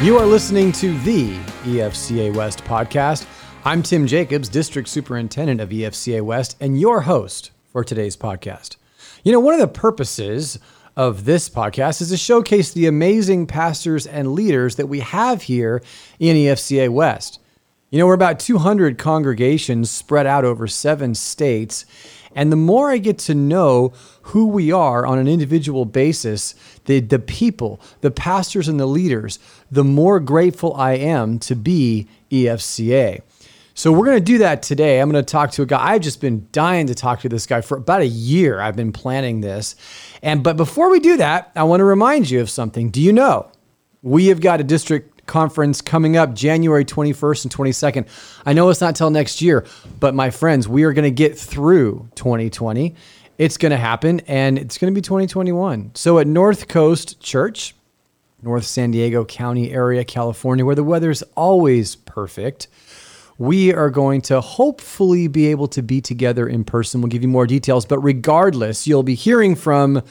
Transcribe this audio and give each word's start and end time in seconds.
You 0.00 0.16
are 0.16 0.26
listening 0.26 0.70
to 0.72 0.96
the 1.00 1.34
EFCA 1.64 2.32
West 2.32 2.62
podcast. 2.62 3.26
I'm 3.64 3.82
Tim 3.82 4.06
Jacobs, 4.06 4.48
District 4.48 4.88
Superintendent 4.88 5.60
of 5.60 5.70
EFCA 5.70 6.22
West, 6.22 6.56
and 6.60 6.78
your 6.78 7.00
host 7.00 7.50
for 7.72 7.82
today's 7.82 8.16
podcast. 8.16 8.76
You 9.24 9.32
know, 9.32 9.40
one 9.40 9.54
of 9.54 9.60
the 9.60 9.66
purposes 9.66 10.60
of 10.96 11.24
this 11.24 11.50
podcast 11.50 12.00
is 12.00 12.10
to 12.10 12.16
showcase 12.16 12.72
the 12.72 12.86
amazing 12.86 13.48
pastors 13.48 14.06
and 14.06 14.34
leaders 14.34 14.76
that 14.76 14.86
we 14.86 15.00
have 15.00 15.42
here 15.42 15.82
in 16.20 16.36
EFCA 16.36 16.90
West. 16.90 17.40
You 17.90 17.98
know, 17.98 18.06
we're 18.06 18.14
about 18.14 18.38
200 18.38 18.98
congregations 18.98 19.90
spread 19.90 20.28
out 20.28 20.44
over 20.44 20.68
seven 20.68 21.16
states. 21.16 21.84
And 22.36 22.52
the 22.52 22.56
more 22.56 22.92
I 22.92 22.98
get 22.98 23.18
to 23.20 23.34
know 23.34 23.94
who 24.28 24.46
we 24.46 24.70
are 24.70 25.06
on 25.06 25.18
an 25.18 25.26
individual 25.26 25.84
basis, 25.84 26.54
the, 26.84 27.00
the 27.00 27.18
people, 27.18 27.80
the 28.02 28.10
pastors, 28.10 28.68
and 28.68 28.78
the 28.78 28.86
leaders, 28.86 29.38
the 29.70 29.84
more 29.84 30.20
grateful 30.20 30.74
I 30.74 30.92
am 30.92 31.38
to 31.40 31.54
be 31.54 32.08
EFCA. 32.30 33.22
So 33.74 33.92
we're 33.92 34.06
going 34.06 34.18
to 34.18 34.24
do 34.24 34.38
that 34.38 34.62
today. 34.62 35.00
I'm 35.00 35.10
going 35.10 35.24
to 35.24 35.30
talk 35.30 35.52
to 35.52 35.62
a 35.62 35.66
guy. 35.66 35.92
I've 35.92 36.02
just 36.02 36.20
been 36.20 36.46
dying 36.52 36.88
to 36.88 36.94
talk 36.94 37.20
to 37.20 37.28
this 37.28 37.46
guy 37.46 37.60
for 37.60 37.78
about 37.78 38.00
a 38.00 38.06
year. 38.06 38.60
I've 38.60 38.76
been 38.76 38.92
planning 38.92 39.40
this. 39.40 39.76
And 40.22 40.42
but 40.42 40.56
before 40.56 40.90
we 40.90 40.98
do 40.98 41.16
that, 41.18 41.52
I 41.54 41.62
want 41.62 41.80
to 41.80 41.84
remind 41.84 42.28
you 42.28 42.40
of 42.40 42.50
something. 42.50 42.90
Do 42.90 43.00
you 43.00 43.12
know 43.12 43.50
we 44.02 44.26
have 44.26 44.40
got 44.40 44.60
a 44.60 44.64
district 44.64 45.26
conference 45.26 45.80
coming 45.80 46.16
up 46.16 46.34
January 46.34 46.84
21st 46.84 47.44
and 47.44 47.54
22nd. 47.54 48.40
I 48.44 48.52
know 48.52 48.68
it's 48.70 48.80
not 48.80 48.96
till 48.96 49.10
next 49.10 49.40
year, 49.40 49.64
but 50.00 50.14
my 50.14 50.30
friends, 50.30 50.66
we 50.66 50.82
are 50.84 50.92
going 50.92 51.04
to 51.04 51.10
get 51.10 51.38
through 51.38 52.08
2020. 52.16 52.96
It's 53.38 53.56
going 53.56 53.70
to 53.70 53.78
happen 53.78 54.20
and 54.26 54.58
it's 54.58 54.78
going 54.78 54.92
to 54.92 54.98
be 54.98 55.02
2021. 55.02 55.92
So 55.94 56.18
at 56.18 56.26
North 56.26 56.66
Coast 56.66 57.20
Church, 57.20 57.74
North 58.42 58.64
San 58.64 58.90
Diego 58.90 59.24
County 59.24 59.72
area, 59.72 60.04
California, 60.04 60.64
where 60.64 60.74
the 60.74 60.82
weather's 60.82 61.22
always 61.36 61.94
perfect, 61.94 62.66
we 63.38 63.72
are 63.72 63.90
going 63.90 64.20
to 64.22 64.40
hopefully 64.40 65.28
be 65.28 65.46
able 65.46 65.68
to 65.68 65.82
be 65.82 66.00
together 66.00 66.48
in 66.48 66.64
person. 66.64 67.00
We'll 67.00 67.10
give 67.10 67.22
you 67.22 67.28
more 67.28 67.46
details, 67.46 67.86
but 67.86 68.00
regardless, 68.00 68.88
you'll 68.88 69.04
be 69.04 69.14
hearing 69.14 69.54
from 69.54 70.02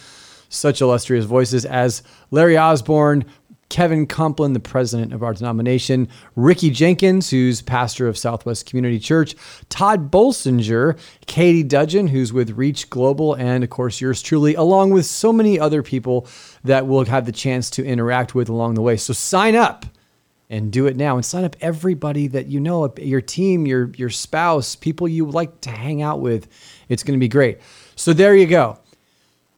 such 0.47 0.79
illustrious 0.79 1.25
voices 1.25 1.65
as 1.65 2.03
Larry 2.31 2.57
Osborne, 2.57 3.25
Kevin 3.69 4.07
Kompelien, 4.07 4.53
the 4.53 4.59
president 4.59 5.13
of 5.13 5.23
our 5.23 5.33
denomination, 5.33 6.07
Ricky 6.35 6.69
Jenkins, 6.69 7.29
who's 7.29 7.61
pastor 7.61 8.07
of 8.07 8.17
Southwest 8.17 8.65
Community 8.65 8.97
Church, 8.97 9.35
Tod 9.69 10.09
Bolsinger, 10.09 10.97
Katie 11.25 11.63
Dudgeon, 11.63 12.07
who's 12.07 12.31
with 12.31 12.51
Reach 12.51 12.89
Global, 12.89 13.33
and 13.33 13.63
of 13.63 13.69
course 13.69 13.99
yours 13.99 14.21
truly, 14.21 14.55
along 14.55 14.91
with 14.91 15.05
so 15.05 15.33
many 15.33 15.59
other 15.59 15.83
people 15.83 16.27
that 16.63 16.87
we'll 16.87 17.05
have 17.05 17.25
the 17.25 17.31
chance 17.31 17.69
to 17.71 17.85
interact 17.85 18.33
with 18.33 18.47
along 18.47 18.75
the 18.75 18.81
way. 18.81 18.95
So 18.95 19.13
sign 19.13 19.55
up 19.55 19.85
and 20.49 20.71
do 20.71 20.87
it 20.87 20.95
now 20.95 21.15
and 21.15 21.25
sign 21.25 21.43
up 21.43 21.55
everybody 21.59 22.27
that 22.27 22.47
you 22.47 22.59
know, 22.59 22.93
your 22.97 23.21
team, 23.21 23.65
your 23.65 23.91
your 23.95 24.09
spouse, 24.09 24.75
people 24.75 25.07
you 25.07 25.25
like 25.25 25.61
to 25.61 25.69
hang 25.69 26.01
out 26.01 26.21
with. 26.21 26.47
It's 26.87 27.03
going 27.03 27.17
to 27.17 27.23
be 27.23 27.27
great. 27.27 27.59
So 27.95 28.13
there 28.13 28.35
you 28.35 28.47
go. 28.47 28.79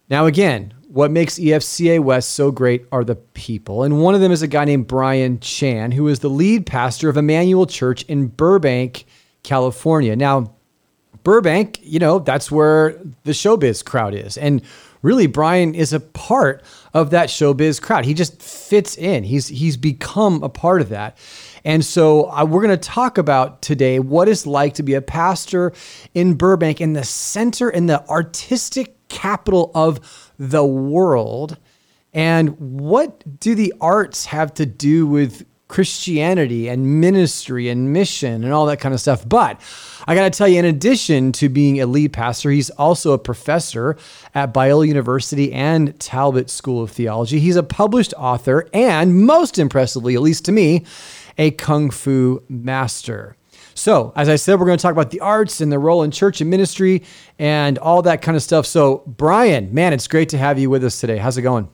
Now 0.10 0.26
again, 0.26 0.74
what 0.90 1.12
makes 1.12 1.38
EFCA 1.38 2.00
West 2.00 2.32
so 2.32 2.52
great 2.52 2.84
are 2.92 3.04
the 3.04 3.16
people. 3.16 3.84
And 3.84 4.02
one 4.02 4.16
of 4.16 4.22
them 4.22 4.32
is 4.32 4.42
a 4.42 4.48
guy 4.48 4.66
named 4.66 4.88
Brian 4.88 5.40
Chan, 5.40 5.92
who 5.92 6.08
is 6.08 6.20
the 6.20 6.30
lead 6.30 6.66
pastor 6.66 7.10
of 7.10 7.18
Emmanuel 7.18 7.68
Church 7.68 8.02
in 8.04 8.26
Burbank, 8.28 9.06
California. 9.44 10.16
Now, 10.16 10.56
Burbank, 11.24 11.80
you 11.84 12.00
know, 12.00 12.18
that's 12.18 12.50
where 12.50 12.94
the 13.24 13.34
showbiz 13.34 13.86
crowd 13.86 14.16
is. 14.16 14.36
And 14.36 14.64
really 15.04 15.28
Brian 15.28 15.76
is 15.76 15.94
a 15.94 16.00
part 16.00 16.64
of 16.96 17.12
that 17.12 17.30
showbiz 17.30 17.80
crowd. 17.80 18.06
He 18.06 18.16
just 18.16 18.42
fits 18.42 18.98
in. 18.98 19.24
He's 19.24 19.48
he's 19.48 19.78
become 19.78 20.42
a 20.42 20.50
part 20.50 20.82
of 20.82 20.90
that. 20.90 21.20
And 21.64 21.86
so 21.86 22.32
uh, 22.32 22.46
we're 22.46 22.64
going 22.64 22.78
to 22.78 22.90
talk 22.90 23.20
about 23.20 23.62
today 23.62 24.00
what 24.00 24.28
it's 24.28 24.48
like 24.48 24.74
to 24.76 24.84
be 24.84 24.96
a 24.96 25.02
pastor 25.02 25.72
in 26.16 26.34
Burbank 26.34 26.82
in 26.82 26.94
the 26.94 27.04
center 27.04 27.70
in 27.70 27.86
the 27.86 28.08
artistic 28.10 28.96
capital 29.10 29.72
of 29.76 30.29
the 30.40 30.66
world. 30.66 31.58
And 32.14 32.58
what 32.60 33.40
do 33.40 33.54
the 33.54 33.74
arts 33.80 34.26
have 34.26 34.54
to 34.56 34.66
do 34.66 35.06
with 35.06 35.46
Christianity 35.68 36.68
and 36.68 37.00
ministry 37.00 37.70
and 37.70 37.94
mission 37.94 38.44
and 38.44 38.52
all 38.52 38.66
that 38.66 38.80
kind 38.80 38.96
of 38.96 39.00
stuff? 39.00 39.30
But 39.30 39.62
I 40.08 40.16
got 40.16 40.24
to 40.24 40.36
tell 40.36 40.48
you, 40.48 40.58
in 40.58 40.66
addition 40.66 41.32
to 41.34 41.50
being 41.50 41.80
a 41.80 41.86
lead 41.86 42.14
pastor, 42.14 42.50
he's 42.50 42.72
also 42.72 43.12
a 43.12 43.20
professor 43.20 43.96
at 44.34 44.52
Biola 44.52 44.88
University 44.88 45.54
and 45.54 46.00
Talbot 46.00 46.50
School 46.50 46.82
of 46.82 46.90
Theology. 46.90 47.40
He's 47.40 47.58
a 47.58 47.62
published 47.62 48.16
author 48.18 48.68
and, 48.74 49.24
most 49.24 49.60
impressively, 49.60 50.16
at 50.16 50.22
least 50.22 50.46
to 50.46 50.52
me, 50.52 50.86
a 51.38 51.52
Kung 51.52 51.92
Fu 51.92 52.42
master. 52.50 53.36
So, 53.80 54.12
as 54.16 54.28
I 54.28 54.36
said, 54.36 54.60
we're 54.60 54.66
going 54.66 54.78
to 54.78 54.82
talk 54.82 54.92
about 54.92 55.10
the 55.10 55.22
arts 55.22 55.62
and 55.62 55.72
the 55.72 55.80
role 55.80 56.04
in 56.04 56.12
church 56.12 56.42
and 56.42 56.50
ministry 56.50 57.04
and 57.40 57.78
all 57.78 58.02
that 58.02 58.22
kind 58.22 58.36
of 58.36 58.44
stuff. 58.44 58.66
So, 58.66 59.04
Brian, 59.08 59.74
man, 59.74 59.94
it's 59.94 60.08
great 60.08 60.30
to 60.30 60.38
have 60.38 60.60
you 60.60 60.70
with 60.70 60.84
us 60.84 61.00
today. 61.00 61.18
How's 61.18 61.38
it 61.38 61.44
going? 61.44 61.70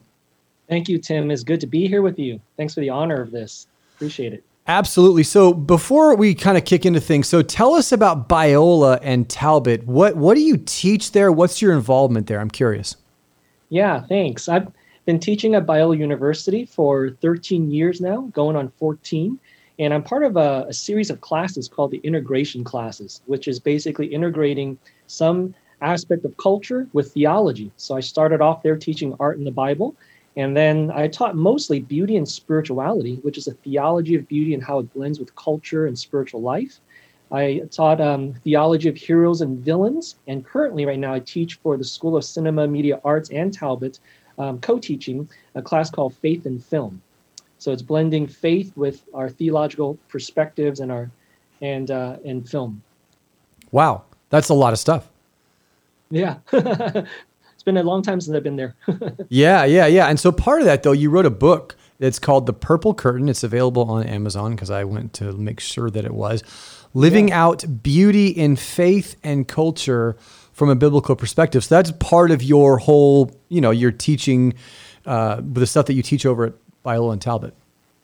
Thank 0.68 0.88
you, 0.88 0.98
Tim. 0.98 1.30
It's 1.30 1.42
good 1.42 1.60
to 1.60 1.66
be 1.66 1.86
here 1.88 2.02
with 2.02 2.18
you. 2.18 2.40
Thanks 2.56 2.74
for 2.74 2.80
the 2.80 2.90
honor 2.90 3.20
of 3.20 3.30
this. 3.30 3.66
Appreciate 3.96 4.32
it. 4.32 4.44
Absolutely. 4.68 5.22
So 5.22 5.52
before 5.54 6.16
we 6.16 6.34
kind 6.34 6.56
of 6.58 6.64
kick 6.64 6.84
into 6.84 7.00
things, 7.00 7.28
so 7.28 7.40
tell 7.40 7.74
us 7.74 7.92
about 7.92 8.28
Biola 8.28 8.98
and 9.00 9.28
Talbot. 9.28 9.86
What 9.86 10.16
what 10.16 10.34
do 10.34 10.40
you 10.40 10.56
teach 10.56 11.12
there? 11.12 11.30
What's 11.30 11.62
your 11.62 11.72
involvement 11.72 12.26
there? 12.26 12.40
I'm 12.40 12.50
curious. 12.50 12.96
Yeah, 13.68 14.00
thanks. 14.00 14.48
I've 14.48 14.72
been 15.04 15.20
teaching 15.20 15.54
at 15.54 15.66
Biola 15.66 15.96
University 15.96 16.64
for 16.64 17.10
13 17.10 17.70
years 17.70 18.00
now, 18.00 18.22
going 18.32 18.56
on 18.56 18.72
14. 18.78 19.38
And 19.78 19.92
I'm 19.92 20.02
part 20.02 20.22
of 20.22 20.36
a, 20.36 20.66
a, 20.68 20.72
series 20.72 21.10
of 21.10 21.20
classes 21.20 21.68
called 21.68 21.90
the 21.90 21.98
integration 21.98 22.64
classes, 22.64 23.20
which 23.26 23.46
is 23.46 23.60
basically 23.60 24.06
integrating 24.06 24.78
some 25.06 25.54
aspect 25.82 26.24
of 26.24 26.36
culture 26.38 26.88
with 26.94 27.12
theology. 27.12 27.70
So 27.76 27.94
I 27.94 28.00
started 28.00 28.40
off 28.40 28.62
there 28.62 28.76
teaching 28.76 29.14
art 29.20 29.36
in 29.38 29.44
the 29.44 29.50
Bible. 29.50 29.94
And 30.36 30.56
then 30.56 30.90
I 30.94 31.08
taught 31.08 31.36
mostly 31.36 31.80
beauty 31.80 32.16
and 32.16 32.28
spirituality, 32.28 33.16
which 33.22 33.38
is 33.38 33.48
a 33.48 33.54
theology 33.54 34.14
of 34.14 34.28
beauty 34.28 34.54
and 34.54 34.62
how 34.62 34.78
it 34.78 34.92
blends 34.94 35.18
with 35.18 35.34
culture 35.34 35.86
and 35.86 35.98
spiritual 35.98 36.42
life. 36.42 36.80
I 37.32 37.62
taught 37.70 38.00
um, 38.00 38.34
theology 38.44 38.88
of 38.88 38.96
heroes 38.96 39.40
and 39.40 39.58
villains. 39.58 40.16
And 40.26 40.44
currently, 40.44 40.86
right 40.86 40.98
now, 40.98 41.14
I 41.14 41.20
teach 41.20 41.54
for 41.54 41.76
the 41.76 41.84
School 41.84 42.16
of 42.16 42.24
Cinema, 42.24 42.68
Media 42.68 43.00
Arts, 43.04 43.30
and 43.30 43.52
Talbot, 43.52 43.98
um, 44.38 44.60
co 44.60 44.78
teaching 44.78 45.28
a 45.54 45.62
class 45.62 45.90
called 45.90 46.14
Faith 46.14 46.46
in 46.46 46.58
Film. 46.58 47.02
So 47.66 47.72
it's 47.72 47.82
blending 47.82 48.28
faith 48.28 48.72
with 48.76 49.02
our 49.12 49.28
theological 49.28 49.98
perspectives 50.06 50.78
and 50.78 50.92
our 50.92 51.10
and 51.60 51.90
uh, 51.90 52.18
and 52.24 52.48
film. 52.48 52.80
Wow, 53.72 54.04
that's 54.30 54.50
a 54.50 54.54
lot 54.54 54.72
of 54.72 54.78
stuff. 54.78 55.08
Yeah. 56.08 56.36
it's 56.52 57.64
been 57.64 57.76
a 57.76 57.82
long 57.82 58.02
time 58.02 58.20
since 58.20 58.36
I've 58.36 58.44
been 58.44 58.54
there. 58.54 58.76
yeah, 59.30 59.64
yeah, 59.64 59.86
yeah. 59.86 60.06
And 60.06 60.20
so 60.20 60.30
part 60.30 60.60
of 60.60 60.66
that 60.66 60.84
though, 60.84 60.92
you 60.92 61.10
wrote 61.10 61.26
a 61.26 61.30
book 61.30 61.74
that's 61.98 62.20
called 62.20 62.46
The 62.46 62.52
Purple 62.52 62.94
Curtain. 62.94 63.28
It's 63.28 63.42
available 63.42 63.90
on 63.90 64.06
Amazon 64.06 64.52
because 64.52 64.70
I 64.70 64.84
went 64.84 65.12
to 65.14 65.32
make 65.32 65.58
sure 65.58 65.90
that 65.90 66.04
it 66.04 66.14
was. 66.14 66.44
Living 66.94 67.30
yeah. 67.30 67.46
out 67.46 67.82
beauty 67.82 68.28
in 68.28 68.54
faith 68.54 69.16
and 69.24 69.48
culture 69.48 70.16
from 70.52 70.68
a 70.68 70.76
biblical 70.76 71.16
perspective. 71.16 71.64
So 71.64 71.74
that's 71.74 71.90
part 71.90 72.30
of 72.30 72.44
your 72.44 72.78
whole, 72.78 73.36
you 73.48 73.60
know, 73.60 73.72
your 73.72 73.90
teaching, 73.90 74.54
uh, 75.04 75.40
the 75.42 75.66
stuff 75.66 75.86
that 75.86 75.94
you 75.94 76.02
teach 76.04 76.24
over 76.24 76.44
at 76.46 76.52
Biola 76.86 77.12
and 77.12 77.20
Talbot. 77.20 77.52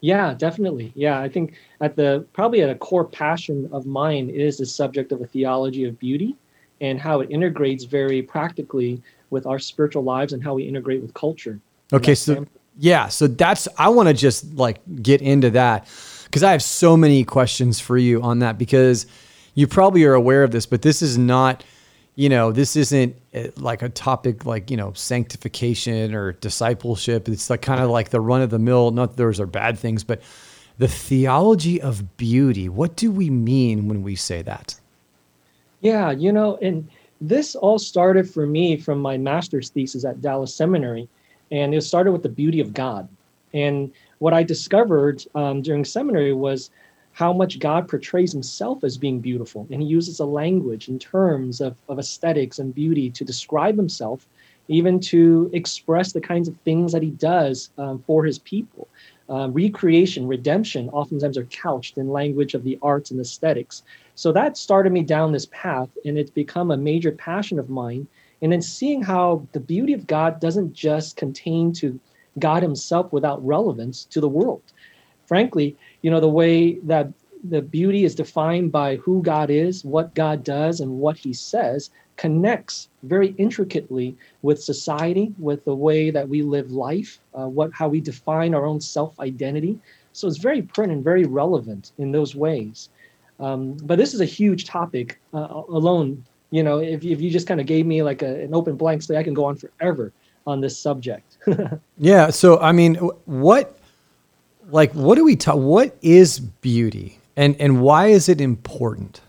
Yeah, 0.00 0.34
definitely. 0.34 0.93
Yeah, 0.97 1.20
I 1.20 1.28
think 1.28 1.54
at 1.81 1.94
the 1.94 2.26
probably 2.32 2.62
at 2.62 2.69
a 2.69 2.75
core 2.75 3.04
passion 3.04 3.69
of 3.70 3.87
mine 3.87 4.28
is 4.28 4.59
the 4.59 4.66
subject 4.66 5.12
of 5.12 5.20
a 5.20 5.26
theology 5.26 5.84
of 5.84 5.97
beauty 6.00 6.34
and 6.81 7.00
how 7.00 7.20
it 7.20 7.31
integrates 7.31 7.84
very 7.84 8.20
practically 8.20 9.00
with 9.31 9.47
our 9.47 9.60
spiritual 9.60 10.03
lives 10.03 10.32
and 10.32 10.43
how 10.43 10.54
we 10.54 10.65
integrate 10.65 11.00
with 11.00 11.15
culture. 11.15 11.60
Okay, 11.93 12.17
so 12.17 12.44
yeah, 12.79 13.06
so 13.06 13.29
that's 13.29 13.69
I 13.79 13.88
want 13.90 14.08
to 14.08 14.14
just 14.14 14.55
like 14.55 14.81
get 15.02 15.23
into 15.23 15.50
that 15.50 15.88
because 16.25 16.43
I 16.43 16.50
have 16.50 16.62
so 16.62 16.96
many 16.96 17.23
questions 17.23 17.78
for 17.78 17.96
you 17.96 18.20
on 18.23 18.40
that 18.40 18.58
because 18.58 19.06
you 19.55 19.69
probably 19.69 20.05
are 20.05 20.14
aware 20.14 20.43
of 20.43 20.50
this, 20.50 20.67
but 20.67 20.82
this 20.82 21.00
is 21.00 21.17
not 21.17 21.62
you 22.14 22.29
know, 22.29 22.53
this 22.53 22.76
isn't 22.76 23.17
eh, 23.32 23.50
like 23.56 23.82
a 23.82 23.88
topic 23.88 24.44
like, 24.44 24.70
you 24.70 24.76
know, 24.76 24.93
sanctification 24.93 26.14
or 26.14 26.32
discipleship. 26.32 27.29
It's 27.29 27.49
like 27.49 27.62
kind 27.62 27.81
of 27.81 27.91
like 27.91 28.11
the 28.11 28.20
run 28.20 28.43
of 28.43 28.50
the 28.50 28.59
mill, 28.59 28.91
not 28.91 29.11
that 29.11 29.17
those 29.17 29.41
are 29.41 29.47
bad 29.47 29.79
things, 29.79 30.05
but 30.05 30.20
the 30.79 30.88
theology 30.88 31.81
of 31.81 32.17
beauty. 32.17 32.69
What 32.69 32.97
do 32.97 33.11
we 33.11 33.31
mean 33.31 33.88
when 33.88 34.03
we 34.03 34.17
say 34.17 34.43
that? 34.43 34.79
Yeah, 35.81 36.11
you 36.11 36.32
know, 36.32 36.59
and 36.62 36.88
this 37.20 37.55
all 37.55 37.79
started 37.79 38.29
for 38.29 38.47
me 38.47 38.76
from 38.76 39.00
my 39.00 39.17
master's 39.17 39.70
thesis 39.70 40.05
at 40.05 40.20
Dallas 40.20 40.55
Seminary. 40.55 41.09
And 41.50 41.75
it 41.75 41.82
started 41.82 42.12
with 42.12 42.23
the 42.23 42.29
beauty 42.29 42.61
of 42.61 42.73
God. 42.73 43.09
And 43.53 43.93
what 44.19 44.32
I 44.32 44.43
discovered 44.43 45.25
um, 45.35 45.61
during 45.61 45.85
seminary 45.85 46.32
was 46.32 46.70
how 47.12 47.32
much 47.32 47.59
God 47.59 47.88
portrays 47.88 48.32
himself 48.32 48.85
as 48.85 48.97
being 48.99 49.20
beautiful. 49.20 49.67
And 49.70 49.82
he 49.82 49.88
uses 49.88 50.20
a 50.20 50.25
language 50.25 50.88
in 50.88 50.99
terms 50.99 51.61
of, 51.61 51.76
of 51.88 51.99
aesthetics 51.99 52.59
and 52.59 52.75
beauty 52.75 53.11
to 53.11 53.25
describe 53.25 53.76
himself, 53.76 54.26
even 54.69 54.99
to 55.00 55.50
express 55.53 56.12
the 56.12 56.20
kinds 56.20 56.49
of 56.49 56.56
things 56.64 56.93
that 56.93 57.03
he 57.03 57.11
does 57.11 57.70
um, 57.79 58.03
for 58.06 58.25
his 58.25 58.38
people. 58.38 58.88
uh, 59.32 59.49
recreation, 59.50 60.26
redemption, 60.26 60.91
oftentimes 60.91 61.38
are 61.38 61.44
couched 61.44 61.97
in 61.97 62.11
language 62.11 62.55
of 62.55 62.64
the 62.64 62.79
arts 62.82 63.11
and 63.11 63.20
aesthetics. 63.20 63.82
So 64.14 64.31
that 64.32 64.56
started 64.56 64.93
me 64.93 65.03
down 65.03 65.32
this 65.32 65.47
path, 65.47 65.88
and 66.05 66.19
it's 66.19 66.31
become 66.31 66.70
a 66.70 66.76
major 66.76 67.12
passion 67.12 67.59
of 67.59 67.70
mine. 67.70 68.06
And 68.43 68.53
then 68.53 68.61
seeing 68.61 69.03
how 69.03 69.47
the 69.53 69.61
beauty 69.61 69.94
of 69.94 70.06
God 70.06 70.41
doesn't 70.41 70.75
just 70.75 71.17
contain 71.17 71.73
to 71.75 71.99
God 72.38 72.62
Himself 72.62 73.12
without 73.12 73.44
relevance 73.44 74.05
to 74.06 74.20
the 74.20 74.29
world. 74.29 74.62
Frankly, 75.26 75.76
you 76.02 76.10
know, 76.10 76.20
the 76.20 76.28
way 76.28 76.75
that 76.81 77.08
the 77.44 77.62
beauty 77.62 78.04
is 78.04 78.14
defined 78.14 78.70
by 78.70 78.96
who 78.96 79.22
God 79.22 79.50
is, 79.50 79.84
what 79.84 80.14
God 80.14 80.44
does, 80.44 80.81
and 80.81 80.99
what 80.99 81.16
He 81.16 81.32
says 81.32 81.90
connects 82.16 82.88
very 83.02 83.34
intricately 83.38 84.16
with 84.43 84.62
society, 84.62 85.34
with 85.38 85.64
the 85.64 85.75
way 85.75 86.10
that 86.10 86.28
we 86.28 86.43
live 86.43 86.70
life, 86.70 87.19
uh, 87.34 87.49
what 87.49 87.70
how 87.72 87.88
we 87.88 88.00
define 88.00 88.54
our 88.54 88.66
own 88.66 88.81
self 88.81 89.19
identity. 89.19 89.78
So 90.12 90.28
it's 90.28 90.38
very 90.38 90.62
print 90.62 90.93
and 90.93 91.02
very 91.02 91.25
relevant 91.25 91.93
in 91.99 92.12
those 92.12 92.34
ways. 92.34 92.90
Um, 93.40 93.76
but 93.82 93.99
this 93.99 94.14
is 94.14 94.20
a 94.20 94.26
huge 94.26 94.66
topic 94.66 95.20
uh, 95.34 95.62
alone. 95.69 96.25
You 96.50 96.62
know, 96.62 96.78
if, 96.78 97.02
if 97.04 97.20
you 97.20 97.31
just 97.31 97.46
kind 97.46 97.60
of 97.60 97.66
gave 97.66 97.87
me 97.87 98.02
like 98.02 98.22
a, 98.22 98.43
an 98.44 98.54
open 98.54 98.76
blank 98.76 99.02
slate, 99.02 99.19
I 99.19 99.22
can 99.22 99.34
go 99.34 99.44
on 99.44 99.56
forever 99.56 100.12
on 100.46 100.60
this 100.60 100.78
subject. 100.78 101.38
yeah. 101.99 102.31
So, 102.31 102.58
I 102.60 102.72
mean, 102.72 102.96
what, 103.25 103.78
like, 104.70 104.93
what 104.93 105.17
do 105.17 105.25
we 105.25 105.37
talk? 105.37 105.56
What 105.56 105.97
is 106.03 106.41
beauty, 106.41 107.19
and 107.37 107.56
and 107.61 107.81
why 107.81 108.09
is 108.09 108.29
it 108.29 108.41
important? 108.41 109.20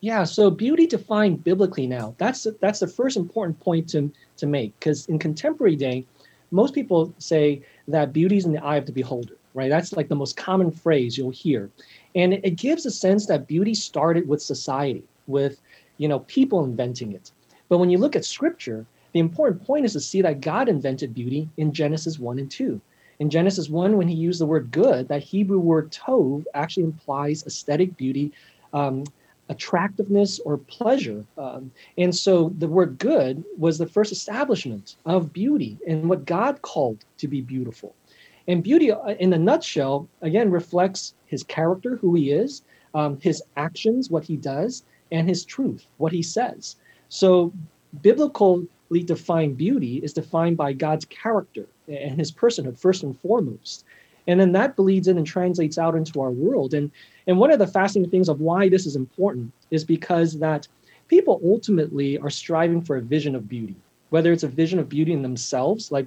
Yeah. 0.00 0.24
So, 0.24 0.50
beauty 0.50 0.86
defined 0.86 1.44
biblically 1.44 1.86
now. 1.86 2.14
That's 2.18 2.46
that's 2.60 2.80
the 2.80 2.86
first 2.86 3.16
important 3.16 3.58
point 3.60 3.88
to 3.90 4.10
to 4.38 4.46
make 4.46 4.78
because 4.78 5.06
in 5.06 5.18
contemporary 5.18 5.76
day, 5.76 6.04
most 6.50 6.74
people 6.74 7.14
say 7.18 7.62
that 7.88 8.12
beauty 8.12 8.36
is 8.36 8.44
in 8.44 8.52
the 8.52 8.64
eye 8.64 8.76
of 8.76 8.86
the 8.86 8.92
beholder. 8.92 9.36
Right. 9.54 9.70
That's 9.70 9.94
like 9.94 10.08
the 10.08 10.14
most 10.14 10.36
common 10.36 10.70
phrase 10.70 11.16
you'll 11.16 11.30
hear, 11.30 11.70
and 12.14 12.34
it, 12.34 12.56
gives 12.56 12.84
a 12.84 12.90
sense 12.90 13.26
that 13.26 13.46
beauty 13.46 13.72
started 13.72 14.28
with 14.28 14.42
society, 14.42 15.04
with 15.26 15.60
you 15.96 16.08
know 16.08 16.20
people 16.20 16.62
inventing 16.62 17.12
it. 17.12 17.30
But 17.68 17.78
when 17.78 17.88
you 17.88 17.96
look 17.96 18.14
at 18.16 18.24
scripture, 18.24 18.84
the 19.12 19.18
important 19.18 19.64
point 19.64 19.86
is 19.86 19.94
to 19.94 20.00
see 20.00 20.20
that 20.20 20.42
God 20.42 20.68
invented 20.68 21.14
beauty 21.14 21.48
in 21.56 21.72
Genesis 21.72 22.18
1 22.18 22.38
and 22.38 22.50
2. 22.50 22.80
In 23.18 23.30
Genesis 23.30 23.70
1, 23.70 23.96
when 23.96 24.08
he 24.08 24.14
used 24.14 24.40
the 24.40 24.46
word 24.46 24.70
good, 24.70 25.08
that 25.08 25.22
Hebrew 25.22 25.58
word 25.58 25.90
tov 25.90 26.44
actually 26.52 26.84
implies 26.84 27.46
aesthetic 27.46 27.96
beauty, 27.96 28.30
um, 28.74 29.04
attractiveness, 29.48 30.38
or 30.40 30.58
pleasure. 30.58 31.24
Um, 31.38 31.70
and 31.96 32.14
so 32.14 32.52
the 32.58 32.68
word 32.68 32.98
good 32.98 33.42
was 33.56 33.78
the 33.78 33.86
first 33.86 34.12
establishment 34.12 34.96
of 35.06 35.32
beauty 35.32 35.78
and 35.86 36.10
what 36.10 36.26
God 36.26 36.60
called 36.60 37.04
to 37.18 37.28
be 37.28 37.40
beautiful. 37.40 37.94
And 38.48 38.62
beauty, 38.62 38.92
uh, 38.92 39.14
in 39.18 39.32
a 39.32 39.38
nutshell, 39.38 40.08
again, 40.20 40.50
reflects 40.50 41.14
his 41.24 41.42
character, 41.42 41.96
who 41.96 42.14
he 42.14 42.32
is, 42.32 42.62
um, 42.94 43.18
his 43.20 43.42
actions, 43.56 44.10
what 44.10 44.24
he 44.24 44.36
does, 44.36 44.84
and 45.10 45.26
his 45.26 45.44
truth, 45.44 45.86
what 45.96 46.12
he 46.12 46.22
says. 46.22 46.76
So 47.08 47.52
biblically 48.02 48.68
defined 49.04 49.56
beauty 49.56 49.98
is 49.98 50.12
defined 50.12 50.56
by 50.56 50.74
God's 50.74 51.06
character 51.06 51.66
and 51.88 52.18
his 52.18 52.32
personhood, 52.32 52.78
first 52.78 53.02
and 53.02 53.18
foremost. 53.20 53.84
And 54.26 54.40
then 54.40 54.52
that 54.52 54.76
bleeds 54.76 55.08
in 55.08 55.18
and 55.18 55.26
translates 55.26 55.78
out 55.78 55.94
into 55.94 56.20
our 56.20 56.30
world. 56.30 56.74
And, 56.74 56.90
and 57.26 57.38
one 57.38 57.52
of 57.52 57.58
the 57.58 57.66
fascinating 57.66 58.10
things 58.10 58.28
of 58.28 58.40
why 58.40 58.68
this 58.68 58.86
is 58.86 58.96
important 58.96 59.52
is 59.70 59.84
because 59.84 60.38
that 60.40 60.66
people 61.08 61.40
ultimately 61.44 62.18
are 62.18 62.30
striving 62.30 62.82
for 62.82 62.96
a 62.96 63.02
vision 63.02 63.34
of 63.36 63.48
beauty, 63.48 63.76
whether 64.10 64.32
it's 64.32 64.42
a 64.42 64.48
vision 64.48 64.78
of 64.78 64.88
beauty 64.88 65.12
in 65.12 65.22
themselves, 65.22 65.92
like 65.92 66.06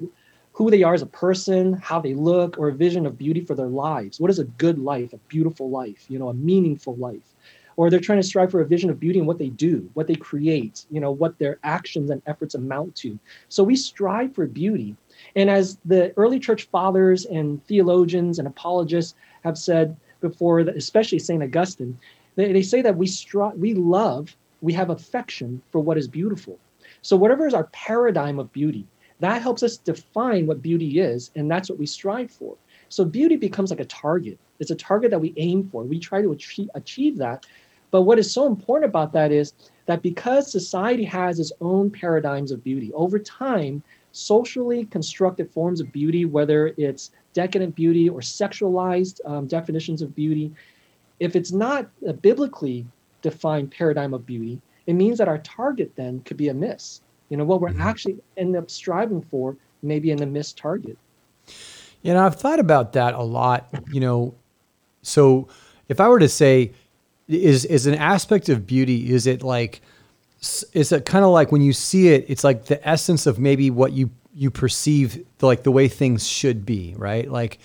who 0.51 0.69
they 0.69 0.83
are 0.83 0.93
as 0.93 1.01
a 1.01 1.05
person, 1.07 1.73
how 1.73 2.01
they 2.01 2.13
look, 2.13 2.57
or 2.57 2.67
a 2.67 2.73
vision 2.73 3.05
of 3.05 3.17
beauty 3.17 3.39
for 3.39 3.55
their 3.55 3.67
lives. 3.67 4.19
What 4.19 4.31
is 4.31 4.39
a 4.39 4.43
good 4.43 4.77
life, 4.77 5.13
a 5.13 5.17
beautiful 5.29 5.69
life, 5.69 6.05
you 6.09 6.19
know, 6.19 6.29
a 6.29 6.33
meaningful 6.33 6.95
life? 6.97 7.35
or 7.79 7.89
they're 7.89 8.01
trying 8.01 8.19
to 8.19 8.27
strive 8.27 8.51
for 8.51 8.59
a 8.59 8.65
vision 8.65 8.89
of 8.89 8.99
beauty 8.99 9.19
in 9.19 9.25
what 9.25 9.37
they 9.37 9.47
do, 9.47 9.89
what 9.93 10.05
they 10.05 10.15
create, 10.15 10.85
you 10.91 10.99
know, 10.99 11.11
what 11.11 11.39
their 11.39 11.59
actions 11.63 12.09
and 12.09 12.21
efforts 12.25 12.53
amount 12.53 12.93
to. 12.93 13.17
So 13.47 13.63
we 13.63 13.77
strive 13.77 14.35
for 14.35 14.45
beauty. 14.47 14.97
And 15.35 15.49
as 15.49 15.77
the 15.85 16.13
early 16.17 16.39
church 16.39 16.67
fathers 16.71 17.25
and 17.25 17.65
theologians 17.67 18.39
and 18.39 18.47
apologists 18.47 19.15
have 19.43 19.57
said 19.57 19.95
before, 20.21 20.59
especially 20.59 21.19
St. 21.19 21.43
Augustine, 21.43 21.97
they, 22.35 22.51
they 22.51 22.61
say 22.61 22.81
that 22.81 22.97
we 22.97 23.07
strive, 23.07 23.55
we 23.55 23.73
love, 23.73 24.35
we 24.61 24.73
have 24.73 24.89
affection 24.89 25.61
for 25.71 25.79
what 25.79 25.97
is 25.97 26.07
beautiful. 26.07 26.57
So 27.01 27.15
whatever 27.15 27.47
is 27.47 27.53
our 27.53 27.65
paradigm 27.65 28.39
of 28.39 28.51
beauty, 28.51 28.85
that 29.19 29.41
helps 29.41 29.63
us 29.63 29.77
define 29.77 30.47
what 30.47 30.61
beauty 30.61 30.99
is, 30.99 31.31
and 31.35 31.49
that's 31.49 31.69
what 31.69 31.79
we 31.79 31.85
strive 31.85 32.31
for. 32.31 32.55
So 32.89 33.05
beauty 33.05 33.35
becomes 33.35 33.69
like 33.69 33.79
a 33.79 33.85
target. 33.85 34.39
It's 34.59 34.71
a 34.71 34.75
target 34.75 35.11
that 35.11 35.19
we 35.19 35.33
aim 35.37 35.69
for. 35.71 35.83
We 35.83 35.99
try 35.99 36.21
to 36.21 36.31
achieve, 36.31 36.69
achieve 36.73 37.17
that 37.17 37.45
but 37.91 38.03
what 38.03 38.19
is 38.19 38.31
so 38.31 38.45
important 38.45 38.89
about 38.89 39.13
that 39.13 39.31
is 39.31 39.53
that 39.85 40.01
because 40.01 40.51
society 40.51 41.03
has 41.05 41.39
its 41.39 41.51
own 41.59 41.89
paradigms 41.89 42.51
of 42.51 42.63
beauty, 42.63 42.91
over 42.93 43.17
time, 43.17 43.81
socially 44.11 44.85
constructed 44.85 45.51
forms 45.51 45.79
of 45.79 45.91
beauty, 45.91 46.25
whether 46.25 46.73
it's 46.77 47.11
decadent 47.33 47.75
beauty 47.75 48.09
or 48.09 48.19
sexualized 48.19 49.19
um, 49.25 49.47
definitions 49.47 50.01
of 50.01 50.15
beauty, 50.15 50.51
if 51.19 51.35
it's 51.35 51.51
not 51.51 51.89
a 52.07 52.13
biblically 52.13 52.85
defined 53.21 53.71
paradigm 53.71 54.13
of 54.13 54.25
beauty, 54.25 54.61
it 54.87 54.93
means 54.93 55.17
that 55.17 55.27
our 55.27 55.37
target 55.39 55.91
then 55.95 56.21
could 56.21 56.37
be 56.37 56.49
a 56.49 56.53
miss. 56.53 57.01
You 57.29 57.37
know, 57.37 57.45
what 57.45 57.61
we're 57.61 57.69
mm-hmm. 57.69 57.81
actually 57.81 58.17
end 58.37 58.55
up 58.55 58.71
striving 58.71 59.21
for 59.21 59.55
maybe 59.83 60.11
in 60.11 60.21
a 60.21 60.25
missed 60.25 60.57
target. 60.57 60.97
You 62.01 62.13
know, 62.13 62.25
I've 62.25 62.35
thought 62.35 62.59
about 62.59 62.93
that 62.93 63.13
a 63.13 63.21
lot. 63.21 63.69
You 63.91 63.99
know, 63.99 64.35
so 65.01 65.47
if 65.87 65.99
I 65.99 66.07
were 66.07 66.19
to 66.19 66.29
say, 66.29 66.71
is 67.27 67.65
is 67.65 67.85
an 67.85 67.93
aspect 67.93 68.49
of 68.49 68.65
beauty 68.65 69.11
is 69.11 69.27
it 69.27 69.43
like 69.43 69.81
is 70.73 70.91
it 70.91 71.05
kind 71.05 71.25
of 71.25 71.31
like 71.31 71.51
when 71.51 71.61
you 71.61 71.73
see 71.73 72.09
it 72.09 72.25
it's 72.27 72.43
like 72.43 72.65
the 72.65 72.87
essence 72.87 73.25
of 73.25 73.39
maybe 73.39 73.69
what 73.69 73.91
you 73.91 74.09
you 74.33 74.49
perceive 74.49 75.25
like 75.41 75.63
the 75.63 75.71
way 75.71 75.87
things 75.87 76.27
should 76.27 76.65
be 76.65 76.95
right 76.97 77.29
like 77.29 77.59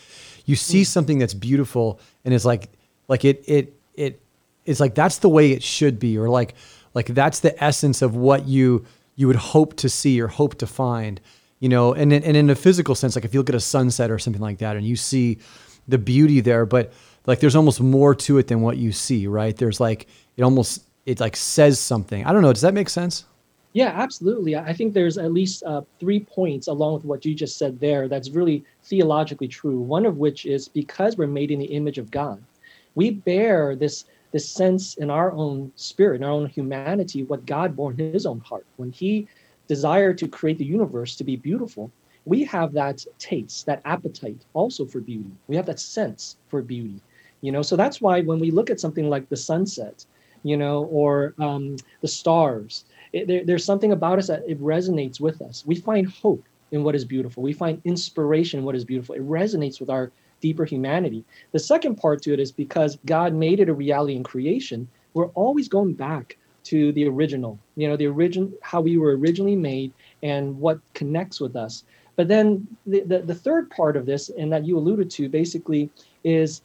you 0.45 0.57
see 0.57 0.83
mm. 0.83 0.87
something 0.87 1.19
that's 1.19 1.35
beautiful 1.35 2.01
and 2.25 2.35
it's 2.35 2.45
like 2.45 2.71
like 3.07 3.25
it 3.25 3.45
it 3.47 3.75
it 3.95 4.21
it's 4.65 4.81
like 4.81 4.95
that's 4.95 5.19
the 5.19 5.29
way 5.29 5.53
it 5.53 5.63
should 5.63 5.99
be 5.99 6.19
or 6.19 6.29
like 6.29 6.55
like 6.95 7.07
that's 7.07 7.41
the 7.41 7.63
essence 7.63 8.03
of 8.03 8.17
what 8.17 8.47
you 8.47 8.85
you 9.15 9.27
would 9.27 9.37
hope 9.37 9.77
to 9.77 9.89
see 9.89 10.21
or 10.21 10.27
hope 10.27 10.57
to 10.57 10.67
find 10.67 11.21
you 11.61 11.69
know 11.69 11.95
and 11.95 12.13
and 12.13 12.37
in 12.37 12.51
a 12.51 12.57
physical 12.57 12.95
sense 12.95 13.15
like 13.15 13.25
if 13.25 13.33
you 13.33 13.41
look 13.41 13.49
at 13.49 13.55
a 13.55 13.61
sunset 13.61 14.11
or 14.11 14.19
something 14.19 14.43
like 14.43 14.59
that 14.59 14.77
and 14.77 14.85
you 14.85 14.97
see 14.97 15.39
the 15.87 15.99
beauty 15.99 16.41
there 16.41 16.67
but 16.67 16.93
like 17.27 17.41
there's 17.41 17.57
almost 17.57 17.81
more 17.81 18.15
to 18.15 18.39
it 18.39 18.49
than 18.49 18.61
what 18.61 18.77
you 18.77 18.93
see, 18.93 19.27
right? 19.27 19.57
There's 19.57 19.81
like 19.81 20.07
it 20.37 20.43
almost 20.43 20.83
it 21.07 21.21
like 21.21 21.37
says 21.37 21.79
something. 21.79 22.25
I 22.25 22.33
don't 22.33 22.43
know. 22.43 22.53
Does 22.53 22.63
that 22.63 22.75
make 22.75 22.89
sense? 22.89 23.25
Yeah, 23.73 23.89
absolutely. 23.89 24.57
I 24.57 24.73
think 24.73 24.95
there's 24.95 25.19
at 25.19 25.33
least 25.33 25.65
uh, 25.65 25.83
three 25.99 26.21
points 26.21 26.69
along 26.69 26.95
with 26.95 27.05
what 27.05 27.25
you 27.25 27.35
just 27.35 27.59
said 27.59 27.81
there 27.81 28.07
that's 28.07 28.31
really 28.31 28.65
theologically 28.85 29.49
true. 29.49 29.81
One 29.81 30.07
of 30.07 30.17
which 30.17 30.47
is 30.47 30.69
because 30.69 31.17
we're 31.17 31.27
made 31.27 31.51
in 31.51 31.59
the 31.59 31.67
image 31.67 31.99
of 31.99 32.11
God, 32.11 32.43
we 32.95 33.11
bear 33.11 33.75
this 33.75 34.05
this 34.31 34.49
sense 34.49 34.97
in 34.97 35.11
our 35.11 35.31
own 35.33 35.73
spirit, 35.77 36.17
in 36.17 36.25
our 36.25 36.31
own 36.31 36.47
humanity, 36.47 37.23
what 37.23 37.47
God 37.47 37.77
bore 37.77 37.93
in 37.93 37.99
His 37.99 38.27
own 38.27 38.41
heart 38.41 38.67
when 38.77 38.91
He 38.91 39.29
desired 39.67 40.19
to 40.19 40.29
create 40.29 40.59
the 40.59 40.65
universe 40.65 41.17
to 41.17 41.25
be 41.25 41.37
beautiful. 41.37 41.91
We 42.27 42.45
have 42.45 42.73
that 42.73 43.05
taste, 43.19 43.67
that 43.67 43.83
appetite 43.85 44.45
also 44.55 44.87
for 44.87 45.01
beauty. 45.01 45.31
We 45.47 45.57
have 45.57 45.67
that 45.67 45.81
sense 45.81 46.37
for 46.49 46.63
beauty 46.63 47.01
you 47.45 47.53
know 47.53 47.61
so 47.61 47.77
that's 47.77 48.01
why 48.01 48.23
when 48.23 48.39
we 48.39 48.51
look 48.51 48.71
at 48.71 48.81
something 48.81 49.11
like 49.11 49.29
the 49.29 49.37
sunset 49.37 50.07
you 50.45 50.57
know 50.57 50.85
or 50.85 51.35
um, 51.41 51.77
the 52.01 52.09
stars. 52.09 52.85
It, 53.13 53.27
there, 53.27 53.45
there's 53.45 53.65
something 53.65 53.91
about 53.91 54.19
us 54.19 54.29
that 54.29 54.45
it 54.49 54.61
resonates 54.61 55.21
with 55.21 55.43
us. 55.43 55.65
We 55.67 55.75
find 55.75 56.09
hope 56.09 56.45
in 56.71 56.85
what 56.85 56.95
is 56.95 57.05
beautiful. 57.05 57.43
We 57.43 57.53
find 57.53 57.83
inspiration 57.85 58.61
in 58.61 58.65
what 58.65 58.77
is 58.77 58.85
beautiful. 58.85 59.17
It 59.17 59.29
resonates 59.29 59.81
with 59.81 59.91
our 59.91 60.13
deeper 60.41 60.65
humanity. 60.65 61.25
The 61.53 61.59
second 61.59 61.97
part 61.97 62.23
to 62.23 62.33
it 62.33 62.39
is 62.41 62.53
because 62.53 62.99
god 63.07 63.35
made 63.35 63.59
it 63.59 63.69
a 63.69 63.75
reality 63.75 64.15
in 64.15 64.23
creation 64.23 64.87
we're 65.15 65.29
always 65.29 65.69
going 65.69 65.95
back 65.95 66.37
to 66.65 66.93
the 66.93 67.07
original 67.07 67.59
you 67.77 67.89
know 67.89 67.97
the 67.97 68.07
origin 68.07 68.53
how 68.63 68.81
we 68.81 68.99
were 68.99 69.17
originally 69.17 69.57
made 69.57 69.93
and 70.23 70.59
what 70.59 70.81
connects 70.95 71.41
with 71.41 71.57
us. 71.57 71.85
But 72.17 72.29
then 72.29 72.67
the, 72.87 73.01
the, 73.01 73.19
the 73.21 73.35
third 73.35 73.71
part 73.71 73.97
of 73.97 74.07
this 74.07 74.31
and 74.39 74.53
that 74.53 74.65
you 74.65 74.79
alluded 74.79 75.11
to 75.13 75.29
basically 75.29 75.91
is 76.23 76.63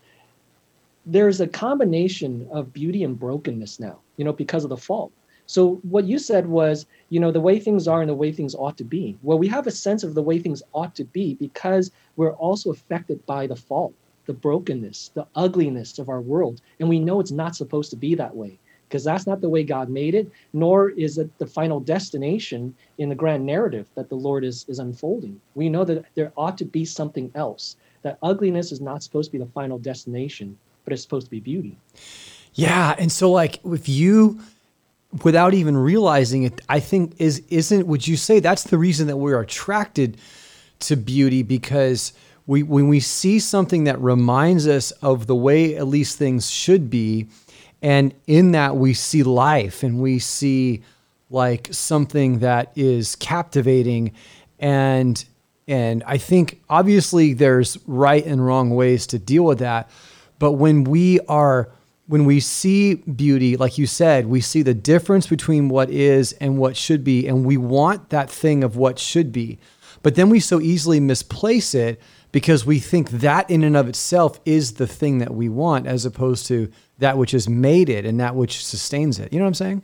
there's 1.11 1.41
a 1.41 1.47
combination 1.47 2.47
of 2.51 2.71
beauty 2.71 3.03
and 3.03 3.19
brokenness 3.19 3.79
now, 3.79 3.99
you 4.17 4.25
know, 4.25 4.33
because 4.33 4.63
of 4.63 4.69
the 4.69 4.77
fall. 4.77 5.11
So 5.47 5.75
what 5.81 6.05
you 6.05 6.19
said 6.19 6.45
was, 6.45 6.85
you 7.09 7.19
know, 7.19 7.31
the 7.31 7.41
way 7.41 7.59
things 7.59 7.87
are 7.87 8.01
and 8.01 8.09
the 8.09 8.13
way 8.13 8.31
things 8.31 8.53
ought 8.53 8.77
to 8.77 8.83
be. 8.83 9.17
Well, 9.23 9.39
we 9.39 9.47
have 9.47 9.65
a 9.65 9.71
sense 9.71 10.03
of 10.03 10.13
the 10.13 10.21
way 10.21 10.37
things 10.37 10.61
ought 10.73 10.93
to 10.95 11.03
be 11.03 11.33
because 11.33 11.89
we're 12.15 12.33
also 12.33 12.69
affected 12.69 13.25
by 13.25 13.47
the 13.47 13.55
fall, 13.55 13.91
the 14.27 14.33
brokenness, 14.33 15.09
the 15.15 15.25
ugliness 15.35 15.97
of 15.97 16.09
our 16.09 16.21
world. 16.21 16.61
And 16.79 16.87
we 16.87 16.99
know 16.99 17.19
it's 17.19 17.31
not 17.31 17.55
supposed 17.55 17.89
to 17.89 17.95
be 17.95 18.13
that 18.13 18.35
way 18.35 18.59
because 18.87 19.03
that's 19.03 19.25
not 19.25 19.41
the 19.41 19.49
way 19.49 19.63
God 19.63 19.89
made 19.89 20.13
it, 20.13 20.31
nor 20.53 20.91
is 20.91 21.17
it 21.17 21.35
the 21.39 21.47
final 21.47 21.79
destination 21.79 22.75
in 22.99 23.09
the 23.09 23.15
grand 23.15 23.43
narrative 23.43 23.87
that 23.95 24.09
the 24.09 24.15
Lord 24.15 24.43
is, 24.43 24.65
is 24.67 24.77
unfolding. 24.77 25.41
We 25.55 25.69
know 25.69 25.83
that 25.85 26.05
there 26.13 26.31
ought 26.37 26.59
to 26.59 26.65
be 26.65 26.85
something 26.85 27.31
else 27.33 27.75
that 28.03 28.19
ugliness 28.21 28.71
is 28.71 28.81
not 28.81 29.01
supposed 29.01 29.31
to 29.31 29.37
be 29.37 29.43
the 29.43 29.51
final 29.51 29.79
destination, 29.79 30.57
but 30.89 30.93
it's 30.93 31.03
supposed 31.03 31.27
to 31.27 31.31
be 31.31 31.39
beauty. 31.39 31.77
Yeah, 32.55 32.95
and 32.97 33.11
so 33.11 33.29
like 33.29 33.63
if 33.63 33.87
you 33.87 34.39
without 35.23 35.53
even 35.53 35.77
realizing 35.77 36.43
it, 36.43 36.61
I 36.67 36.79
think 36.79 37.13
is 37.19 37.43
isn't 37.49 37.85
would 37.85 38.07
you 38.07 38.17
say 38.17 38.39
that's 38.39 38.63
the 38.63 38.77
reason 38.79 39.05
that 39.07 39.17
we're 39.17 39.39
attracted 39.39 40.17
to 40.79 40.95
beauty 40.95 41.43
because 41.43 42.11
we 42.47 42.63
when 42.63 42.87
we 42.87 42.99
see 42.99 43.39
something 43.39 43.83
that 43.83 44.01
reminds 44.01 44.67
us 44.67 44.89
of 45.03 45.27
the 45.27 45.35
way 45.35 45.75
at 45.75 45.87
least 45.87 46.17
things 46.17 46.49
should 46.49 46.89
be 46.89 47.27
and 47.83 48.13
in 48.25 48.53
that 48.53 48.75
we 48.75 48.95
see 48.95 49.21
life 49.21 49.83
and 49.83 50.01
we 50.01 50.17
see 50.17 50.81
like 51.29 51.67
something 51.71 52.39
that 52.39 52.71
is 52.75 53.15
captivating 53.17 54.11
and 54.57 55.23
and 55.67 56.03
I 56.07 56.17
think 56.17 56.61
obviously 56.67 57.33
there's 57.33 57.77
right 57.85 58.25
and 58.25 58.43
wrong 58.43 58.71
ways 58.71 59.05
to 59.07 59.19
deal 59.19 59.43
with 59.43 59.59
that 59.59 59.91
but 60.39 60.53
when 60.53 60.83
we 60.83 61.19
are 61.21 61.69
when 62.07 62.25
we 62.25 62.39
see 62.39 62.95
beauty, 62.95 63.55
like 63.55 63.77
you 63.77 63.85
said, 63.85 64.25
we 64.25 64.41
see 64.41 64.63
the 64.63 64.73
difference 64.73 65.27
between 65.27 65.69
what 65.69 65.91
is 65.91 66.33
and 66.33 66.57
what 66.57 66.75
should 66.75 67.03
be, 67.03 67.27
and 67.27 67.45
we 67.45 67.55
want 67.55 68.09
that 68.09 68.31
thing 68.31 68.63
of 68.63 68.75
what 68.75 68.97
should 68.97 69.31
be. 69.31 69.59
But 70.01 70.15
then 70.15 70.29
we 70.29 70.39
so 70.39 70.59
easily 70.59 70.99
misplace 70.99 71.75
it 71.75 72.01
because 72.31 72.65
we 72.65 72.79
think 72.79 73.11
that 73.11 73.47
in 73.49 73.63
and 73.63 73.77
of 73.77 73.87
itself 73.87 74.39
is 74.43 74.73
the 74.73 74.87
thing 74.87 75.19
that 75.19 75.35
we 75.35 75.49
want, 75.49 75.85
as 75.85 76.03
opposed 76.03 76.47
to 76.47 76.71
that 76.97 77.17
which 77.17 77.31
has 77.31 77.47
made 77.47 77.89
it 77.89 78.05
and 78.05 78.19
that 78.19 78.35
which 78.35 78.65
sustains 78.65 79.19
it. 79.19 79.31
You 79.31 79.37
know 79.37 79.45
what 79.45 79.49
I'm 79.49 79.53
saying? 79.55 79.83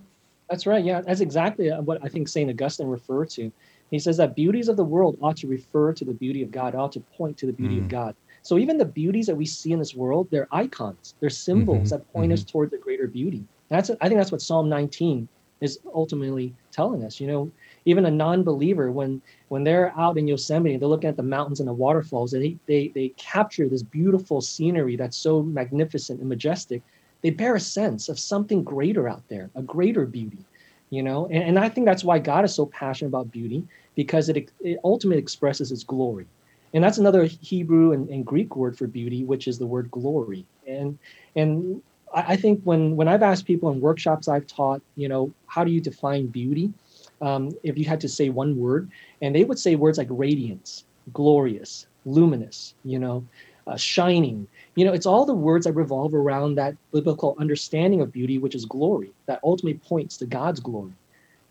That's 0.49 0.65
right. 0.65 0.83
Yeah, 0.83 1.01
that's 1.01 1.21
exactly 1.21 1.69
what 1.69 1.99
I 2.03 2.07
think 2.07 2.27
St. 2.27 2.49
Augustine 2.49 2.87
referred 2.87 3.29
to. 3.31 3.51
He 3.91 3.99
says 3.99 4.17
that 4.17 4.35
beauties 4.35 4.67
of 4.67 4.77
the 4.77 4.83
world 4.83 5.17
ought 5.21 5.37
to 5.37 5.47
refer 5.47 5.93
to 5.93 6.05
the 6.05 6.13
beauty 6.13 6.41
of 6.41 6.51
God, 6.51 6.75
ought 6.75 6.91
to 6.93 6.99
point 6.99 7.37
to 7.37 7.45
the 7.45 7.53
beauty 7.53 7.75
mm. 7.75 7.81
of 7.81 7.87
God. 7.87 8.15
So 8.45 8.59
even 8.59 8.77
the 8.77 8.85
beauties 8.85 9.25
that 9.25 9.35
we 9.35 9.47
see 9.47 9.71
in 9.71 9.79
this 9.79 9.95
world, 9.95 10.27
they're 10.29 10.47
icons, 10.51 11.15
they're 11.19 11.31
symbols 11.31 11.89
mm-hmm, 11.89 11.97
that 11.97 12.13
point 12.13 12.27
mm-hmm. 12.27 12.33
us 12.33 12.43
towards 12.43 12.71
a 12.73 12.77
greater 12.77 13.07
beauty. 13.07 13.43
That's 13.69 13.89
I 14.01 14.07
think 14.07 14.19
that's 14.19 14.31
what 14.31 14.43
Psalm 14.43 14.69
19 14.69 15.27
is 15.61 15.79
ultimately 15.95 16.53
telling 16.71 17.03
us. 17.03 17.19
You 17.19 17.25
know, 17.25 17.51
even 17.85 18.05
a 18.05 18.11
non-believer 18.11 18.91
when 18.91 19.19
when 19.47 19.63
they're 19.63 19.97
out 19.97 20.19
in 20.19 20.27
Yosemite, 20.27 20.77
they're 20.77 20.87
looking 20.87 21.09
at 21.09 21.17
the 21.17 21.23
mountains 21.23 21.59
and 21.59 21.67
the 21.67 21.73
waterfalls, 21.73 22.33
and 22.33 22.43
they 22.43 22.55
they, 22.67 22.89
they 22.89 23.09
capture 23.17 23.67
this 23.67 23.81
beautiful 23.81 24.41
scenery 24.41 24.95
that's 24.95 25.17
so 25.17 25.41
magnificent 25.41 26.19
and 26.19 26.29
majestic. 26.29 26.83
They 27.23 27.31
bear 27.31 27.55
a 27.55 27.59
sense 27.59 28.09
of 28.09 28.19
something 28.19 28.63
greater 28.63 29.09
out 29.09 29.27
there, 29.27 29.49
a 29.55 29.63
greater 29.63 30.05
beauty. 30.05 30.45
You 30.91 31.01
know, 31.01 31.25
and, 31.31 31.43
and 31.43 31.57
I 31.57 31.67
think 31.67 31.87
that's 31.87 32.03
why 32.03 32.19
God 32.19 32.45
is 32.45 32.53
so 32.53 32.67
passionate 32.67 33.07
about 33.07 33.31
beauty 33.31 33.63
because 33.95 34.29
it, 34.29 34.51
it 34.59 34.77
ultimately 34.83 35.19
expresses 35.19 35.71
His 35.71 35.83
glory 35.83 36.27
and 36.75 36.83
that's 36.83 36.97
another 36.97 37.23
Hebrew 37.23 37.93
and, 37.93 38.09
and, 38.09 38.25
Greek 38.25 38.57
word 38.57 38.77
for 38.77 38.85
beauty, 38.85 39.23
which 39.23 39.47
is 39.47 39.57
the 39.57 39.65
word 39.65 39.89
glory. 39.89 40.45
And 40.67 40.99
and 41.35 41.81
I, 42.13 42.35
think 42.35 42.61
when 42.63 42.97
when 42.97 43.07
I've 43.07 43.23
asked 43.23 43.45
people 43.45 43.71
in 43.71 43.79
workshops 43.79 44.27
I've 44.27 44.45
taught, 44.45 44.81
you 44.97 45.07
know, 45.07 45.33
how 45.47 45.63
do 45.63 45.71
you 45.71 45.79
define 45.79 46.27
beauty? 46.27 46.73
Um, 47.21 47.51
if 47.63 47.77
you 47.77 47.85
had 47.85 48.01
to 48.01 48.09
say 48.09 48.29
one 48.29 48.57
word, 48.57 48.91
and 49.21 49.33
they 49.33 49.45
would 49.45 49.57
say 49.57 49.75
words 49.75 49.97
like 49.97 50.09
radiance, 50.11 50.83
glorious, 51.13 51.87
luminous, 52.05 52.73
you 52.83 52.99
know, 52.99 53.25
uh, 53.67 53.77
shining. 53.77 54.45
You 54.75 54.83
know, 54.83 54.91
it's 54.91 55.05
all 55.05 55.25
the 55.25 55.33
words 55.33 55.65
that 55.65 55.73
revolve 55.73 56.13
around 56.13 56.55
that 56.55 56.75
biblical 56.91 57.37
understanding 57.39 58.01
of 58.01 58.11
beauty, 58.11 58.37
which 58.37 58.53
is 58.53 58.65
glory, 58.65 59.13
that 59.27 59.39
ultimately 59.45 59.79
points 59.79 60.17
to 60.17 60.25
God's 60.25 60.59
glory. 60.59 60.91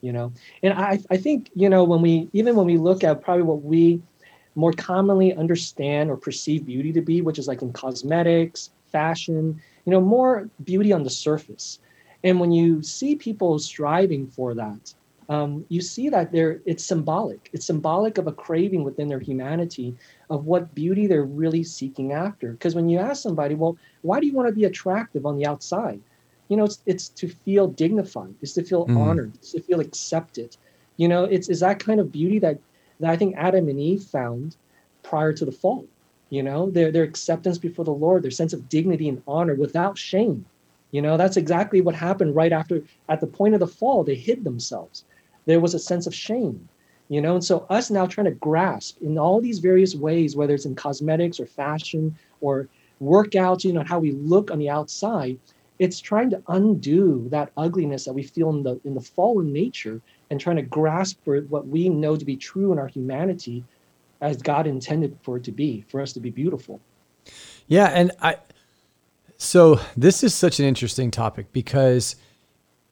You 0.02 0.12
know, 0.12 0.32
and 0.62 0.74
I 0.74 1.00
I 1.08 1.16
think 1.16 1.50
you 1.54 1.70
know 1.70 1.82
when 1.82 2.02
we 2.02 2.28
even 2.34 2.56
when 2.56 2.66
we 2.66 2.76
look 2.76 3.02
at 3.02 3.22
probably 3.22 3.44
what 3.44 3.62
we 3.62 4.02
more 4.54 4.72
commonly 4.72 5.34
understand 5.34 6.10
or 6.10 6.16
perceive 6.16 6.66
beauty 6.66 6.92
to 6.92 7.00
be, 7.00 7.20
which 7.20 7.38
is 7.38 7.48
like 7.48 7.62
in 7.62 7.72
cosmetics, 7.72 8.70
fashion, 8.92 9.60
you 9.84 9.90
know, 9.90 10.00
more 10.00 10.48
beauty 10.64 10.92
on 10.92 11.02
the 11.02 11.10
surface. 11.10 11.78
And 12.22 12.40
when 12.40 12.52
you 12.52 12.82
see 12.82 13.16
people 13.16 13.58
striving 13.58 14.26
for 14.28 14.54
that, 14.54 14.94
um, 15.28 15.64
you 15.68 15.80
see 15.80 16.08
that 16.10 16.32
they're 16.32 16.60
it's 16.66 16.84
symbolic. 16.84 17.50
It's 17.52 17.66
symbolic 17.66 18.18
of 18.18 18.26
a 18.26 18.32
craving 18.32 18.84
within 18.84 19.08
their 19.08 19.20
humanity 19.20 19.94
of 20.30 20.44
what 20.44 20.74
beauty 20.74 21.06
they're 21.06 21.24
really 21.24 21.64
seeking 21.64 22.12
after. 22.12 22.52
Because 22.52 22.74
when 22.74 22.88
you 22.88 22.98
ask 22.98 23.22
somebody, 23.22 23.54
well, 23.54 23.76
why 24.02 24.20
do 24.20 24.26
you 24.26 24.34
want 24.34 24.48
to 24.48 24.54
be 24.54 24.64
attractive 24.64 25.24
on 25.24 25.36
the 25.36 25.46
outside? 25.46 26.00
You 26.48 26.56
know, 26.58 26.64
it's 26.64 26.80
it's 26.84 27.08
to 27.10 27.28
feel 27.28 27.66
dignified, 27.68 28.34
it's 28.42 28.52
to 28.54 28.62
feel 28.62 28.86
mm. 28.86 28.98
honored, 28.98 29.32
it's 29.36 29.52
to 29.52 29.60
feel 29.60 29.80
accepted. 29.80 30.56
You 30.98 31.08
know, 31.08 31.24
it's 31.24 31.48
is 31.48 31.60
that 31.60 31.78
kind 31.80 32.00
of 32.00 32.12
beauty 32.12 32.38
that 32.40 32.58
that 33.00 33.10
I 33.10 33.16
think 33.16 33.34
Adam 33.36 33.68
and 33.68 33.80
Eve 33.80 34.02
found 34.02 34.56
prior 35.02 35.32
to 35.32 35.44
the 35.44 35.52
fall. 35.52 35.86
You 36.30 36.42
know, 36.42 36.70
their 36.70 36.90
their 36.90 37.04
acceptance 37.04 37.58
before 37.58 37.84
the 37.84 37.92
Lord, 37.92 38.22
their 38.22 38.30
sense 38.30 38.52
of 38.52 38.68
dignity 38.68 39.08
and 39.08 39.22
honor 39.26 39.54
without 39.54 39.96
shame. 39.98 40.44
You 40.90 41.02
know, 41.02 41.16
that's 41.16 41.36
exactly 41.36 41.80
what 41.80 41.94
happened 41.94 42.34
right 42.34 42.52
after 42.52 42.82
at 43.08 43.20
the 43.20 43.26
point 43.26 43.54
of 43.54 43.60
the 43.60 43.66
fall, 43.66 44.04
they 44.04 44.14
hid 44.14 44.44
themselves. 44.44 45.04
There 45.44 45.60
was 45.60 45.74
a 45.74 45.78
sense 45.78 46.06
of 46.06 46.14
shame. 46.14 46.68
You 47.08 47.20
know, 47.20 47.34
and 47.34 47.44
so 47.44 47.66
us 47.68 47.90
now 47.90 48.06
trying 48.06 48.24
to 48.26 48.30
grasp 48.30 49.02
in 49.02 49.18
all 49.18 49.40
these 49.40 49.58
various 49.58 49.94
ways, 49.94 50.34
whether 50.34 50.54
it's 50.54 50.64
in 50.64 50.74
cosmetics 50.74 51.38
or 51.38 51.46
fashion 51.46 52.16
or 52.40 52.68
workouts, 53.02 53.64
you 53.64 53.72
know, 53.72 53.84
how 53.84 53.98
we 53.98 54.12
look 54.12 54.50
on 54.50 54.58
the 54.58 54.70
outside, 54.70 55.38
it's 55.78 56.00
trying 56.00 56.30
to 56.30 56.42
undo 56.48 57.28
that 57.30 57.50
ugliness 57.56 58.04
that 58.04 58.12
we 58.12 58.22
feel 58.22 58.50
in 58.50 58.62
the 58.62 58.80
in 58.84 58.94
the 58.94 59.00
fallen 59.00 59.52
nature 59.52 60.00
and 60.30 60.40
trying 60.40 60.56
to 60.56 60.62
grasp 60.62 61.22
for 61.24 61.40
what 61.42 61.66
we 61.66 61.88
know 61.88 62.16
to 62.16 62.24
be 62.24 62.36
true 62.36 62.72
in 62.72 62.78
our 62.78 62.88
humanity 62.88 63.64
as 64.20 64.36
God 64.38 64.66
intended 64.66 65.18
for 65.22 65.36
it 65.36 65.44
to 65.44 65.52
be, 65.52 65.84
for 65.88 66.00
us 66.00 66.12
to 66.14 66.20
be 66.20 66.30
beautiful. 66.30 66.80
Yeah, 67.66 67.86
and 67.86 68.12
I 68.20 68.36
so 69.36 69.80
this 69.96 70.22
is 70.22 70.34
such 70.34 70.58
an 70.60 70.66
interesting 70.66 71.10
topic 71.10 71.52
because 71.52 72.16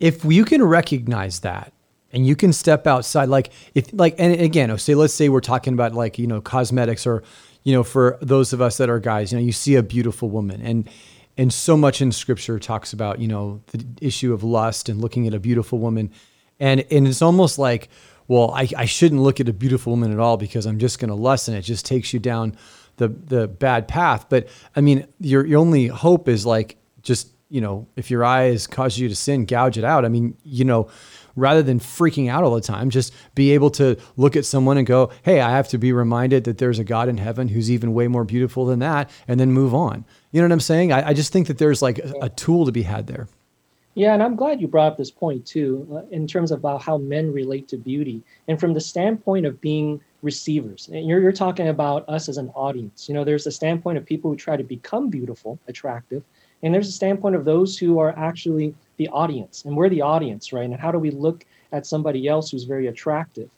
if 0.00 0.24
you 0.24 0.44
can 0.44 0.62
recognize 0.62 1.40
that 1.40 1.72
and 2.12 2.26
you 2.26 2.36
can 2.36 2.52
step 2.52 2.86
outside 2.86 3.28
like 3.28 3.50
if 3.74 3.92
like 3.92 4.14
and 4.18 4.40
again, 4.40 4.70
oh, 4.70 4.76
say 4.76 4.94
let's 4.94 5.14
say 5.14 5.28
we're 5.28 5.40
talking 5.40 5.74
about 5.74 5.94
like, 5.94 6.18
you 6.18 6.26
know, 6.26 6.40
cosmetics 6.40 7.06
or 7.06 7.22
you 7.64 7.72
know, 7.72 7.84
for 7.84 8.18
those 8.20 8.52
of 8.52 8.60
us 8.60 8.76
that 8.78 8.90
are 8.90 8.98
guys, 8.98 9.32
you 9.32 9.38
know, 9.38 9.44
you 9.44 9.52
see 9.52 9.76
a 9.76 9.82
beautiful 9.82 10.28
woman 10.28 10.60
and 10.62 10.88
and 11.38 11.52
so 11.52 11.76
much 11.76 12.02
in 12.02 12.12
scripture 12.12 12.58
talks 12.58 12.92
about, 12.92 13.18
you 13.18 13.28
know, 13.28 13.62
the 13.68 13.84
issue 14.02 14.34
of 14.34 14.42
lust 14.42 14.88
and 14.88 15.00
looking 15.00 15.26
at 15.26 15.32
a 15.32 15.40
beautiful 15.40 15.78
woman 15.78 16.10
and 16.62 16.84
and 16.90 17.06
it's 17.06 17.20
almost 17.20 17.58
like 17.58 17.90
well 18.28 18.52
I, 18.52 18.68
I 18.78 18.84
shouldn't 18.86 19.20
look 19.20 19.40
at 19.40 19.48
a 19.48 19.52
beautiful 19.52 19.92
woman 19.92 20.12
at 20.12 20.18
all 20.18 20.38
because 20.38 20.64
i'm 20.64 20.78
just 20.78 20.98
going 20.98 21.10
to 21.10 21.14
lust 21.14 21.48
and 21.48 21.56
it 21.56 21.62
just 21.62 21.84
takes 21.84 22.14
you 22.14 22.20
down 22.20 22.56
the 22.96 23.08
the 23.08 23.48
bad 23.48 23.88
path. 23.88 24.26
But 24.28 24.48
i 24.76 24.80
mean 24.80 25.06
your 25.18 25.44
your 25.44 25.60
only 25.60 25.88
hope 25.88 26.28
is 26.28 26.46
like 26.46 26.76
just 27.02 27.28
you 27.48 27.60
know 27.60 27.86
if 27.96 28.10
your 28.10 28.24
eyes 28.24 28.66
cause 28.66 28.96
you 28.98 29.08
to 29.08 29.16
sin 29.16 29.44
gouge 29.44 29.76
it 29.76 29.84
out. 29.84 30.04
I 30.04 30.08
mean 30.08 30.36
you 30.44 30.64
know 30.64 30.88
rather 31.34 31.62
than 31.62 31.80
freaking 31.80 32.28
out 32.28 32.44
all 32.44 32.54
the 32.54 32.60
time 32.60 32.90
just 32.90 33.14
be 33.34 33.52
able 33.52 33.70
to 33.70 33.96
look 34.18 34.36
at 34.36 34.44
someone 34.44 34.76
and 34.76 34.86
go 34.86 35.10
hey 35.22 35.40
i 35.40 35.50
have 35.50 35.66
to 35.66 35.78
be 35.78 35.90
reminded 35.90 36.44
that 36.44 36.58
there's 36.58 36.78
a 36.78 36.84
god 36.84 37.08
in 37.08 37.16
heaven 37.16 37.48
who's 37.48 37.70
even 37.70 37.94
way 37.94 38.06
more 38.06 38.22
beautiful 38.22 38.66
than 38.66 38.80
that 38.80 39.08
and 39.26 39.40
then 39.40 39.50
move 39.50 39.74
on. 39.74 40.04
You 40.30 40.40
know 40.40 40.46
what 40.46 40.52
i'm 40.52 40.60
saying? 40.60 40.92
I, 40.92 41.08
I 41.08 41.14
just 41.14 41.32
think 41.32 41.46
that 41.46 41.58
there's 41.58 41.82
like 41.82 41.98
a, 41.98 42.12
a 42.22 42.28
tool 42.28 42.66
to 42.66 42.72
be 42.72 42.82
had 42.82 43.06
there 43.06 43.28
yeah, 43.94 44.14
and 44.14 44.22
I'm 44.22 44.36
glad 44.36 44.60
you 44.60 44.68
brought 44.68 44.92
up 44.92 44.96
this 44.96 45.10
point 45.10 45.44
too, 45.44 45.86
uh, 45.92 46.02
in 46.10 46.26
terms 46.26 46.50
of 46.50 46.64
how 46.80 46.96
men 46.98 47.32
relate 47.32 47.68
to 47.68 47.76
beauty, 47.76 48.22
and 48.48 48.58
from 48.58 48.72
the 48.72 48.80
standpoint 48.80 49.44
of 49.44 49.60
being 49.60 50.00
receivers. 50.22 50.88
And 50.92 51.06
you're 51.06 51.20
you're 51.20 51.32
talking 51.32 51.68
about 51.68 52.08
us 52.08 52.28
as 52.28 52.38
an 52.38 52.48
audience. 52.54 53.08
You 53.08 53.14
know, 53.14 53.24
there's 53.24 53.46
a 53.46 53.50
standpoint 53.50 53.98
of 53.98 54.06
people 54.06 54.30
who 54.30 54.36
try 54.36 54.56
to 54.56 54.64
become 54.64 55.10
beautiful, 55.10 55.58
attractive, 55.68 56.22
and 56.62 56.72
there's 56.72 56.88
a 56.88 56.92
standpoint 56.92 57.36
of 57.36 57.44
those 57.44 57.76
who 57.76 57.98
are 57.98 58.16
actually 58.16 58.74
the 58.96 59.08
audience, 59.08 59.64
and 59.66 59.76
we're 59.76 59.90
the 59.90 60.02
audience, 60.02 60.52
right? 60.54 60.64
And 60.64 60.74
how 60.74 60.90
do 60.90 60.98
we 60.98 61.10
look 61.10 61.44
at 61.72 61.86
somebody 61.86 62.28
else 62.28 62.50
who's 62.50 62.64
very 62.64 62.86
attractive? 62.86 63.50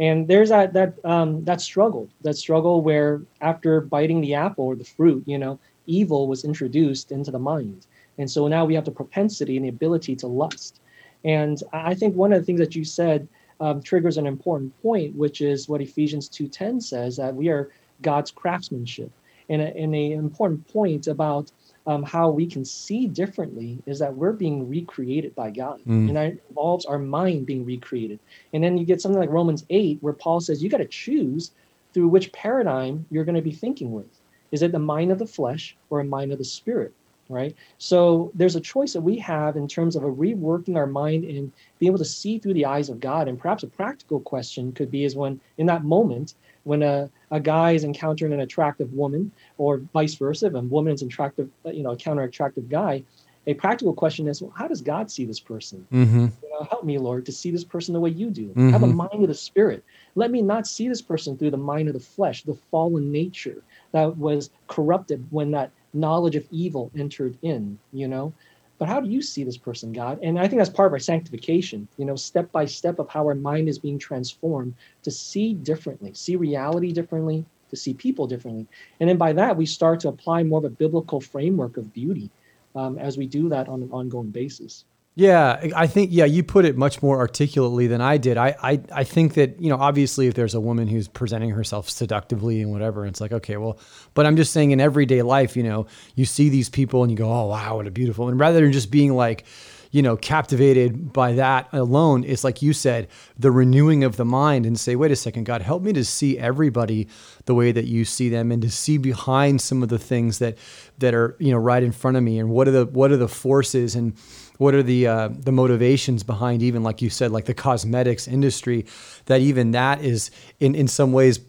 And 0.00 0.26
there's 0.26 0.48
that 0.48 0.72
that 0.72 0.94
um, 1.04 1.44
that 1.44 1.60
struggle, 1.60 2.08
that 2.22 2.36
struggle 2.36 2.82
where 2.82 3.22
after 3.40 3.80
biting 3.80 4.20
the 4.20 4.34
apple 4.34 4.64
or 4.64 4.74
the 4.74 4.84
fruit, 4.84 5.22
you 5.26 5.38
know, 5.38 5.60
evil 5.86 6.26
was 6.26 6.44
introduced 6.44 7.12
into 7.12 7.30
the 7.30 7.38
mind 7.38 7.86
and 8.18 8.30
so 8.30 8.48
now 8.48 8.64
we 8.64 8.74
have 8.74 8.84
the 8.84 8.90
propensity 8.90 9.56
and 9.56 9.64
the 9.64 9.70
ability 9.70 10.16
to 10.16 10.26
lust. 10.26 10.80
And 11.24 11.62
I 11.72 11.94
think 11.94 12.14
one 12.14 12.32
of 12.32 12.40
the 12.40 12.44
things 12.44 12.60
that 12.60 12.74
you 12.74 12.84
said 12.84 13.28
um, 13.60 13.82
triggers 13.82 14.16
an 14.16 14.26
important 14.26 14.80
point, 14.82 15.14
which 15.16 15.40
is 15.40 15.68
what 15.68 15.80
Ephesians 15.80 16.28
2.10 16.28 16.82
says, 16.82 17.16
that 17.16 17.34
we 17.34 17.48
are 17.48 17.70
God's 18.02 18.30
craftsmanship. 18.30 19.10
And, 19.48 19.62
a, 19.62 19.66
and 19.76 19.94
an 19.94 20.12
important 20.12 20.66
point 20.68 21.06
about 21.06 21.52
um, 21.86 22.02
how 22.02 22.30
we 22.30 22.46
can 22.46 22.64
see 22.64 23.06
differently 23.06 23.78
is 23.86 24.00
that 24.00 24.14
we're 24.14 24.32
being 24.32 24.68
recreated 24.68 25.34
by 25.36 25.50
God. 25.50 25.80
Mm. 25.86 26.08
And 26.08 26.16
that 26.16 26.36
involves 26.48 26.84
our 26.84 26.98
mind 26.98 27.46
being 27.46 27.64
recreated. 27.64 28.18
And 28.52 28.62
then 28.62 28.76
you 28.76 28.84
get 28.84 29.00
something 29.00 29.20
like 29.20 29.30
Romans 29.30 29.64
8, 29.70 29.98
where 30.00 30.12
Paul 30.12 30.40
says 30.40 30.62
you 30.62 30.68
got 30.68 30.78
to 30.78 30.84
choose 30.84 31.52
through 31.94 32.08
which 32.08 32.32
paradigm 32.32 33.06
you're 33.10 33.24
going 33.24 33.36
to 33.36 33.42
be 33.42 33.52
thinking 33.52 33.92
with. 33.92 34.08
Is 34.50 34.62
it 34.62 34.72
the 34.72 34.78
mind 34.78 35.12
of 35.12 35.18
the 35.18 35.26
flesh 35.26 35.76
or 35.90 36.00
a 36.00 36.04
mind 36.04 36.32
of 36.32 36.38
the 36.38 36.44
spirit? 36.44 36.92
Right? 37.28 37.54
So 37.78 38.30
there's 38.34 38.56
a 38.56 38.60
choice 38.60 38.92
that 38.92 39.00
we 39.00 39.18
have 39.18 39.56
in 39.56 39.68
terms 39.68 39.96
of 39.96 40.04
a 40.04 40.10
reworking 40.10 40.76
our 40.76 40.86
mind 40.86 41.24
and 41.24 41.52
being 41.78 41.90
able 41.90 41.98
to 41.98 42.04
see 42.04 42.38
through 42.38 42.54
the 42.54 42.66
eyes 42.66 42.88
of 42.88 43.00
God. 43.00 43.28
And 43.28 43.38
perhaps 43.38 43.62
a 43.62 43.68
practical 43.68 44.20
question 44.20 44.72
could 44.72 44.90
be 44.90 45.04
is 45.04 45.16
when 45.16 45.40
in 45.58 45.66
that 45.66 45.84
moment 45.84 46.34
when 46.64 46.82
a 46.82 47.08
a 47.30 47.40
guy 47.40 47.72
is 47.72 47.84
encountering 47.84 48.32
an 48.32 48.40
attractive 48.40 48.92
woman, 48.92 49.32
or 49.58 49.78
vice 49.92 50.14
versa, 50.14 50.46
if 50.46 50.54
a 50.54 50.60
woman 50.60 50.92
is 50.92 51.02
attractive, 51.02 51.48
you 51.64 51.82
know, 51.82 51.90
encounter 51.90 52.22
an 52.22 52.28
attractive 52.28 52.68
guy, 52.68 53.02
a 53.48 53.54
practical 53.54 53.94
question 53.94 54.26
is, 54.26 54.42
well, 54.42 54.52
how 54.56 54.66
does 54.66 54.80
God 54.80 55.10
see 55.10 55.24
this 55.24 55.38
person? 55.38 55.86
Mm-hmm. 55.92 56.26
You 56.42 56.50
know, 56.50 56.66
help 56.68 56.84
me, 56.84 56.98
Lord, 56.98 57.26
to 57.26 57.32
see 57.32 57.50
this 57.50 57.64
person 57.64 57.94
the 57.94 58.00
way 58.00 58.10
you 58.10 58.30
do. 58.30 58.48
Mm-hmm. 58.48 58.70
Have 58.70 58.82
a 58.82 58.88
mind 58.88 59.22
of 59.22 59.28
the 59.28 59.34
spirit. 59.34 59.84
Let 60.16 60.30
me 60.30 60.42
not 60.42 60.66
see 60.66 60.88
this 60.88 61.02
person 61.02 61.36
through 61.36 61.52
the 61.52 61.56
mind 61.56 61.88
of 61.88 61.94
the 61.94 62.00
flesh, 62.00 62.42
the 62.42 62.58
fallen 62.70 63.12
nature 63.12 63.62
that 63.92 64.16
was 64.16 64.50
corrupted 64.66 65.24
when 65.30 65.52
that 65.52 65.70
knowledge 65.96 66.36
of 66.36 66.46
evil 66.50 66.90
entered 66.96 67.36
in, 67.42 67.78
you 67.92 68.08
know? 68.08 68.32
But 68.78 68.88
how 68.88 69.00
do 69.00 69.08
you 69.08 69.22
see 69.22 69.42
this 69.42 69.56
person, 69.56 69.92
God? 69.92 70.18
And 70.22 70.38
I 70.38 70.46
think 70.46 70.60
that's 70.60 70.70
part 70.70 70.88
of 70.88 70.92
our 70.92 70.98
sanctification, 70.98 71.88
you 71.96 72.04
know, 72.04 72.16
step 72.16 72.52
by 72.52 72.66
step 72.66 72.98
of 72.98 73.08
how 73.08 73.24
our 73.24 73.34
mind 73.34 73.68
is 73.68 73.78
being 73.78 73.98
transformed 73.98 74.74
to 75.02 75.10
see 75.10 75.54
differently, 75.54 76.12
see 76.12 76.36
reality 76.36 76.92
differently, 76.92 77.44
to 77.70 77.76
see 77.76 77.94
people 77.94 78.26
differently. 78.26 78.66
And 79.00 79.08
then 79.08 79.16
by 79.16 79.32
that, 79.32 79.56
we 79.56 79.66
start 79.66 80.00
to 80.00 80.08
apply 80.08 80.42
more 80.42 80.58
of 80.58 80.64
a 80.64 80.70
biblical 80.70 81.20
framework 81.20 81.78
of 81.78 81.92
beauty 81.92 82.30
um, 82.74 82.98
as 82.98 83.16
we 83.16 83.26
do 83.26 83.48
that 83.48 83.68
on 83.68 83.82
an 83.82 83.90
ongoing 83.90 84.30
basis. 84.30 84.84
Yeah, 85.18 85.70
I 85.74 85.86
think 85.86 86.10
yeah, 86.12 86.26
you 86.26 86.42
put 86.42 86.66
it 86.66 86.76
much 86.76 87.02
more 87.02 87.16
articulately 87.16 87.86
than 87.86 88.02
I 88.02 88.18
did. 88.18 88.36
I, 88.36 88.54
I 88.62 88.80
I 88.92 89.04
think 89.04 89.32
that 89.34 89.58
you 89.58 89.70
know 89.70 89.76
obviously 89.78 90.26
if 90.26 90.34
there's 90.34 90.52
a 90.52 90.60
woman 90.60 90.86
who's 90.88 91.08
presenting 91.08 91.48
herself 91.48 91.88
seductively 91.88 92.60
and 92.60 92.70
whatever, 92.70 93.06
it's 93.06 93.18
like 93.18 93.32
okay, 93.32 93.56
well, 93.56 93.78
but 94.12 94.26
I'm 94.26 94.36
just 94.36 94.52
saying 94.52 94.72
in 94.72 94.80
everyday 94.80 95.22
life, 95.22 95.56
you 95.56 95.62
know, 95.62 95.86
you 96.16 96.26
see 96.26 96.50
these 96.50 96.68
people 96.68 97.02
and 97.02 97.10
you 97.10 97.16
go, 97.16 97.32
oh 97.32 97.46
wow, 97.46 97.76
what 97.76 97.86
a 97.86 97.90
beautiful, 97.90 98.28
and 98.28 98.38
rather 98.38 98.60
than 98.60 98.72
just 98.72 98.90
being 98.90 99.14
like, 99.14 99.46
you 99.90 100.02
know, 100.02 100.18
captivated 100.18 101.14
by 101.14 101.32
that 101.32 101.68
alone, 101.72 102.22
it's 102.24 102.44
like 102.44 102.60
you 102.60 102.74
said, 102.74 103.08
the 103.38 103.50
renewing 103.50 104.04
of 104.04 104.18
the 104.18 104.24
mind 104.26 104.66
and 104.66 104.78
say, 104.78 104.96
wait 104.96 105.12
a 105.12 105.16
second, 105.16 105.44
God, 105.44 105.62
help 105.62 105.82
me 105.82 105.94
to 105.94 106.04
see 106.04 106.38
everybody 106.38 107.08
the 107.46 107.54
way 107.54 107.72
that 107.72 107.86
you 107.86 108.04
see 108.04 108.28
them 108.28 108.52
and 108.52 108.60
to 108.60 108.70
see 108.70 108.98
behind 108.98 109.62
some 109.62 109.82
of 109.82 109.88
the 109.88 109.98
things 109.98 110.40
that 110.40 110.58
that 110.98 111.14
are, 111.14 111.36
you 111.38 111.52
know, 111.52 111.58
right 111.58 111.82
in 111.82 111.92
front 111.92 112.18
of 112.18 112.22
me 112.22 112.38
and 112.38 112.50
what 112.50 112.68
are 112.68 112.72
the 112.72 112.84
what 112.84 113.10
are 113.10 113.16
the 113.16 113.28
forces 113.28 113.94
and 113.94 114.12
what 114.58 114.74
are 114.74 114.82
the 114.82 115.06
uh, 115.06 115.28
the 115.28 115.52
motivations 115.52 116.22
behind 116.22 116.62
even 116.62 116.82
like 116.82 117.02
you 117.02 117.10
said 117.10 117.30
like 117.30 117.44
the 117.44 117.54
cosmetics 117.54 118.26
industry 118.28 118.86
that 119.26 119.40
even 119.40 119.72
that 119.72 120.02
is 120.02 120.30
in 120.60 120.74
in 120.74 120.88
some 120.88 121.12
ways 121.12 121.40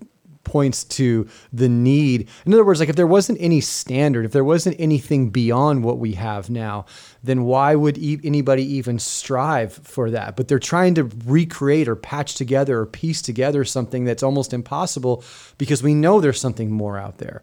points 0.48 0.86
to 0.86 1.28
the 1.54 1.70
need. 1.70 2.28
In 2.46 2.54
other 2.54 2.64
words, 2.64 2.80
like 2.80 2.90
if 2.90 2.96
there 2.96 3.06
wasn't 3.06 3.40
any 3.40 3.62
standard, 3.62 4.26
if 4.26 4.32
there 4.32 4.44
wasn't 4.44 4.78
anything 4.80 5.30
beyond 5.30 5.84
what 5.84 6.00
we 6.00 6.14
have 6.14 6.50
now, 6.50 6.86
then 7.22 7.44
why 7.44 7.76
would 7.76 7.98
e- 7.98 8.20
anybody 8.24 8.64
even 8.64 8.98
strive 8.98 9.74
for 9.74 10.10
that? 10.12 10.36
But 10.36 10.48
they're 10.48 10.58
trying 10.58 10.96
to 10.96 11.04
recreate 11.26 11.88
or 11.88 11.96
patch 11.96 12.36
together 12.36 12.80
or 12.80 12.86
piece 12.86 13.22
together 13.22 13.66
something 13.66 14.06
that's 14.06 14.24
almost 14.24 14.54
impossible 14.54 15.24
because 15.58 15.84
we 15.84 15.94
know 15.94 16.22
there's 16.22 16.40
something 16.40 16.72
more 16.72 16.98
out 16.98 17.18
there, 17.18 17.42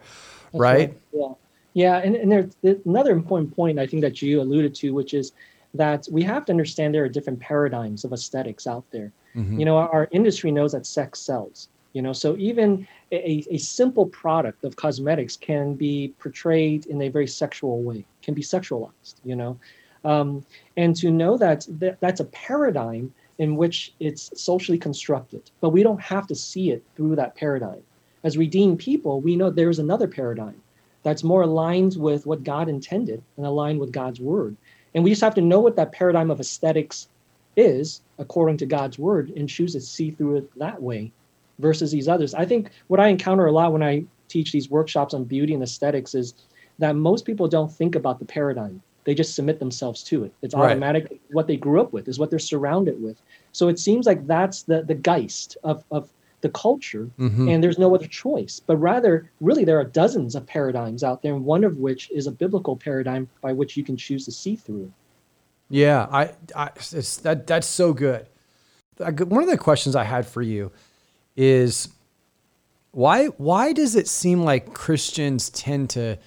right? 0.53 0.89
right? 0.89 0.99
Yeah. 1.13 1.29
Yeah, 1.77 1.97
and, 1.97 2.15
and 2.15 2.31
there's 2.31 2.79
another 2.87 3.11
important 3.11 3.55
point 3.55 3.81
I 3.81 3.87
think 3.89 4.03
that 4.03 4.23
you 4.23 4.41
alluded 4.41 4.77
to, 4.77 4.95
which 4.95 5.13
is 5.13 5.33
that 5.75 6.07
we 6.11 6.23
have 6.23 6.45
to 6.47 6.53
understand 6.53 6.95
there 6.95 7.05
are 7.05 7.09
different 7.09 7.41
paradigms 7.41 8.05
of 8.05 8.13
aesthetics 8.13 8.67
out 8.67 8.85
there. 8.91 9.13
Mm-hmm. 9.35 9.59
You 9.59 9.65
know, 9.65 9.77
our, 9.77 9.89
our 9.91 10.09
industry 10.13 10.51
knows 10.51 10.73
that 10.73 10.87
sex 10.87 11.21
sells 11.21 11.69
you 11.95 12.03
know 12.03 12.13
so 12.13 12.37
even 12.37 12.87
a, 13.11 13.45
a 13.51 13.57
simple 13.57 14.07
product 14.07 14.65
of 14.65 14.77
cosmetics 14.77 15.37
can 15.37 15.75
be 15.75 16.13
portrayed 16.19 16.85
in 16.87 17.01
a 17.01 17.09
very 17.09 17.27
sexual 17.27 17.83
way 17.83 18.05
can 18.23 18.35
be 18.35 18.43
sexualized 18.43 19.15
you 19.25 19.35
know 19.35 19.59
um, 20.05 20.45
and 20.77 20.95
to 20.97 21.11
know 21.11 21.39
that, 21.39 21.65
that 21.69 21.99
that's 22.01 22.21
a 22.21 22.27
paradigm 22.27 23.15
in 23.39 23.57
which 23.57 23.95
it's 24.01 24.31
socially 24.39 24.79
constructed 24.79 25.51
but 25.61 25.71
we 25.71 25.83
don't 25.83 26.01
have 26.01 26.27
to 26.27 26.35
see 26.35 26.71
it 26.71 26.85
through 26.95 27.17
that 27.17 27.35
paradigm 27.35 27.83
as 28.25 28.37
redeemed 28.37 28.79
people 28.79 29.21
we 29.21 29.35
know 29.35 29.49
there's 29.49 29.79
another 29.79 30.09
paradigm 30.09 30.61
that's 31.05 31.23
more 31.23 31.43
aligned 31.43 31.97
with 31.97 32.27
what 32.27 32.45
god 32.45 32.69
intended 32.69 33.23
and 33.37 33.47
aligned 33.47 33.81
with 33.81 33.93
god's 33.93 34.21
word 34.21 34.57
and 34.95 35.03
we 35.03 35.11
just 35.11 35.23
have 35.23 35.35
to 35.35 35.41
know 35.41 35.61
what 35.61 35.77
that 35.77 35.93
paradigm 35.93 36.31
of 36.31 36.41
aesthetics 36.41 37.09
is 37.57 38.01
according 38.19 38.57
to 38.57 38.67
god's 38.67 38.99
word 38.99 39.31
and 39.37 39.49
choose 39.49 39.73
to 39.73 39.81
see 39.81 40.11
through 40.11 40.37
it 40.37 40.59
that 40.59 40.81
way 40.83 41.13
versus 41.59 41.91
these 41.93 42.09
others. 42.09 42.35
I 42.35 42.45
think 42.45 42.71
what 42.89 43.01
I 43.01 43.09
encounter 43.09 43.47
a 43.47 43.53
lot 43.53 43.73
when 43.73 43.83
I 43.83 44.05
teach 44.29 44.53
these 44.53 44.71
workshops 44.71 45.15
on 45.15 45.25
beauty 45.25 45.55
and 45.55 45.63
aesthetics 45.63 46.15
is 46.15 46.35
that 46.79 46.97
most 46.97 47.25
people 47.25 47.49
don't 47.49 47.71
think 47.71 47.95
about 47.95 48.19
the 48.19 48.25
paradigm. 48.25 48.83
They 49.05 49.15
just 49.15 49.35
submit 49.35 49.59
themselves 49.59 50.03
to 50.05 50.25
it. 50.25 50.33
It's 50.41 50.55
automatic. 50.55 51.09
Right. 51.11 51.21
What 51.31 51.47
they 51.47 51.57
grew 51.57 51.81
up 51.81 51.93
with 51.93 52.09
is 52.09 52.19
what 52.19 52.31
they're 52.31 52.39
surrounded 52.39 53.03
with. 53.03 53.21
So 53.53 53.69
it 53.69 53.79
seems 53.79 54.07
like 54.07 54.27
that's 54.27 54.63
the 54.63 54.83
the 54.83 54.95
geist 54.95 55.59
of 55.63 55.85
of 55.91 56.09
the 56.45 56.51
culture, 56.51 57.11
mm-hmm. 57.19 57.49
and 57.49 57.65
there's 57.65 57.79
no 57.79 57.95
other 57.95 58.07
choice. 58.07 58.61
But 58.65 58.77
rather, 58.77 59.31
really, 59.41 59.65
there 59.65 59.81
are 59.81 59.85
dozens 59.85 60.35
of 60.35 60.47
paradigms 60.47 61.03
out 61.03 61.23
there, 61.23 61.35
and 61.35 61.45
one 61.45 61.65
of 61.65 61.79
which 61.79 62.11
is 62.11 62.27
a 62.27 62.31
biblical 62.31 62.77
paradigm 62.77 63.29
by 63.41 63.55
which 63.55 63.79
you 63.79 63.83
can 63.83 63.97
choose 63.97 64.27
to 64.27 64.33
see 64.33 64.55
through. 64.55 64.93
Yeah, 65.71 66.07
I, 66.13 66.33
I 66.55 66.69
that 67.23 67.47
that's 67.47 67.67
so 67.67 67.95
good. 67.95 68.29
One 68.99 69.43
of 69.43 69.49
the 69.49 69.57
questions 69.59 69.97
I 69.97 70.05
had 70.05 70.27
for 70.27 70.43
you 70.43 70.71
is 71.35 71.89
why 72.93 73.27
why 73.39 73.73
does 73.73 73.97
it 73.97 74.07
seem 74.07 74.45
like 74.45 74.75
Christians 74.75 75.49
tend 75.49 75.91
to 75.91 76.19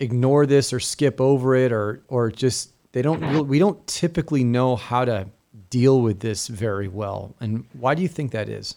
ignore 0.00 0.46
this 0.46 0.72
or 0.72 0.80
skip 0.80 1.20
over 1.20 1.54
it 1.54 1.70
or 1.70 2.02
or 2.08 2.30
just 2.30 2.72
they 2.92 3.02
don't 3.02 3.46
we 3.46 3.58
don't 3.58 3.86
typically 3.86 4.42
know 4.42 4.74
how 4.74 5.04
to 5.04 5.28
deal 5.70 6.00
with 6.00 6.20
this 6.20 6.48
very 6.48 6.88
well 6.88 7.34
and 7.40 7.64
why 7.74 7.94
do 7.94 8.02
you 8.02 8.08
think 8.08 8.32
that 8.32 8.48
is 8.48 8.74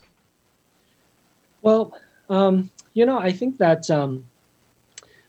well 1.62 1.98
um, 2.30 2.70
you 2.93 3.06
know 3.06 3.17
i 3.17 3.32
think 3.32 3.58
that 3.58 3.89
um, 3.89 4.26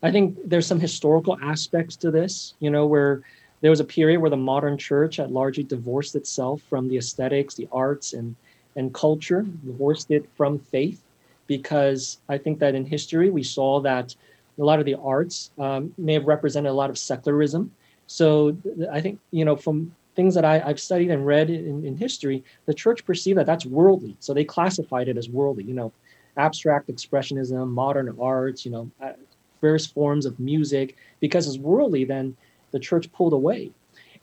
i 0.03 0.11
think 0.11 0.37
there's 0.45 0.67
some 0.67 0.81
historical 0.81 1.39
aspects 1.43 1.97
to 1.97 2.11
this 2.11 2.55
you 2.61 2.71
know 2.71 2.87
where 2.87 3.23
there 3.61 3.71
was 3.71 3.81
a 3.81 3.85
period 3.85 4.21
where 4.21 4.31
the 4.31 4.37
modern 4.37 4.79
church 4.79 5.17
had 5.17 5.31
largely 5.31 5.65
divorced 5.65 6.15
itself 6.15 6.63
from 6.63 6.89
the 6.89 6.97
aesthetics 6.97 7.55
the 7.55 7.69
arts 7.73 8.13
and 8.13 8.37
and 8.79 8.95
culture, 8.95 9.43
divorced 9.67 10.11
it 10.11 10.25
from 10.37 10.59
faith, 10.59 11.03
because 11.49 12.19
I 12.29 12.39
think 12.39 12.61
that 12.61 12.75
in 12.75 12.87
history 12.87 13.29
we 13.29 13.43
saw 13.43 13.81
that 13.81 14.15
a 14.59 14.65
lot 14.65 14.79
of 14.79 14.87
the 14.87 14.95
arts 14.95 15.51
um, 15.59 15.93
may 15.99 16.15
have 16.15 16.27
represented 16.27 16.71
a 16.71 16.75
lot 16.75 16.89
of 16.89 16.97
secularism. 16.97 17.73
So 18.07 18.57
I 18.91 19.01
think, 19.01 19.19
you 19.33 19.45
know, 19.45 19.57
from 19.57 19.95
things 20.15 20.35
that 20.35 20.45
I, 20.45 20.59
have 20.61 20.81
studied 20.81 21.11
and 21.11 21.27
read 21.27 21.51
in, 21.51 21.85
in 21.85 21.97
history, 21.97 22.43
the 22.67 22.75
church 22.75 23.05
perceived 23.05 23.39
that 23.39 23.47
that's 23.47 23.67
worldly. 23.67 24.17
So 24.21 24.33
they 24.33 24.45
classified 24.45 25.09
it 25.09 25.17
as 25.17 25.29
worldly, 25.29 25.65
you 25.65 25.75
know, 25.75 25.93
abstract 26.39 26.89
expressionism, 26.89 27.69
modern 27.69 28.17
arts, 28.21 28.65
you 28.65 28.71
know, 28.71 28.91
uh, 29.03 29.13
various 29.61 29.87
forms 29.87 30.25
of 30.25 30.39
music. 30.39 30.97
Because 31.21 31.47
it's 31.47 31.59
worldly, 31.59 32.05
then 32.05 32.37
the 32.71 32.79
church 32.79 33.11
pulled 33.13 33.33
away. 33.33 33.71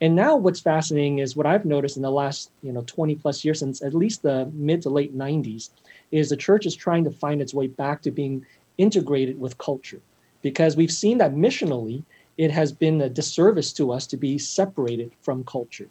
And 0.00 0.14
now 0.14 0.36
what's 0.36 0.60
fascinating 0.60 1.20
is 1.20 1.36
what 1.36 1.46
I've 1.46 1.64
noticed 1.64 1.96
in 1.96 2.02
the 2.02 2.10
last, 2.10 2.50
you 2.62 2.72
know, 2.72 2.82
20 2.86 3.14
plus 3.16 3.44
years 3.44 3.60
since 3.60 3.82
at 3.82 3.94
least 3.94 4.22
the 4.22 4.50
mid 4.52 4.82
to 4.82 4.90
late 4.90 5.16
90s 5.16 5.70
is 6.10 6.28
the 6.28 6.36
church 6.36 6.66
is 6.66 6.74
trying 6.74 7.04
to 7.04 7.10
find 7.10 7.40
its 7.40 7.54
way 7.54 7.66
back 7.66 8.02
to 8.02 8.10
being 8.10 8.44
integrated 8.78 9.40
with 9.40 9.56
culture. 9.58 10.00
Because 10.42 10.76
we've 10.76 10.92
seen 10.92 11.18
that 11.18 11.34
missionally 11.34 12.02
it 12.36 12.50
has 12.50 12.72
been 12.72 13.00
a 13.00 13.08
disservice 13.08 13.72
to 13.72 13.90
us 13.90 14.06
to 14.08 14.16
be 14.16 14.36
separated 14.36 15.12
from 15.22 15.44
culture. 15.44 15.88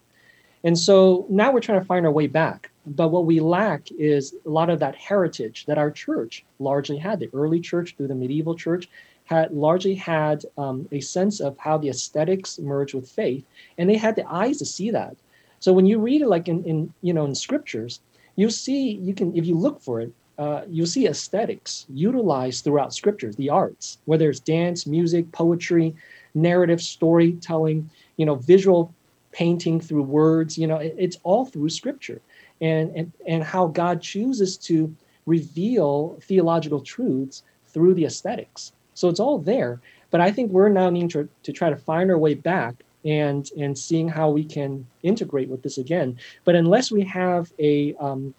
And 0.65 0.77
so 0.77 1.27
now 1.29 1.51
we're 1.51 1.61
trying 1.61 1.79
to 1.79 1.85
find 1.85 2.07
our 2.07 2.11
way 2.11 2.25
back. 2.25 2.71
But 2.87 3.09
what 3.09 3.25
we 3.25 3.39
lack 3.39 3.91
is 3.91 4.33
a 4.45 4.49
lot 4.49 4.71
of 4.71 4.79
that 4.79 4.95
heritage 4.95 5.65
that 5.67 5.77
our 5.77 5.91
church 5.91 6.43
largely 6.57 6.97
had, 6.97 7.19
the 7.19 7.29
early 7.33 7.59
church 7.59 7.95
through 7.95 8.07
the 8.07 8.15
medieval 8.15 8.55
church, 8.55 8.89
had 9.25 9.51
largely 9.51 9.93
had 9.93 10.43
um, 10.57 10.87
a 10.91 10.99
sense 10.99 11.39
of 11.39 11.55
how 11.59 11.77
the 11.77 11.89
aesthetics 11.89 12.57
merge 12.57 12.95
with 12.95 13.09
faith, 13.09 13.45
and 13.77 13.89
they 13.89 13.95
had 13.95 14.15
the 14.15 14.27
eyes 14.27 14.57
to 14.57 14.65
see 14.65 14.89
that. 14.89 15.15
So 15.59 15.71
when 15.71 15.85
you 15.85 15.99
read 15.99 16.21
it, 16.21 16.27
like 16.27 16.47
in, 16.47 16.63
in 16.63 16.93
you 17.01 17.13
know 17.13 17.25
in 17.25 17.35
scriptures, 17.35 18.01
you 18.35 18.49
see 18.49 18.91
you 18.91 19.13
can 19.13 19.35
if 19.35 19.45
you 19.45 19.55
look 19.55 19.81
for 19.81 20.01
it, 20.01 20.11
uh, 20.37 20.61
you'll 20.67 20.85
see 20.85 21.07
aesthetics 21.07 21.85
utilized 21.89 22.63
throughout 22.63 22.93
scriptures, 22.93 23.35
the 23.35 23.49
arts, 23.49 23.99
whether 24.05 24.29
it's 24.29 24.39
dance, 24.39 24.85
music, 24.85 25.31
poetry, 25.31 25.95
narrative, 26.35 26.81
storytelling, 26.81 27.89
you 28.17 28.25
know, 28.25 28.35
visual 28.35 28.93
painting 29.35 29.81
through 29.81 30.03
words. 30.03 30.57
You 30.57 30.67
know, 30.67 30.77
it, 30.77 30.95
it's 30.97 31.17
all 31.23 31.45
through 31.45 31.69
scripture, 31.69 32.21
and 32.61 32.95
and 32.95 33.11
and 33.27 33.43
how 33.43 33.67
God 33.67 34.01
chooses 34.01 34.57
to 34.69 34.95
reveal 35.25 36.17
theological 36.21 36.79
truths 36.79 37.43
through 37.67 37.93
the 37.95 38.05
aesthetics. 38.05 38.71
So 38.93 39.09
it's 39.09 39.19
all 39.19 39.37
there. 39.37 39.81
But 40.09 40.21
I 40.21 40.31
think 40.31 40.51
we're 40.51 40.69
now 40.69 40.89
needing 40.89 41.09
to, 41.09 41.27
to 41.43 41.51
try 41.51 41.69
to 41.69 41.75
find 41.75 42.09
our 42.09 42.17
way 42.17 42.35
back 42.35 42.75
and 43.03 43.49
and 43.59 43.77
seeing 43.77 44.07
how 44.07 44.29
we 44.29 44.45
can 44.45 44.87
integrate 45.03 45.49
with 45.49 45.61
this 45.61 45.77
again. 45.77 46.17
But 46.45 46.55
unless 46.55 46.91
we 46.91 47.03
have 47.03 47.51
a 47.59 47.93
um, 47.95 48.33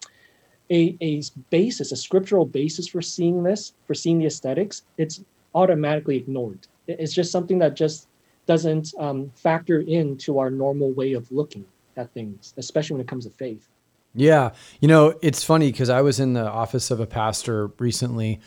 a, 0.71 0.97
a 0.99 1.21
basis, 1.49 1.91
a 1.91 1.95
scriptural 1.95 2.45
basis 2.45 2.87
for 2.87 3.01
seeing 3.01 3.43
this, 3.43 3.73
for 3.85 3.93
seeing 3.93 4.17
the 4.19 4.25
aesthetics, 4.25 4.81
it's 4.97 5.23
automatically 5.53 6.17
ignored. 6.17 6.67
It's 6.87 7.13
just 7.13 7.31
something 7.31 7.59
that 7.59 7.75
just 7.75 8.07
doesn't 8.47 8.93
um, 8.97 9.31
factor 9.35 9.81
into 9.81 10.39
our 10.39 10.49
normal 10.49 10.91
way 10.91 11.13
of 11.13 11.31
looking 11.31 11.65
at 11.95 12.11
things, 12.13 12.53
especially 12.57 12.95
when 12.95 13.01
it 13.01 13.07
comes 13.07 13.25
to 13.25 13.31
faith. 13.31 13.67
Yeah. 14.15 14.51
You 14.79 14.87
know, 14.87 15.17
it's 15.21 15.43
funny 15.43 15.71
because 15.71 15.89
I 15.89 16.01
was 16.01 16.19
in 16.19 16.33
the 16.33 16.47
office 16.47 16.89
of 16.89 16.99
a 16.99 17.05
pastor 17.05 17.67
recently 17.77 18.39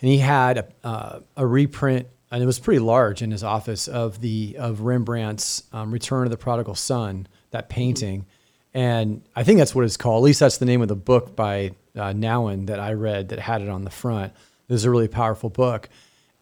and 0.00 0.10
he 0.10 0.18
had 0.18 0.58
a, 0.58 0.68
uh, 0.82 1.20
a 1.36 1.46
reprint 1.46 2.08
and 2.30 2.42
it 2.42 2.46
was 2.46 2.58
pretty 2.58 2.80
large 2.80 3.22
in 3.22 3.30
his 3.30 3.42
office 3.42 3.88
of 3.88 4.20
the 4.20 4.56
of 4.58 4.82
Rembrandt's 4.82 5.62
um, 5.72 5.90
Return 5.90 6.24
of 6.24 6.30
the 6.30 6.36
Prodigal 6.36 6.74
Son, 6.74 7.26
that 7.52 7.68
painting. 7.68 8.26
And 8.74 9.22
I 9.34 9.44
think 9.44 9.58
that's 9.58 9.74
what 9.74 9.84
it's 9.84 9.96
called. 9.96 10.22
At 10.22 10.24
least 10.26 10.40
that's 10.40 10.58
the 10.58 10.66
name 10.66 10.82
of 10.82 10.88
the 10.88 10.96
book 10.96 11.34
by 11.34 11.72
uh, 11.96 12.12
Nouwen 12.12 12.66
that 12.66 12.80
I 12.80 12.92
read 12.92 13.30
that 13.30 13.38
had 13.38 13.62
it 13.62 13.68
on 13.68 13.84
the 13.84 13.90
front. 13.90 14.34
This 14.68 14.76
is 14.76 14.84
a 14.84 14.90
really 14.90 15.08
powerful 15.08 15.48
book. 15.48 15.88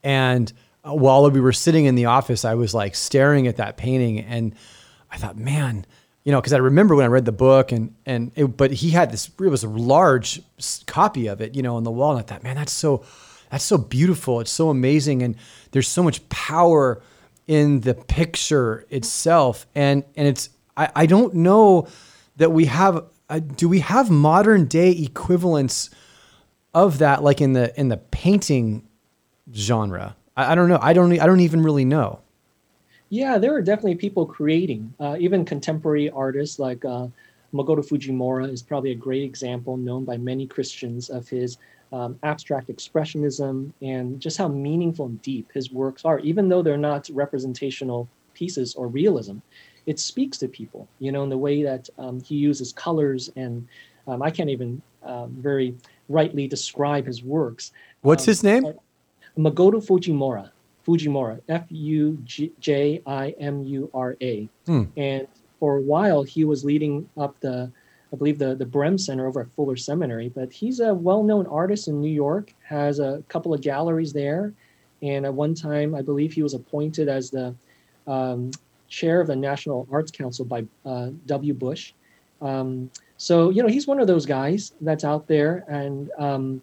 And 0.02 0.52
while 0.94 1.30
we 1.30 1.40
were 1.40 1.52
sitting 1.52 1.86
in 1.86 1.94
the 1.94 2.06
office, 2.06 2.44
I 2.44 2.54
was 2.54 2.74
like 2.74 2.94
staring 2.94 3.46
at 3.46 3.56
that 3.56 3.76
painting 3.76 4.20
and 4.20 4.54
I 5.10 5.16
thought, 5.16 5.36
man, 5.36 5.86
you 6.24 6.32
know, 6.32 6.40
because 6.40 6.52
I 6.52 6.58
remember 6.58 6.94
when 6.94 7.04
I 7.04 7.08
read 7.08 7.24
the 7.24 7.32
book 7.32 7.72
and 7.72 7.94
and 8.04 8.32
it, 8.34 8.56
but 8.56 8.72
he 8.72 8.90
had 8.90 9.12
this 9.12 9.28
it 9.28 9.48
was 9.48 9.64
a 9.64 9.68
large 9.68 10.42
copy 10.86 11.28
of 11.28 11.40
it, 11.40 11.54
you 11.54 11.62
know, 11.62 11.76
on 11.76 11.84
the 11.84 11.90
wall, 11.90 12.10
and 12.10 12.20
I 12.20 12.22
thought, 12.22 12.42
man, 12.42 12.56
that's 12.56 12.72
so 12.72 13.04
that's 13.50 13.64
so 13.64 13.78
beautiful. 13.78 14.40
It's 14.40 14.50
so 14.50 14.68
amazing, 14.68 15.22
and 15.22 15.36
there's 15.70 15.88
so 15.88 16.02
much 16.02 16.28
power 16.28 17.00
in 17.46 17.80
the 17.80 17.94
picture 17.94 18.86
itself, 18.90 19.66
and 19.74 20.02
and 20.16 20.26
it's 20.26 20.50
I, 20.76 20.90
I 20.96 21.06
don't 21.06 21.34
know 21.34 21.86
that 22.36 22.50
we 22.50 22.66
have 22.66 23.04
uh, 23.28 23.38
do 23.38 23.68
we 23.68 23.80
have 23.80 24.10
modern 24.10 24.66
day 24.66 24.90
equivalents 24.90 25.90
of 26.74 26.98
that 26.98 27.22
like 27.22 27.40
in 27.40 27.52
the 27.52 27.78
in 27.78 27.88
the 27.88 27.96
painting 27.98 28.86
genre 29.54 30.16
I, 30.36 30.52
I 30.52 30.54
don't 30.54 30.68
know 30.68 30.78
I 30.80 30.92
don't 30.92 31.12
I 31.18 31.26
don't 31.26 31.40
even 31.40 31.62
really 31.62 31.84
know 31.84 32.20
yeah, 33.08 33.38
there 33.38 33.54
are 33.54 33.62
definitely 33.62 33.94
people 33.94 34.26
creating, 34.26 34.92
uh, 34.98 35.16
even 35.18 35.44
contemporary 35.44 36.10
artists 36.10 36.58
like 36.58 36.84
uh, 36.84 37.06
Makoto 37.54 37.86
Fujimura 37.86 38.50
is 38.50 38.62
probably 38.62 38.90
a 38.90 38.96
great 38.96 39.22
example, 39.22 39.76
known 39.76 40.04
by 40.04 40.16
many 40.16 40.46
Christians, 40.46 41.08
of 41.08 41.28
his 41.28 41.58
um, 41.92 42.18
abstract 42.24 42.68
expressionism 42.68 43.72
and 43.80 44.20
just 44.20 44.36
how 44.36 44.48
meaningful 44.48 45.06
and 45.06 45.22
deep 45.22 45.52
his 45.52 45.70
works 45.70 46.04
are, 46.04 46.18
even 46.20 46.48
though 46.48 46.62
they're 46.62 46.76
not 46.76 47.08
representational 47.12 48.08
pieces 48.34 48.74
or 48.74 48.88
realism. 48.88 49.38
It 49.86 50.00
speaks 50.00 50.36
to 50.38 50.48
people, 50.48 50.88
you 50.98 51.12
know, 51.12 51.22
in 51.22 51.30
the 51.30 51.38
way 51.38 51.62
that 51.62 51.88
um, 51.98 52.20
he 52.20 52.34
uses 52.34 52.72
colors, 52.72 53.30
and 53.36 53.68
um, 54.08 54.20
I 54.20 54.32
can't 54.32 54.50
even 54.50 54.82
uh, 55.04 55.26
very 55.26 55.76
rightly 56.08 56.48
describe 56.48 57.06
his 57.06 57.22
works. 57.22 57.70
What's 58.00 58.24
his 58.24 58.42
name? 58.42 58.74
Makoto 59.38 59.84
Fujimura. 59.84 60.50
Fujimura, 60.86 61.40
F 61.48 61.64
U 61.70 62.16
J 62.60 63.02
I 63.06 63.30
M 63.40 63.64
U 63.64 63.90
R 63.92 64.16
A. 64.20 64.48
Hmm. 64.66 64.84
And 64.96 65.26
for 65.58 65.78
a 65.78 65.80
while, 65.80 66.22
he 66.22 66.44
was 66.44 66.64
leading 66.64 67.08
up 67.16 67.38
the, 67.40 67.70
I 68.12 68.16
believe, 68.16 68.38
the, 68.38 68.54
the 68.54 68.66
Brehm 68.66 68.96
Center 68.96 69.26
over 69.26 69.40
at 69.40 69.50
Fuller 69.50 69.76
Seminary. 69.76 70.28
But 70.28 70.52
he's 70.52 70.78
a 70.80 70.94
well 70.94 71.24
known 71.24 71.46
artist 71.46 71.88
in 71.88 72.00
New 72.00 72.10
York, 72.10 72.54
has 72.62 73.00
a 73.00 73.22
couple 73.28 73.52
of 73.52 73.62
galleries 73.62 74.12
there. 74.12 74.52
And 75.02 75.26
at 75.26 75.34
one 75.34 75.54
time, 75.54 75.94
I 75.94 76.02
believe 76.02 76.32
he 76.32 76.42
was 76.42 76.54
appointed 76.54 77.08
as 77.08 77.30
the 77.30 77.54
um, 78.06 78.52
chair 78.88 79.20
of 79.20 79.26
the 79.26 79.36
National 79.36 79.88
Arts 79.90 80.12
Council 80.12 80.44
by 80.44 80.64
uh, 80.84 81.10
W. 81.26 81.52
Bush. 81.52 81.92
Um, 82.40 82.90
so, 83.16 83.50
you 83.50 83.62
know, 83.62 83.68
he's 83.68 83.88
one 83.88 83.98
of 83.98 84.06
those 84.06 84.24
guys 84.24 84.72
that's 84.80 85.04
out 85.04 85.26
there. 85.26 85.64
And, 85.68 86.10
um, 86.16 86.62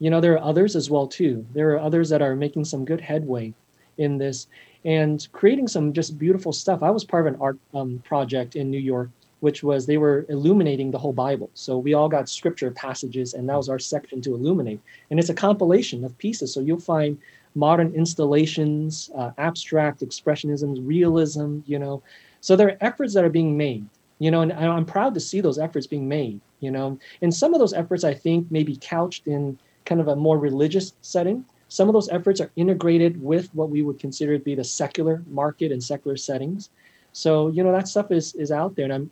you 0.00 0.10
know, 0.10 0.20
there 0.20 0.34
are 0.34 0.42
others 0.42 0.74
as 0.74 0.90
well, 0.90 1.06
too. 1.06 1.46
There 1.54 1.70
are 1.70 1.78
others 1.78 2.08
that 2.08 2.22
are 2.22 2.34
making 2.34 2.64
some 2.64 2.84
good 2.84 3.00
headway 3.00 3.54
in 3.98 4.18
this 4.18 4.48
and 4.84 5.28
creating 5.32 5.68
some 5.68 5.92
just 5.92 6.18
beautiful 6.18 6.52
stuff. 6.52 6.82
I 6.82 6.90
was 6.90 7.04
part 7.04 7.26
of 7.26 7.34
an 7.34 7.40
art 7.40 7.58
um, 7.74 8.02
project 8.04 8.56
in 8.56 8.70
New 8.70 8.78
York, 8.78 9.10
which 9.40 9.62
was 9.62 9.86
they 9.86 9.98
were 9.98 10.24
illuminating 10.30 10.90
the 10.90 10.98
whole 10.98 11.12
Bible. 11.12 11.50
So 11.52 11.76
we 11.76 11.92
all 11.92 12.08
got 12.08 12.28
scripture 12.28 12.70
passages, 12.70 13.34
and 13.34 13.46
that 13.48 13.56
was 13.56 13.68
our 13.68 13.78
section 13.78 14.22
to 14.22 14.34
illuminate. 14.34 14.80
And 15.10 15.20
it's 15.20 15.28
a 15.28 15.34
compilation 15.34 16.02
of 16.04 16.16
pieces. 16.16 16.54
So 16.54 16.60
you'll 16.60 16.80
find 16.80 17.18
modern 17.54 17.92
installations, 17.94 19.10
uh, 19.14 19.32
abstract 19.36 20.00
expressionism, 20.00 20.78
realism, 20.86 21.58
you 21.66 21.78
know. 21.78 22.02
So 22.40 22.56
there 22.56 22.68
are 22.68 22.78
efforts 22.80 23.12
that 23.14 23.24
are 23.24 23.30
being 23.30 23.56
made, 23.56 23.84
you 24.18 24.30
know, 24.30 24.40
and 24.40 24.52
I'm 24.52 24.86
proud 24.86 25.12
to 25.14 25.20
see 25.20 25.42
those 25.42 25.58
efforts 25.58 25.86
being 25.86 26.08
made, 26.08 26.40
you 26.60 26.70
know. 26.70 26.98
And 27.20 27.34
some 27.34 27.52
of 27.52 27.60
those 27.60 27.74
efforts, 27.74 28.04
I 28.04 28.14
think, 28.14 28.50
may 28.50 28.62
be 28.62 28.78
couched 28.80 29.26
in 29.26 29.58
kind 29.90 30.00
of 30.00 30.08
a 30.08 30.16
more 30.16 30.38
religious 30.38 30.94
setting 31.02 31.44
some 31.70 31.88
of 31.88 31.92
those 31.92 32.08
efforts 32.08 32.40
are 32.40 32.50
integrated 32.56 33.22
with 33.22 33.54
what 33.54 33.70
we 33.70 33.80
would 33.80 34.00
consider 34.00 34.36
to 34.36 34.44
be 34.44 34.56
the 34.56 34.64
secular 34.64 35.22
market 35.28 35.70
and 35.70 35.82
secular 35.82 36.16
settings. 36.16 36.68
So, 37.12 37.46
you 37.46 37.62
know, 37.62 37.70
that 37.70 37.86
stuff 37.86 38.10
is 38.10 38.34
is 38.34 38.50
out 38.50 38.74
there. 38.74 38.84
And 38.84 38.92
I'm 38.92 39.10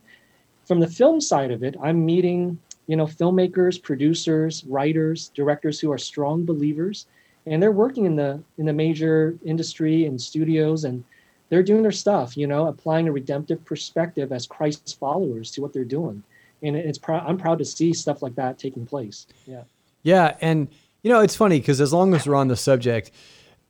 from 0.66 0.80
the 0.80 0.88
film 0.88 1.20
side 1.20 1.52
of 1.52 1.62
it, 1.62 1.76
I'm 1.80 2.04
meeting, 2.04 2.58
you 2.88 2.96
know, 2.96 3.06
filmmakers, 3.06 3.80
producers, 3.80 4.64
writers, 4.64 5.30
directors 5.34 5.78
who 5.78 5.92
are 5.92 5.98
strong 5.98 6.44
believers 6.44 7.06
and 7.46 7.62
they're 7.62 7.72
working 7.72 8.06
in 8.06 8.16
the 8.16 8.42
in 8.58 8.66
the 8.66 8.72
major 8.72 9.38
industry 9.44 10.06
and 10.06 10.20
studios 10.20 10.84
and 10.84 11.04
they're 11.50 11.62
doing 11.62 11.82
their 11.82 11.92
stuff, 11.92 12.36
you 12.36 12.48
know, 12.48 12.66
applying 12.66 13.06
a 13.06 13.12
redemptive 13.12 13.64
perspective 13.64 14.32
as 14.32 14.48
Christ's 14.48 14.92
followers 14.92 15.52
to 15.52 15.62
what 15.62 15.72
they're 15.72 15.84
doing. 15.84 16.24
And 16.64 16.74
it's 16.74 16.98
proud 16.98 17.24
I'm 17.24 17.38
proud 17.38 17.58
to 17.58 17.64
see 17.64 17.94
stuff 17.94 18.20
like 18.20 18.34
that 18.34 18.58
taking 18.58 18.84
place. 18.84 19.28
Yeah. 19.46 19.62
Yeah, 20.02 20.36
and 20.40 20.68
you 21.02 21.10
know, 21.10 21.20
it's 21.20 21.36
funny 21.36 21.58
because 21.58 21.80
as 21.80 21.92
long 21.92 22.14
as 22.14 22.26
we're 22.26 22.34
on 22.34 22.48
the 22.48 22.56
subject, 22.56 23.10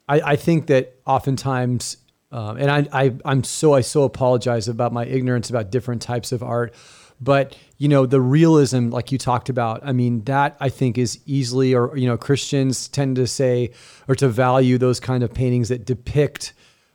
I, 0.09 0.21
I 0.21 0.37
think 0.37 0.67
that 0.69 0.97
oftentimes, 1.07 1.99
um, 2.33 2.57
and 2.57 2.71
I, 2.71 2.87
I, 2.93 3.15
I'm 3.25 3.45
so 3.45 3.75
I 3.75 3.81
so 3.83 4.03
apologize 4.05 4.69
about 4.69 4.93
my 4.93 5.05
ignorance 5.05 5.51
about 5.51 5.71
different 5.71 6.03
types 6.03 6.33
of 6.33 6.43
art, 6.43 6.75
but 7.21 7.57
you 7.77 7.89
know, 7.89 8.07
the 8.07 8.21
realism, 8.21 8.91
like 8.91 9.13
you 9.13 9.19
talked 9.19 9.49
about, 9.49 9.81
I 9.85 9.93
mean, 9.93 10.25
that 10.25 10.57
I 10.61 10.69
think 10.69 10.99
is 10.99 11.21
easily, 11.27 11.75
or 11.75 11.97
you 11.97 12.07
know, 12.07 12.17
Christians 12.17 12.89
tend 12.89 13.17
to 13.17 13.27
say 13.27 13.71
or 14.09 14.15
to 14.17 14.29
value 14.29 14.79
those 14.79 15.01
kind 15.01 15.23
of 15.23 15.33
paintings 15.33 15.69
that 15.69 15.85
depict. 15.85 16.55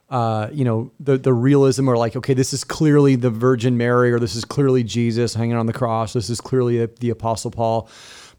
Uh, 0.09 0.47
you 0.51 0.63
know 0.63 0.91
the 0.99 1.17
the 1.17 1.33
realism 1.33 1.87
or 1.87 1.97
like 1.97 2.15
okay 2.15 2.35
this 2.35 2.53
is 2.53 2.63
clearly 2.63 3.15
the 3.15 3.31
Virgin 3.31 3.77
Mary 3.77 4.11
or 4.11 4.19
this 4.19 4.35
is 4.35 4.45
clearly 4.45 4.83
Jesus 4.83 5.33
hanging 5.33 5.55
on 5.55 5.65
the 5.65 5.73
cross 5.73 6.13
this 6.13 6.29
is 6.29 6.39
clearly 6.39 6.85
the 6.85 7.09
Apostle 7.09 7.49
Paul 7.49 7.89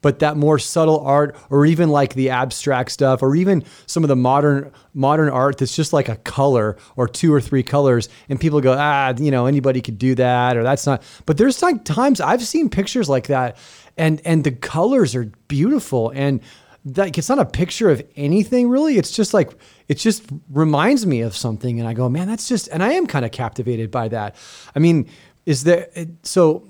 but 0.05 0.19
that 0.19 0.37
more 0.37 0.59
subtle 0.59 1.01
art 1.01 1.35
or 1.49 1.65
even 1.65 1.89
like 1.89 2.13
the 2.13 2.29
abstract 2.29 2.91
stuff 2.91 3.23
or 3.23 3.35
even 3.35 3.65
some 3.87 4.05
of 4.05 4.09
the 4.09 4.15
modern 4.15 4.71
modern 4.93 5.31
art 5.31 5.57
that's 5.57 5.75
just 5.75 5.95
like 5.95 6.11
a 6.11 6.17
color 6.17 6.77
or 6.95 7.09
two 7.09 7.33
or 7.33 7.41
three 7.41 7.63
colors 7.63 8.11
and 8.29 8.39
people 8.39 8.61
go 8.61 8.77
ah 8.79 9.15
you 9.17 9.31
know 9.31 9.47
anybody 9.47 9.81
could 9.81 9.97
do 9.97 10.15
that 10.15 10.59
or 10.59 10.63
that's 10.63 10.85
not 10.87 11.03
but 11.25 11.39
there's 11.39 11.63
like 11.63 11.85
times 11.85 12.21
I've 12.21 12.43
seen 12.43 12.69
pictures 12.69 13.09
like 13.09 13.29
that 13.29 13.57
and 13.97 14.21
and 14.27 14.45
the 14.45 14.53
colors 14.53 15.15
are 15.15 15.25
beautiful 15.49 16.11
and 16.15 16.41
like 16.85 17.17
it's 17.17 17.31
not 17.31 17.39
a 17.39 17.47
picture 17.47 17.89
of 17.89 18.03
anything 18.15 18.69
really 18.69 18.99
it's 18.99 19.11
just 19.11 19.33
like 19.33 19.53
it 19.89 19.95
just 19.95 20.23
reminds 20.51 21.07
me 21.07 21.23
of 21.23 21.35
something 21.35 21.81
and 21.81 21.89
I 21.89 21.95
go 21.95 22.11
man 22.11 22.29
that's 22.29 22.47
just 22.47 22.69
and 22.69 22.83
I 22.83 22.93
am 22.93 23.07
kind 23.07 23.25
of 23.25 23.33
captivated 23.33 23.91
by 23.91 24.09
that. 24.09 24.37
I 24.77 24.81
mean 24.81 25.09
is 25.47 25.65
there 25.65 25.89
so 26.23 26.69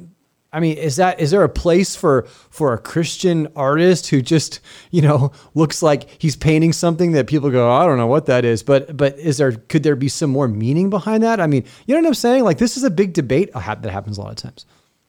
I 0.54 0.60
mean, 0.60 0.78
is 0.78 0.96
that 0.96 1.20
is 1.20 1.32
there 1.32 1.42
a 1.42 1.48
place 1.48 1.96
for 1.96 2.22
for 2.48 2.72
a 2.72 2.78
Christian 2.78 3.48
artist 3.56 4.08
who 4.08 4.22
just 4.22 4.60
you 4.92 5.02
know 5.02 5.32
looks 5.54 5.82
like 5.82 6.08
he's 6.18 6.36
painting 6.36 6.72
something 6.72 7.12
that 7.12 7.26
people 7.26 7.50
go, 7.50 7.70
I 7.70 7.84
don't 7.84 7.98
know 7.98 8.06
what 8.06 8.26
that 8.26 8.44
is, 8.44 8.62
but 8.62 8.96
but 8.96 9.18
is 9.18 9.38
there 9.38 9.52
could 9.52 9.82
there 9.82 9.96
be 9.96 10.08
some 10.08 10.30
more 10.30 10.46
meaning 10.46 10.90
behind 10.90 11.24
that? 11.24 11.40
I 11.40 11.48
mean, 11.48 11.64
you 11.86 11.94
know 11.94 12.00
what 12.00 12.06
I'm 12.06 12.14
saying? 12.14 12.44
Like 12.44 12.58
this 12.58 12.76
is 12.76 12.84
a 12.84 12.90
big 12.90 13.12
debate 13.12 13.52
that 13.52 13.90
happens 13.90 14.16
a 14.16 14.22
lot 14.22 14.30
of 14.30 14.36
times. 14.36 14.64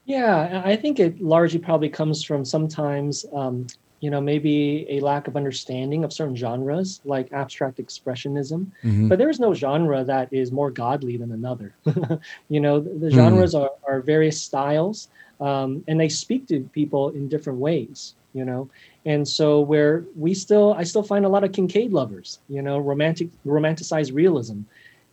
Yeah, 0.06 0.62
I 0.66 0.76
think 0.76 1.00
it 1.00 1.22
largely 1.22 1.60
probably 1.60 1.90
comes 1.90 2.24
from 2.24 2.44
sometimes 2.44 3.26
um, 3.34 3.68
you 4.00 4.12
know 4.12 4.22
maybe 4.22 4.86
a 4.90 5.00
lack 5.00 5.28
of 5.28 5.36
understanding 5.36 6.04
of 6.04 6.12
certain 6.14 6.36
genres 6.36 7.02
like 7.06 7.32
abstract 7.34 7.78
expressionism 7.80 8.68
mm-hmm. 8.84 9.08
but 9.08 9.18
there 9.18 9.30
is 9.30 9.40
no 9.40 9.54
genre 9.54 10.04
that 10.04 10.32
is 10.32 10.52
more 10.52 10.70
godly 10.70 11.18
than 11.18 11.32
another 11.32 11.74
you 12.50 12.60
know 12.60 12.80
the, 12.80 12.90
the 12.90 13.10
genres 13.10 13.56
mm. 13.56 13.64
are, 13.64 13.72
are 13.88 14.02
various 14.02 14.40
styles 14.40 15.08
um, 15.40 15.84
and 15.88 16.00
they 16.00 16.10
speak 16.10 16.48
to 16.48 16.62
people 16.74 17.10
in 17.10 17.28
different 17.28 17.60
ways 17.60 18.16
you 18.36 18.44
know? 18.44 18.70
And 19.06 19.26
so 19.26 19.62
where 19.62 20.04
we 20.16 20.34
still 20.34 20.74
i 20.74 20.84
still 20.84 21.04
find 21.04 21.26
a 21.26 21.30
lot 21.30 21.44
of 21.44 21.52
Kinkade 21.52 21.92
lovers 21.92 22.40
you 22.50 22.62
know 22.62 22.78
romantic 22.78 23.30
romanticized 23.46 24.14
realism 24.14 24.62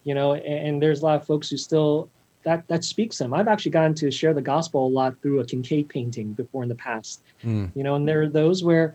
you 0.04 0.14
know? 0.14 0.32
And, 0.32 0.44
and 0.44 0.82
there's 0.82 1.00
a 1.00 1.04
lot 1.04 1.20
of 1.20 1.26
folks 1.26 1.48
who 1.48 1.56
still 1.56 2.10
that 2.42 2.66
that 2.66 2.82
speaks 2.82 3.18
to 3.18 3.24
them. 3.24 3.34
I've 3.34 3.46
actually 3.46 3.70
gotten 3.70 3.94
to 3.94 4.10
share 4.10 4.34
the 4.34 4.42
gospel 4.42 4.88
a 4.88 4.88
lot 4.88 5.14
through 5.22 5.38
a 5.38 5.44
Kinkade 5.44 5.88
painting 5.88 6.32
before 6.32 6.64
in 6.64 6.68
the 6.68 6.74
past 6.74 7.22
mm. 7.44 7.70
you 7.74 7.84
know? 7.84 7.94
And 7.94 8.06
there 8.06 8.22
are 8.22 8.28
those 8.28 8.64
where 8.64 8.94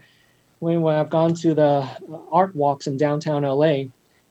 when, 0.59 0.81
when 0.81 0.95
i've 0.95 1.09
gone 1.09 1.33
to 1.35 1.53
the 1.53 1.87
art 2.31 2.55
walks 2.55 2.87
in 2.87 2.97
downtown 2.97 3.43
la 3.43 3.65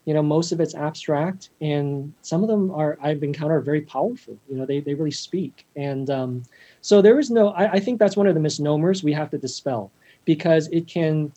you 0.06 0.14
know 0.14 0.22
most 0.22 0.52
of 0.52 0.60
it's 0.60 0.74
abstract 0.74 1.50
and 1.60 2.12
some 2.22 2.42
of 2.42 2.48
them 2.48 2.70
are 2.72 2.98
i've 3.00 3.22
encountered 3.22 3.64
very 3.64 3.80
powerful 3.80 4.36
you 4.48 4.56
know? 4.56 4.66
They, 4.66 4.80
they 4.80 4.94
really 4.94 5.10
speak. 5.10 5.64
And 5.74 6.10
um, 6.10 6.42
so 6.86 7.02
there 7.02 7.18
is 7.18 7.30
no 7.30 7.44
I, 7.48 7.64
I 7.72 7.80
think 7.80 7.98
that's 7.98 8.16
one 8.16 8.28
of 8.28 8.34
the 8.34 8.44
misnomers 8.48 9.02
we 9.02 9.12
have 9.12 9.30
to 9.30 9.38
dispel 9.38 9.90
because 10.24 10.68
it 10.68 10.86
can 10.86 11.32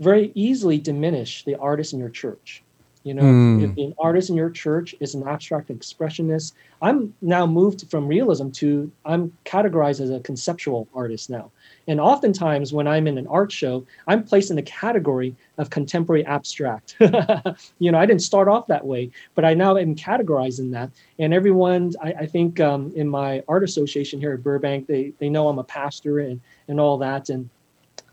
very 0.00 0.30
easily 0.34 0.78
diminish 0.78 1.44
the 1.44 1.54
artist 1.56 1.94
in 1.94 1.98
your 1.98 2.10
church 2.22 2.62
You 3.06 3.14
know, 3.14 3.22
mm. 3.22 3.62
if, 3.62 3.70
if 3.70 3.78
an 3.78 3.94
artist 4.00 4.30
in 4.30 4.36
your 4.36 4.50
church 4.50 4.92
is 4.98 5.14
an 5.14 5.28
abstract 5.28 5.68
expressionist, 5.68 6.54
I'm 6.82 7.14
now 7.22 7.46
moved 7.46 7.88
from 7.88 8.08
realism 8.08 8.50
to 8.60 8.90
I'm 9.04 9.32
categorized 9.44 10.00
as 10.00 10.10
a 10.10 10.18
conceptual 10.18 10.88
artist 10.92 11.30
now. 11.30 11.52
And 11.86 12.00
oftentimes, 12.00 12.72
when 12.72 12.88
I'm 12.88 13.06
in 13.06 13.16
an 13.16 13.28
art 13.28 13.52
show, 13.52 13.86
I'm 14.08 14.24
placed 14.24 14.50
in 14.50 14.56
the 14.56 14.62
category 14.62 15.36
of 15.58 15.70
contemporary 15.70 16.24
abstract. 16.26 16.96
you 17.78 17.92
know, 17.92 17.98
I 17.98 18.06
didn't 18.06 18.22
start 18.22 18.48
off 18.48 18.66
that 18.66 18.86
way, 18.86 19.10
but 19.34 19.44
I 19.44 19.54
now 19.54 19.76
am 19.76 19.94
categorizing 19.94 20.72
that. 20.72 20.90
And 21.18 21.32
everyone, 21.32 21.92
I, 22.02 22.12
I 22.12 22.26
think 22.26 22.60
um, 22.60 22.92
in 22.94 23.08
my 23.08 23.42
art 23.48 23.64
association 23.64 24.20
here 24.20 24.32
at 24.32 24.42
Burbank, 24.42 24.86
they, 24.86 25.12
they 25.18 25.28
know 25.28 25.48
I'm 25.48 25.58
a 25.58 25.64
pastor 25.64 26.18
and, 26.20 26.40
and 26.68 26.78
all 26.78 26.98
that. 26.98 27.30
And 27.30 27.48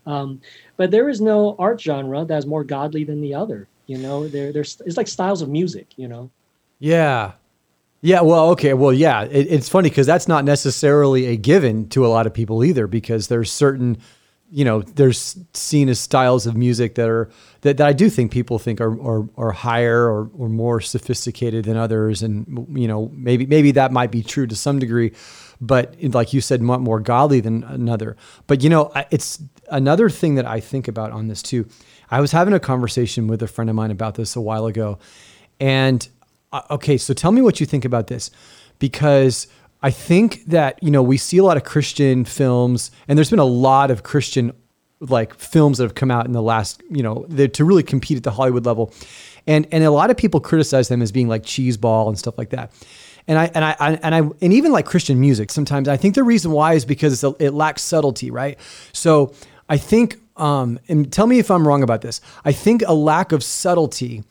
um, 0.06 0.40
but 0.76 0.90
there 0.90 1.08
is 1.08 1.20
no 1.20 1.56
art 1.58 1.80
genre 1.80 2.24
that's 2.24 2.46
more 2.46 2.64
godly 2.64 3.04
than 3.04 3.20
the 3.20 3.34
other. 3.34 3.68
You 3.86 3.98
know, 3.98 4.28
there 4.28 4.52
there's 4.52 4.80
it's 4.84 4.96
like 4.96 5.08
styles 5.08 5.40
of 5.40 5.48
music. 5.48 5.86
You 5.96 6.08
know. 6.08 6.30
Yeah, 6.78 7.32
yeah, 8.04 8.20
well, 8.20 8.50
okay, 8.50 8.74
well, 8.74 8.92
yeah, 8.92 9.22
it, 9.22 9.46
it's 9.50 9.70
funny 9.70 9.88
because 9.88 10.06
that's 10.06 10.28
not 10.28 10.44
necessarily 10.44 11.24
a 11.24 11.36
given 11.36 11.88
to 11.88 12.04
a 12.04 12.08
lot 12.08 12.26
of 12.26 12.34
people 12.34 12.62
either, 12.62 12.86
because 12.86 13.28
there's 13.28 13.50
certain, 13.50 13.96
you 14.50 14.64
know, 14.64 14.82
there's 14.82 15.36
seen 15.52 15.88
as 15.88 15.98
styles 15.98 16.46
of 16.46 16.56
music 16.56 16.94
that 16.94 17.08
are 17.08 17.30
that, 17.62 17.78
that 17.78 17.86
I 17.86 17.92
do 17.92 18.10
think 18.10 18.30
people 18.30 18.58
think 18.58 18.80
are 18.80 19.00
are, 19.00 19.28
are 19.36 19.52
higher 19.52 20.08
or, 20.08 20.30
or 20.36 20.48
more 20.48 20.80
sophisticated 20.80 21.64
than 21.64 21.76
others, 21.76 22.22
and 22.22 22.68
you 22.78 22.86
know, 22.86 23.10
maybe 23.14 23.46
maybe 23.46 23.72
that 23.72 23.92
might 23.92 24.10
be 24.10 24.22
true 24.22 24.46
to 24.46 24.54
some 24.54 24.78
degree, 24.78 25.12
but 25.60 25.96
like 26.02 26.32
you 26.32 26.40
said, 26.40 26.62
more 26.62 27.00
godly 27.00 27.40
than 27.40 27.64
another. 27.64 28.16
But 28.46 28.62
you 28.62 28.70
know, 28.70 28.92
it's 29.10 29.42
another 29.70 30.08
thing 30.10 30.34
that 30.36 30.46
I 30.46 30.60
think 30.60 30.88
about 30.88 31.10
on 31.12 31.28
this 31.28 31.42
too. 31.42 31.66
I 32.10 32.20
was 32.20 32.32
having 32.32 32.54
a 32.54 32.60
conversation 32.60 33.26
with 33.26 33.42
a 33.42 33.48
friend 33.48 33.70
of 33.70 33.76
mine 33.76 33.90
about 33.90 34.14
this 34.14 34.36
a 34.36 34.40
while 34.40 34.66
ago, 34.66 34.98
and 35.58 36.06
uh, 36.52 36.62
okay, 36.70 36.96
so 36.96 37.14
tell 37.14 37.32
me 37.32 37.42
what 37.42 37.60
you 37.60 37.66
think 37.66 37.84
about 37.84 38.06
this 38.06 38.30
because 38.78 39.46
I 39.84 39.90
think 39.90 40.46
that, 40.46 40.82
you 40.82 40.90
know, 40.90 41.02
we 41.02 41.18
see 41.18 41.36
a 41.36 41.44
lot 41.44 41.58
of 41.58 41.64
Christian 41.64 42.24
films 42.24 42.90
and 43.06 43.18
there's 43.18 43.28
been 43.28 43.38
a 43.38 43.44
lot 43.44 43.90
of 43.90 44.02
Christian 44.02 44.54
like 44.98 45.34
films 45.34 45.76
that 45.76 45.84
have 45.84 45.94
come 45.94 46.10
out 46.10 46.24
in 46.24 46.32
the 46.32 46.40
last, 46.40 46.82
you 46.88 47.02
know, 47.02 47.24
to 47.26 47.64
really 47.66 47.82
compete 47.82 48.16
at 48.16 48.22
the 48.22 48.30
Hollywood 48.30 48.64
level. 48.64 48.94
And 49.46 49.68
and 49.72 49.84
a 49.84 49.90
lot 49.90 50.08
of 50.08 50.16
people 50.16 50.40
criticize 50.40 50.88
them 50.88 51.02
as 51.02 51.12
being 51.12 51.28
like 51.28 51.42
cheeseball 51.42 52.08
and 52.08 52.18
stuff 52.18 52.38
like 52.38 52.48
that. 52.48 52.72
And 53.28 53.38
I 53.38 53.50
and 53.54 53.62
I 53.62 53.98
and 54.02 54.14
I 54.14 54.18
and 54.20 54.54
even 54.54 54.72
like 54.72 54.86
Christian 54.86 55.20
music 55.20 55.50
sometimes 55.50 55.86
I 55.86 55.98
think 55.98 56.14
the 56.14 56.24
reason 56.24 56.52
why 56.52 56.72
is 56.72 56.86
because 56.86 57.22
it 57.22 57.50
lacks 57.50 57.82
subtlety, 57.82 58.30
right? 58.30 58.58
So 58.94 59.34
I 59.68 59.76
think 59.76 60.18
um 60.38 60.80
and 60.88 61.12
tell 61.12 61.26
me 61.26 61.38
if 61.38 61.50
I'm 61.50 61.68
wrong 61.68 61.82
about 61.82 62.00
this. 62.00 62.22
I 62.42 62.52
think 62.52 62.82
a 62.86 62.94
lack 62.94 63.32
of 63.32 63.44
subtlety 63.44 64.24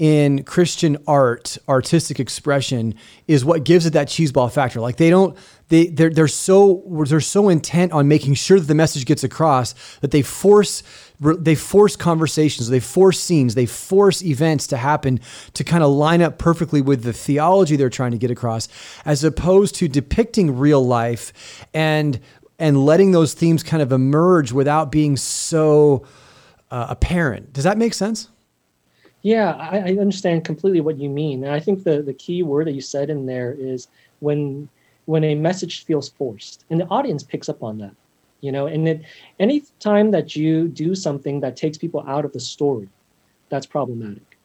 in 0.00 0.44
Christian 0.44 0.96
art, 1.06 1.58
artistic 1.68 2.18
expression 2.18 2.94
is 3.28 3.44
what 3.44 3.64
gives 3.64 3.84
it 3.84 3.92
that 3.92 4.08
cheeseball 4.08 4.50
factor. 4.50 4.80
Like 4.80 4.96
they 4.96 5.10
don't, 5.10 5.36
they 5.68 5.88
they're 5.88 6.08
they're 6.08 6.26
so 6.26 6.82
they're 7.06 7.20
so 7.20 7.50
intent 7.50 7.92
on 7.92 8.08
making 8.08 8.32
sure 8.32 8.58
that 8.58 8.66
the 8.66 8.74
message 8.74 9.04
gets 9.04 9.22
across 9.24 9.74
that 9.98 10.10
they 10.10 10.22
force 10.22 10.82
they 11.20 11.54
force 11.54 11.96
conversations, 11.96 12.70
they 12.70 12.80
force 12.80 13.20
scenes, 13.20 13.54
they 13.54 13.66
force 13.66 14.22
events 14.22 14.66
to 14.68 14.78
happen 14.78 15.20
to 15.52 15.64
kind 15.64 15.84
of 15.84 15.90
line 15.90 16.22
up 16.22 16.38
perfectly 16.38 16.80
with 16.80 17.02
the 17.02 17.12
theology 17.12 17.76
they're 17.76 17.90
trying 17.90 18.12
to 18.12 18.18
get 18.18 18.30
across, 18.30 18.68
as 19.04 19.22
opposed 19.22 19.74
to 19.74 19.86
depicting 19.86 20.56
real 20.56 20.82
life 20.82 21.66
and 21.74 22.18
and 22.58 22.86
letting 22.86 23.12
those 23.12 23.34
themes 23.34 23.62
kind 23.62 23.82
of 23.82 23.92
emerge 23.92 24.50
without 24.50 24.90
being 24.90 25.18
so 25.18 26.06
uh, 26.70 26.86
apparent. 26.88 27.52
Does 27.52 27.64
that 27.64 27.76
make 27.76 27.92
sense? 27.92 28.30
Yeah, 29.22 29.52
I, 29.52 29.78
I, 29.78 29.96
understand 29.98 30.44
completely 30.44 30.80
what 30.80 30.98
you 30.98 31.10
mean. 31.10 31.44
And 31.44 31.52
I 31.52 31.60
think 31.60 31.84
the, 31.84 32.00
the 32.00 32.14
key 32.14 32.42
word 32.42 32.66
that 32.66 32.72
you 32.72 32.80
said 32.80 33.10
in 33.10 33.26
there 33.26 33.54
is 33.58 33.88
when 34.20 34.68
when 35.06 35.24
a 35.24 35.34
message 35.34 35.84
feels 35.84 36.08
forced 36.08 36.64
and 36.70 36.80
the 36.80 36.86
audience 36.86 37.22
picks 37.22 37.48
up 37.48 37.62
on 37.62 37.78
that. 37.78 37.94
You 38.40 38.52
know, 38.52 38.66
and 38.66 38.88
it 38.88 39.02
any 39.38 39.62
time 39.78 40.10
that 40.12 40.36
you 40.36 40.68
do 40.68 40.94
something 40.94 41.40
that 41.40 41.56
takes 41.56 41.76
people 41.76 42.02
out 42.06 42.24
of 42.24 42.32
the 42.32 42.40
story, 42.40 42.88
that's 43.50 43.66
problematic. 43.66 44.38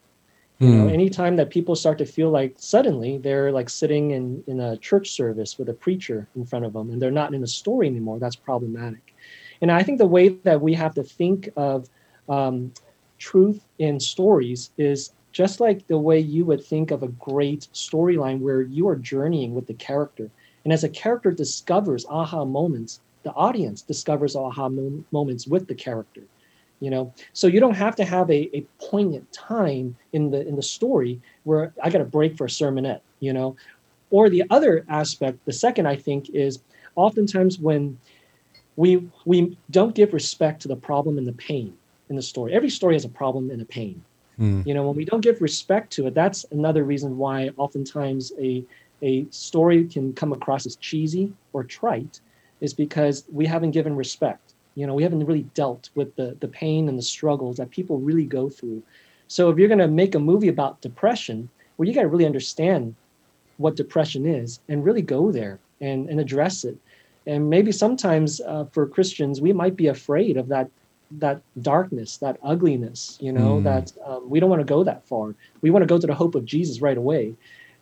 You 0.59 0.69
know, 0.69 0.83
hmm. 0.83 0.93
anytime 0.93 1.35
that 1.35 1.49
people 1.49 1.75
start 1.75 1.97
to 1.97 2.05
feel 2.05 2.29
like 2.29 2.55
suddenly 2.57 3.17
they're 3.17 3.51
like 3.51 3.69
sitting 3.69 4.11
in, 4.11 4.41
in 4.47 4.61
a 4.61 4.77
church 4.77 5.11
service 5.11 5.59
with 5.59 5.67
a 5.67 5.73
preacher 5.73 6.29
in 6.33 6.45
front 6.45 6.63
of 6.63 6.71
them 6.71 6.91
and 6.91 7.01
they're 7.01 7.11
not 7.11 7.33
in 7.33 7.43
a 7.43 7.47
story 7.47 7.87
anymore, 7.87 8.19
that's 8.19 8.37
problematic. 8.37 9.13
And 9.61 9.69
I 9.69 9.83
think 9.83 9.97
the 9.97 10.05
way 10.05 10.29
that 10.29 10.61
we 10.61 10.73
have 10.73 10.95
to 10.95 11.03
think 11.03 11.49
of 11.57 11.89
um, 12.29 12.71
truth 13.17 13.65
in 13.79 13.99
stories 13.99 14.71
is 14.77 15.11
just 15.31 15.59
like 15.59 15.85
the 15.87 15.97
way 15.97 16.19
you 16.19 16.45
would 16.45 16.63
think 16.63 16.91
of 16.91 17.03
a 17.03 17.09
great 17.09 17.67
storyline 17.73 18.39
where 18.39 18.61
you 18.61 18.87
are 18.87 18.95
journeying 18.95 19.53
with 19.53 19.67
the 19.67 19.73
character. 19.73 20.29
And 20.63 20.71
as 20.71 20.83
a 20.83 20.89
character 20.89 21.31
discovers 21.31 22.05
aha 22.09 22.45
moments, 22.45 23.01
the 23.23 23.33
audience 23.33 23.81
discovers 23.81 24.35
aha 24.35 24.69
moments 25.11 25.45
with 25.45 25.67
the 25.67 25.75
character. 25.75 26.21
You 26.79 26.89
know, 26.89 27.13
so 27.33 27.47
you 27.47 27.59
don't 27.59 27.75
have 27.75 27.95
to 27.97 28.05
have 28.05 28.29
a, 28.29 28.55
a 28.55 28.61
poignant 28.79 29.31
time 29.31 29.95
in 30.13 30.29
the 30.29 30.45
in 30.45 30.55
the 30.55 30.61
story 30.61 31.21
where 31.43 31.73
I 31.81 31.89
got 31.89 32.01
a 32.01 32.05
break 32.05 32.37
for 32.37 32.45
a 32.45 32.49
sermonette, 32.49 33.01
you 33.19 33.33
know. 33.33 33.55
Or 34.11 34.29
the 34.29 34.43
other 34.49 34.85
aspect, 34.87 35.43
the 35.45 35.53
second 35.53 35.87
I 35.87 35.95
think 35.95 36.29
is 36.29 36.59
oftentimes 36.95 37.59
when 37.59 37.97
we 38.75 39.09
we 39.25 39.57
don't 39.71 39.95
give 39.95 40.13
respect 40.13 40.61
to 40.61 40.67
the 40.67 40.75
problem 40.75 41.17
and 41.17 41.27
the 41.27 41.33
pain 41.33 41.77
in 42.09 42.15
the 42.15 42.21
story. 42.21 42.53
Every 42.53 42.69
story 42.69 42.95
has 42.95 43.05
a 43.05 43.09
problem 43.09 43.49
and 43.49 43.61
a 43.61 43.65
pain. 43.65 44.03
Mm. 44.39 44.65
You 44.65 44.73
know, 44.73 44.87
when 44.87 44.95
we 44.95 45.05
don't 45.05 45.21
give 45.21 45.41
respect 45.41 45.91
to 45.93 46.07
it, 46.07 46.13
that's 46.13 46.45
another 46.51 46.83
reason 46.83 47.17
why 47.17 47.51
oftentimes 47.57 48.31
a 48.39 48.63
a 49.01 49.25
story 49.29 49.85
can 49.85 50.13
come 50.13 50.31
across 50.31 50.65
as 50.65 50.77
cheesy 50.77 51.31
or 51.53 51.63
trite, 51.63 52.21
is 52.61 52.73
because 52.73 53.25
we 53.31 53.45
haven't 53.45 53.71
given 53.71 53.95
respect. 53.95 54.53
You 54.75 54.87
know, 54.87 54.93
we 54.93 55.03
haven't 55.03 55.25
really 55.25 55.43
dealt 55.53 55.89
with 55.95 56.15
the 56.15 56.35
the 56.39 56.47
pain 56.47 56.89
and 56.89 56.97
the 56.97 57.03
struggles 57.03 57.57
that 57.57 57.69
people 57.71 57.97
really 57.99 58.25
go 58.25 58.49
through. 58.49 58.83
So 59.27 59.49
if 59.49 59.57
you're 59.57 59.67
going 59.67 59.79
to 59.79 59.87
make 59.87 60.15
a 60.15 60.19
movie 60.19 60.49
about 60.49 60.81
depression, 60.81 61.49
well, 61.77 61.87
you 61.87 61.95
got 61.95 62.01
to 62.01 62.07
really 62.07 62.25
understand 62.25 62.95
what 63.57 63.75
depression 63.75 64.25
is 64.25 64.59
and 64.69 64.83
really 64.83 65.01
go 65.01 65.31
there 65.31 65.59
and 65.81 66.09
and 66.09 66.19
address 66.19 66.65
it. 66.65 66.77
And 67.27 67.49
maybe 67.49 67.71
sometimes 67.71 68.41
uh, 68.41 68.65
for 68.71 68.85
Christians, 68.85 69.41
we 69.41 69.53
might 69.53 69.75
be 69.75 69.87
afraid 69.87 70.37
of 70.37 70.47
that 70.49 70.69
that 71.11 71.41
darkness, 71.61 72.17
that 72.17 72.37
ugliness, 72.43 73.17
you 73.21 73.31
know, 73.31 73.59
mm. 73.59 73.63
that 73.63 73.91
um, 74.05 74.29
we 74.29 74.39
don't 74.39 74.49
want 74.49 74.59
to 74.59 74.65
go 74.65 74.83
that 74.83 75.05
far. 75.07 75.35
We 75.61 75.69
want 75.69 75.83
to 75.83 75.87
go 75.87 75.99
to 75.99 76.07
the 76.07 76.15
hope 76.15 76.35
of 76.35 76.45
Jesus 76.45 76.81
right 76.81 76.97
away. 76.97 77.35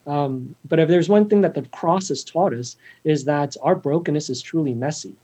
Um, 0.05 0.55
but 0.67 0.79
if 0.79 0.89
there's 0.89 1.09
one 1.09 1.29
thing 1.29 1.41
that 1.41 1.53
the 1.53 1.61
cross 1.63 2.09
has 2.09 2.23
taught 2.23 2.53
us 2.53 2.75
is 3.03 3.23
that 3.25 3.55
our 3.61 3.75
brokenness 3.75 4.29
is 4.29 4.41
truly 4.41 4.73
messy. 4.73 5.15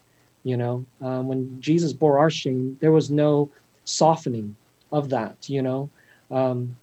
You 0.43 0.55
know, 0.55 0.85
um, 1.01 1.27
when 1.27 1.61
Jesus 1.61 1.91
bore 1.91 2.17
our 2.17 2.29
shame, 2.29 2.77
there 2.79 2.93
was 2.93 3.11
no 3.11 3.51
softening 3.83 4.55
of 4.91 5.09
that. 5.09 5.49
You 5.49 5.61
know, 5.61 5.89
um, 6.31 6.77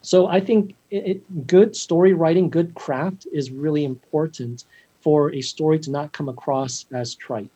so 0.00 0.26
I 0.26 0.40
think 0.40 0.74
it, 0.90 1.06
it, 1.06 1.46
good 1.46 1.76
story 1.76 2.14
writing, 2.14 2.48
good 2.48 2.74
craft 2.74 3.26
is 3.32 3.50
really 3.50 3.84
important 3.84 4.64
for 5.00 5.32
a 5.34 5.42
story 5.42 5.78
to 5.80 5.90
not 5.90 6.12
come 6.12 6.28
across 6.28 6.86
as 6.92 7.14
trite. 7.14 7.50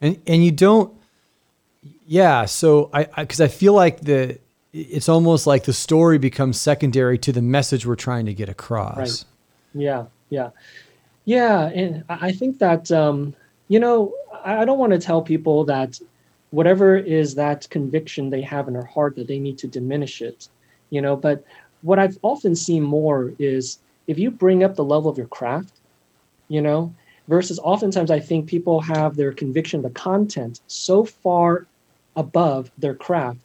And 0.00 0.18
and 0.26 0.42
you 0.42 0.50
don't 0.50 0.92
yeah, 2.06 2.44
so 2.44 2.90
I 2.92 3.04
because 3.04 3.40
I, 3.40 3.46
I, 3.46 3.48
feel 3.48 3.74
like 3.74 4.00
the 4.00 4.38
it's 4.72 5.08
almost 5.08 5.46
like 5.46 5.64
the 5.64 5.72
story 5.72 6.18
becomes 6.18 6.60
secondary 6.60 7.18
to 7.18 7.32
the 7.32 7.42
message 7.42 7.86
we're 7.86 7.96
trying 7.96 8.26
to 8.26 8.34
get 8.34 8.48
across. 8.48 8.96
Right. 8.96 9.24
Yeah, 9.74 10.04
yeah, 10.30 10.50
yeah, 11.24 11.66
and 11.68 12.04
I 12.08 12.32
think 12.32 12.58
that 12.58 12.90
um, 12.92 13.34
you 13.68 13.80
know 13.80 14.14
I 14.44 14.64
don't 14.64 14.78
want 14.78 14.92
to 14.92 14.98
tell 14.98 15.22
people 15.22 15.64
that 15.64 15.98
whatever 16.50 16.96
is 16.96 17.34
that 17.34 17.68
conviction 17.70 18.30
they 18.30 18.42
have 18.42 18.68
in 18.68 18.74
their 18.74 18.84
heart 18.84 19.16
that 19.16 19.26
they 19.26 19.38
need 19.38 19.58
to 19.58 19.66
diminish 19.66 20.22
it, 20.22 20.48
you 20.90 21.00
know. 21.00 21.16
But 21.16 21.44
what 21.80 21.98
I've 21.98 22.18
often 22.22 22.54
seen 22.54 22.82
more 22.82 23.32
is 23.38 23.78
if 24.06 24.18
you 24.18 24.30
bring 24.30 24.62
up 24.62 24.76
the 24.76 24.84
level 24.84 25.10
of 25.10 25.16
your 25.16 25.28
craft, 25.28 25.72
you 26.48 26.60
know, 26.60 26.94
versus 27.28 27.58
oftentimes 27.60 28.10
I 28.10 28.20
think 28.20 28.46
people 28.46 28.80
have 28.80 29.16
their 29.16 29.32
conviction, 29.32 29.82
the 29.82 29.90
content 29.90 30.60
so 30.66 31.04
far 31.04 31.66
above 32.16 32.70
their 32.78 32.94
craft. 32.94 33.40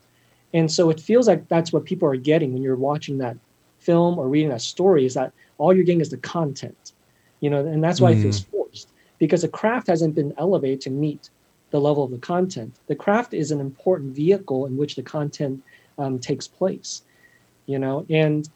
And 0.53 0.71
so 0.71 0.89
it 0.89 0.99
feels 0.99 1.27
like 1.27 1.47
that's 1.47 1.73
what 1.73 1.86
people 1.86 2.08
are 2.08 2.15
getting 2.15 2.53
when 2.53 2.62
you're 2.62 2.75
watching 2.75 3.17
that 3.19 3.38
film 3.80 4.17
or 4.17 4.27
reading 4.27 4.49
that 4.49 4.62
story 4.62 5.06
is 5.06 5.13
that 5.13 5.34
all 5.58 5.73
you're 5.73 5.84
getting 5.84 6.01
is 6.01 6.10
the 6.10 6.17
content, 6.17 6.93
you 7.39 7.49
know, 7.49 7.65
and 7.65 7.84
that's 7.84 8.01
why 8.01 8.13
mm. 8.13 8.17
it 8.17 8.21
feels 8.21 8.39
forced 8.39 8.89
because 9.19 9.41
the 9.41 9.47
craft 9.47 9.88
hasn't 9.88 10.15
been 10.15 10.34
elevated 10.38 10.82
to 10.82 10.89
meet 10.89 11.30
the 11.71 11.80
level 11.80 12.03
of 12.03 12.12
the 12.12 12.17
content. 12.17 12.75
The 12.88 12.95
craft 12.95 13.34
is 13.34 13.51
an 13.51 13.60
important 13.60 14.15
vehicle 14.15 14.65
in 14.65 14.77
which 14.77 14.95
the 14.95 15.03
content 15.03 15.63
um, 15.97 16.19
takes 16.19 16.47
place, 16.47 17.03
you 17.65 17.80
know, 17.80 18.06
and 18.10 18.47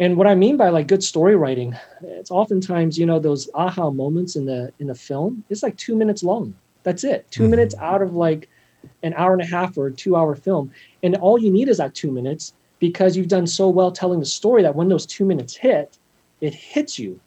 and 0.00 0.16
what 0.16 0.26
I 0.26 0.34
mean 0.34 0.56
by 0.56 0.70
like 0.70 0.88
good 0.88 1.04
story 1.04 1.36
writing, 1.36 1.76
it's 2.02 2.30
oftentimes 2.30 2.98
you 2.98 3.06
know 3.06 3.20
those 3.20 3.48
aha 3.54 3.90
moments 3.90 4.34
in 4.34 4.44
the 4.44 4.72
in 4.80 4.88
the 4.88 4.94
film. 4.94 5.44
It's 5.50 5.62
like 5.62 5.76
two 5.76 5.94
minutes 5.94 6.22
long. 6.22 6.54
That's 6.82 7.02
it. 7.02 7.26
2 7.30 7.42
mm-hmm. 7.42 7.50
minutes 7.50 7.74
out 7.78 8.02
of 8.02 8.14
like 8.14 8.48
an 9.02 9.14
hour 9.14 9.32
and 9.32 9.42
a 9.42 9.46
half 9.46 9.76
or 9.76 9.88
a 9.88 9.92
two 9.92 10.16
hour 10.16 10.34
film. 10.34 10.70
And 11.02 11.16
all 11.16 11.38
you 11.38 11.50
need 11.50 11.68
is 11.68 11.78
that 11.78 11.94
two 11.94 12.10
minutes 12.10 12.54
because 12.78 13.16
you've 13.16 13.28
done 13.28 13.46
so 13.46 13.68
well 13.68 13.90
telling 13.92 14.20
the 14.20 14.26
story 14.26 14.62
that 14.62 14.74
when 14.74 14.88
those 14.88 15.06
two 15.06 15.24
minutes 15.24 15.54
hit, 15.56 15.98
it 16.40 16.54
hits 16.54 16.98
you, 16.98 17.18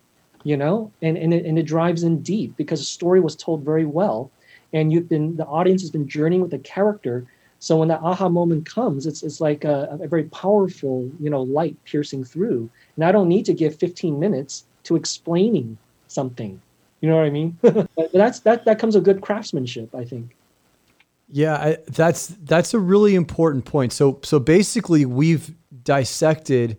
you 0.44 0.58
know, 0.58 0.92
and, 1.02 1.18
and, 1.18 1.34
it, 1.34 1.46
and 1.46 1.58
it 1.58 1.64
drives 1.64 2.04
in 2.04 2.22
deep 2.22 2.56
because 2.58 2.80
the 2.80 2.86
story 2.86 3.20
was 3.20 3.36
told 3.36 3.64
very 3.64 3.86
well. 3.86 4.30
And 4.74 4.92
you've 4.92 5.10
been, 5.10 5.36
the 5.38 5.46
audience 5.46 5.82
has 5.82 5.90
been 5.90 6.08
journeying 6.08 6.42
with 6.42 6.52
the 6.52 6.60
character. 6.60 7.26
So 7.60 7.78
when 7.78 7.88
that 7.88 8.02
aha 8.02 8.30
moment 8.30 8.66
comes, 8.66 9.08
it's, 9.08 9.24
it's 9.24 9.42
like 9.42 9.64
a, 9.64 9.98
a 10.00 10.08
very 10.08 10.26
powerful, 10.26 11.10
you 11.20 11.30
know, 11.30 11.42
light 11.42 11.76
piercing 11.86 12.24
through. 12.24 12.70
And 12.96 13.06
I 13.06 13.12
don't 13.12 13.30
need 13.30 13.46
to 13.46 13.54
give 13.54 13.76
15 13.76 14.20
minutes 14.20 14.66
to 14.84 14.96
explaining 14.96 15.78
something. 16.08 16.62
You 17.02 17.10
know 17.10 17.16
what 17.16 17.26
I 17.26 17.30
mean? 17.30 17.58
but 17.62 18.12
that's 18.14 18.40
that 18.42 18.66
that 18.66 18.80
comes 18.80 18.96
with 18.96 19.04
good 19.04 19.22
craftsmanship, 19.22 19.94
I 19.94 20.04
think. 20.04 20.36
Yeah, 21.30 21.56
I, 21.56 21.78
that's 21.88 22.28
that's 22.28 22.74
a 22.74 22.80
really 22.80 23.16
important 23.16 23.66
point. 23.66 23.92
So 23.92 24.20
so 24.24 24.40
basically, 24.40 25.06
we've 25.06 25.54
dissected 25.84 26.78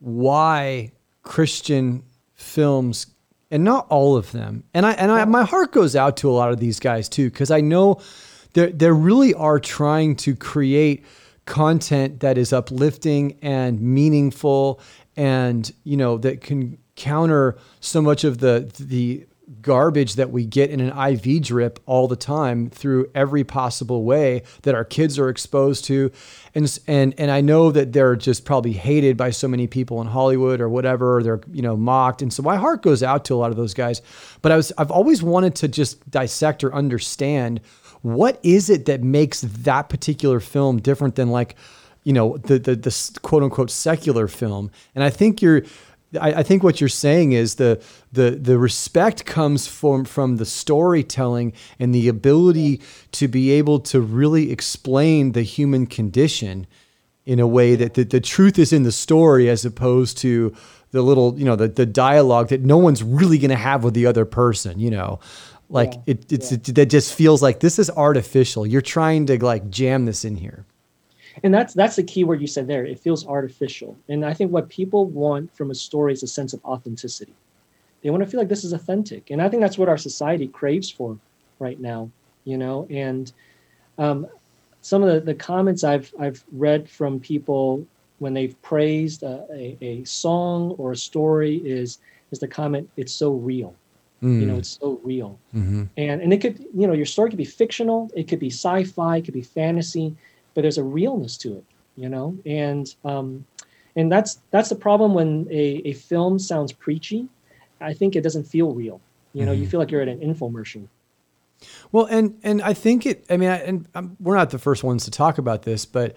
why 0.00 0.92
Christian 1.22 2.02
films, 2.34 3.06
and 3.50 3.64
not 3.64 3.86
all 3.88 4.16
of 4.16 4.32
them, 4.32 4.64
and 4.74 4.84
I 4.84 4.92
and 4.92 5.10
I, 5.10 5.24
my 5.24 5.44
heart 5.44 5.72
goes 5.72 5.96
out 5.96 6.18
to 6.18 6.30
a 6.30 6.32
lot 6.32 6.52
of 6.52 6.60
these 6.60 6.78
guys 6.78 7.08
too, 7.08 7.30
because 7.30 7.50
I 7.50 7.62
know 7.62 8.02
they 8.52 8.70
they 8.70 8.90
really 8.90 9.32
are 9.32 9.58
trying 9.58 10.16
to 10.16 10.36
create 10.36 11.04
content 11.46 12.20
that 12.20 12.36
is 12.36 12.52
uplifting 12.52 13.38
and 13.40 13.80
meaningful, 13.80 14.80
and 15.16 15.72
you 15.84 15.96
know 15.96 16.18
that 16.18 16.42
can 16.42 16.76
counter 16.96 17.56
so 17.80 18.02
much 18.02 18.24
of 18.24 18.38
the 18.38 18.70
the 18.78 19.26
garbage 19.60 20.14
that 20.14 20.30
we 20.30 20.44
get 20.44 20.70
in 20.70 20.80
an 20.80 20.96
IV 20.96 21.42
drip 21.42 21.80
all 21.86 22.08
the 22.08 22.16
time 22.16 22.70
through 22.70 23.10
every 23.14 23.44
possible 23.44 24.04
way 24.04 24.42
that 24.62 24.74
our 24.74 24.84
kids 24.84 25.18
are 25.18 25.28
exposed 25.28 25.84
to. 25.86 26.10
And 26.54 26.78
and 26.86 27.14
and 27.18 27.30
I 27.30 27.40
know 27.40 27.70
that 27.70 27.92
they're 27.92 28.16
just 28.16 28.44
probably 28.44 28.72
hated 28.72 29.16
by 29.16 29.30
so 29.30 29.48
many 29.48 29.66
people 29.66 30.00
in 30.00 30.06
Hollywood 30.06 30.60
or 30.60 30.68
whatever, 30.68 31.22
they're, 31.22 31.40
you 31.52 31.62
know, 31.62 31.76
mocked. 31.76 32.22
And 32.22 32.32
so 32.32 32.42
my 32.42 32.56
heart 32.56 32.82
goes 32.82 33.02
out 33.02 33.24
to 33.26 33.34
a 33.34 33.36
lot 33.36 33.50
of 33.50 33.56
those 33.56 33.74
guys. 33.74 34.02
But 34.42 34.52
I 34.52 34.56
was 34.56 34.72
I've 34.78 34.90
always 34.90 35.22
wanted 35.22 35.54
to 35.56 35.68
just 35.68 36.08
dissect 36.10 36.64
or 36.64 36.74
understand 36.74 37.60
what 38.02 38.38
is 38.42 38.68
it 38.68 38.84
that 38.84 39.02
makes 39.02 39.40
that 39.40 39.88
particular 39.88 40.40
film 40.40 40.78
different 40.80 41.16
than 41.16 41.30
like 41.30 41.56
you 42.04 42.12
know 42.12 42.36
the 42.36 42.58
the, 42.58 42.76
the 42.76 43.18
quote 43.22 43.42
unquote 43.42 43.70
secular 43.70 44.28
film 44.28 44.70
and 44.94 45.02
i 45.02 45.08
think 45.08 45.40
you're 45.40 45.62
I, 46.20 46.40
I, 46.40 46.42
think 46.42 46.62
what 46.62 46.80
you're 46.80 46.88
saying 46.88 47.32
is 47.32 47.56
the 47.56 47.82
the 48.12 48.32
the 48.32 48.58
respect 48.58 49.24
comes 49.24 49.66
from 49.66 50.04
from 50.04 50.36
the 50.36 50.46
storytelling 50.46 51.52
and 51.78 51.94
the 51.94 52.08
ability 52.08 52.80
to 53.12 53.28
be 53.28 53.50
able 53.52 53.80
to 53.80 54.00
really 54.00 54.50
explain 54.50 55.32
the 55.32 55.42
human 55.42 55.86
condition 55.86 56.66
in 57.26 57.40
a 57.40 57.46
way 57.46 57.74
that 57.76 57.94
the, 57.94 58.04
the 58.04 58.20
truth 58.20 58.58
is 58.58 58.72
in 58.72 58.82
the 58.82 58.92
story 58.92 59.48
as 59.48 59.64
opposed 59.64 60.18
to 60.18 60.54
the 60.90 61.02
little 61.02 61.38
you 61.38 61.44
know 61.44 61.56
the, 61.56 61.68
the 61.68 61.86
dialogue 61.86 62.48
that 62.48 62.62
no 62.62 62.78
one's 62.78 63.02
really 63.02 63.38
going 63.38 63.50
to 63.50 63.56
have 63.56 63.84
with 63.84 63.94
the 63.94 64.06
other 64.06 64.24
person 64.24 64.78
you 64.78 64.90
know? 64.90 65.20
Like 65.70 65.94
yeah, 65.94 66.00
it, 66.06 66.32
it's 66.32 66.52
yeah. 66.52 66.58
it, 66.58 66.74
that 66.74 66.86
just 66.86 67.14
feels 67.14 67.42
like 67.42 67.60
this 67.60 67.78
is 67.78 67.90
artificial. 67.90 68.66
You're 68.66 68.82
trying 68.82 69.26
to 69.26 69.42
like 69.42 69.70
jam 69.70 70.04
this 70.04 70.24
in 70.24 70.36
here 70.36 70.66
and 71.42 71.52
that's 71.52 71.74
that's 71.74 71.96
the 71.96 72.02
key 72.02 72.24
word 72.24 72.40
you 72.40 72.46
said 72.46 72.66
there. 72.66 72.84
It 72.84 72.98
feels 72.98 73.26
artificial. 73.26 73.96
And 74.08 74.24
i 74.24 74.32
think 74.34 74.52
what 74.52 74.68
people 74.68 75.06
want 75.06 75.54
from 75.56 75.70
a 75.70 75.74
story 75.74 76.12
is 76.12 76.22
a 76.22 76.26
sense 76.26 76.52
of 76.52 76.64
authenticity. 76.64 77.34
They 78.02 78.10
want 78.10 78.22
to 78.22 78.28
feel 78.28 78.38
like 78.38 78.48
this 78.48 78.64
is 78.64 78.72
authentic. 78.72 79.30
And 79.30 79.42
i 79.42 79.48
think 79.48 79.60
that's 79.62 79.78
what 79.78 79.88
our 79.88 79.98
society 79.98 80.48
craves 80.48 80.90
for 80.90 81.18
right 81.58 81.80
now 81.80 82.10
you 82.44 82.58
know? 82.58 82.86
And 82.90 83.32
um, 83.98 84.26
some 84.82 85.02
of 85.02 85.12
the, 85.12 85.20
the 85.20 85.34
comments 85.34 85.82
i've 85.82 86.12
i've 86.20 86.44
read 86.52 86.88
from 86.88 87.18
people 87.18 87.86
when 88.18 88.34
they've 88.34 88.60
praised 88.60 89.22
a, 89.22 89.44
a, 89.50 89.78
a 89.80 90.04
song 90.04 90.72
or 90.72 90.92
a 90.92 90.96
story 90.96 91.56
is 91.64 91.98
is 92.30 92.38
the 92.38 92.48
comment 92.48 92.88
it's 92.96 93.12
so 93.12 93.32
real. 93.32 93.74
Mm. 94.22 94.40
you 94.40 94.46
know 94.46 94.58
it's 94.58 94.78
so 94.80 95.00
real. 95.02 95.38
Mm-hmm. 95.54 95.84
and 95.96 96.20
and 96.20 96.32
it 96.32 96.40
could 96.40 96.58
you 96.74 96.86
know 96.86 96.92
your 96.92 97.06
story 97.06 97.30
could 97.30 97.38
be 97.38 97.46
fictional 97.46 98.10
it 98.14 98.28
could 98.28 98.40
be 98.40 98.50
sci-fi 98.50 99.18
it 99.18 99.24
could 99.24 99.34
be 99.34 99.42
fantasy 99.42 100.14
but 100.54 100.62
there's 100.62 100.78
a 100.78 100.84
realness 100.84 101.36
to 101.38 101.56
it, 101.56 101.64
you 101.96 102.08
know, 102.08 102.36
and 102.46 102.94
um, 103.04 103.44
and 103.96 104.10
that's 104.10 104.40
that's 104.50 104.68
the 104.68 104.76
problem 104.76 105.14
when 105.14 105.46
a, 105.50 105.82
a 105.84 105.92
film 105.92 106.38
sounds 106.38 106.72
preachy. 106.72 107.28
I 107.80 107.92
think 107.92 108.16
it 108.16 108.22
doesn't 108.22 108.44
feel 108.44 108.72
real. 108.72 109.00
You 109.32 109.44
know, 109.44 109.52
mm-hmm. 109.52 109.62
you 109.62 109.68
feel 109.68 109.80
like 109.80 109.90
you're 109.90 110.00
at 110.00 110.08
an 110.08 110.20
infomercial. 110.20 110.88
Well, 111.92 112.06
and 112.06 112.38
and 112.42 112.62
I 112.62 112.74
think 112.74 113.06
it. 113.06 113.24
I 113.28 113.36
mean, 113.36 113.50
I, 113.50 113.56
and 113.58 113.88
I'm, 113.94 114.04
um, 114.04 114.16
we're 114.20 114.36
not 114.36 114.50
the 114.50 114.58
first 114.58 114.84
ones 114.84 115.04
to 115.04 115.10
talk 115.10 115.38
about 115.38 115.62
this, 115.62 115.84
but 115.84 116.16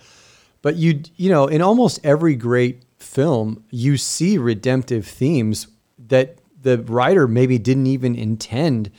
but 0.62 0.76
you 0.76 1.02
you 1.16 1.30
know, 1.30 1.48
in 1.48 1.62
almost 1.62 2.00
every 2.04 2.36
great 2.36 2.84
film, 3.00 3.64
you 3.70 3.98
see 3.98 4.38
redemptive 4.38 5.06
themes 5.06 5.68
that 6.08 6.40
the 6.62 6.80
writer 6.80 7.28
maybe 7.28 7.58
didn't 7.58 7.88
even 7.88 8.16
intend 8.16 8.92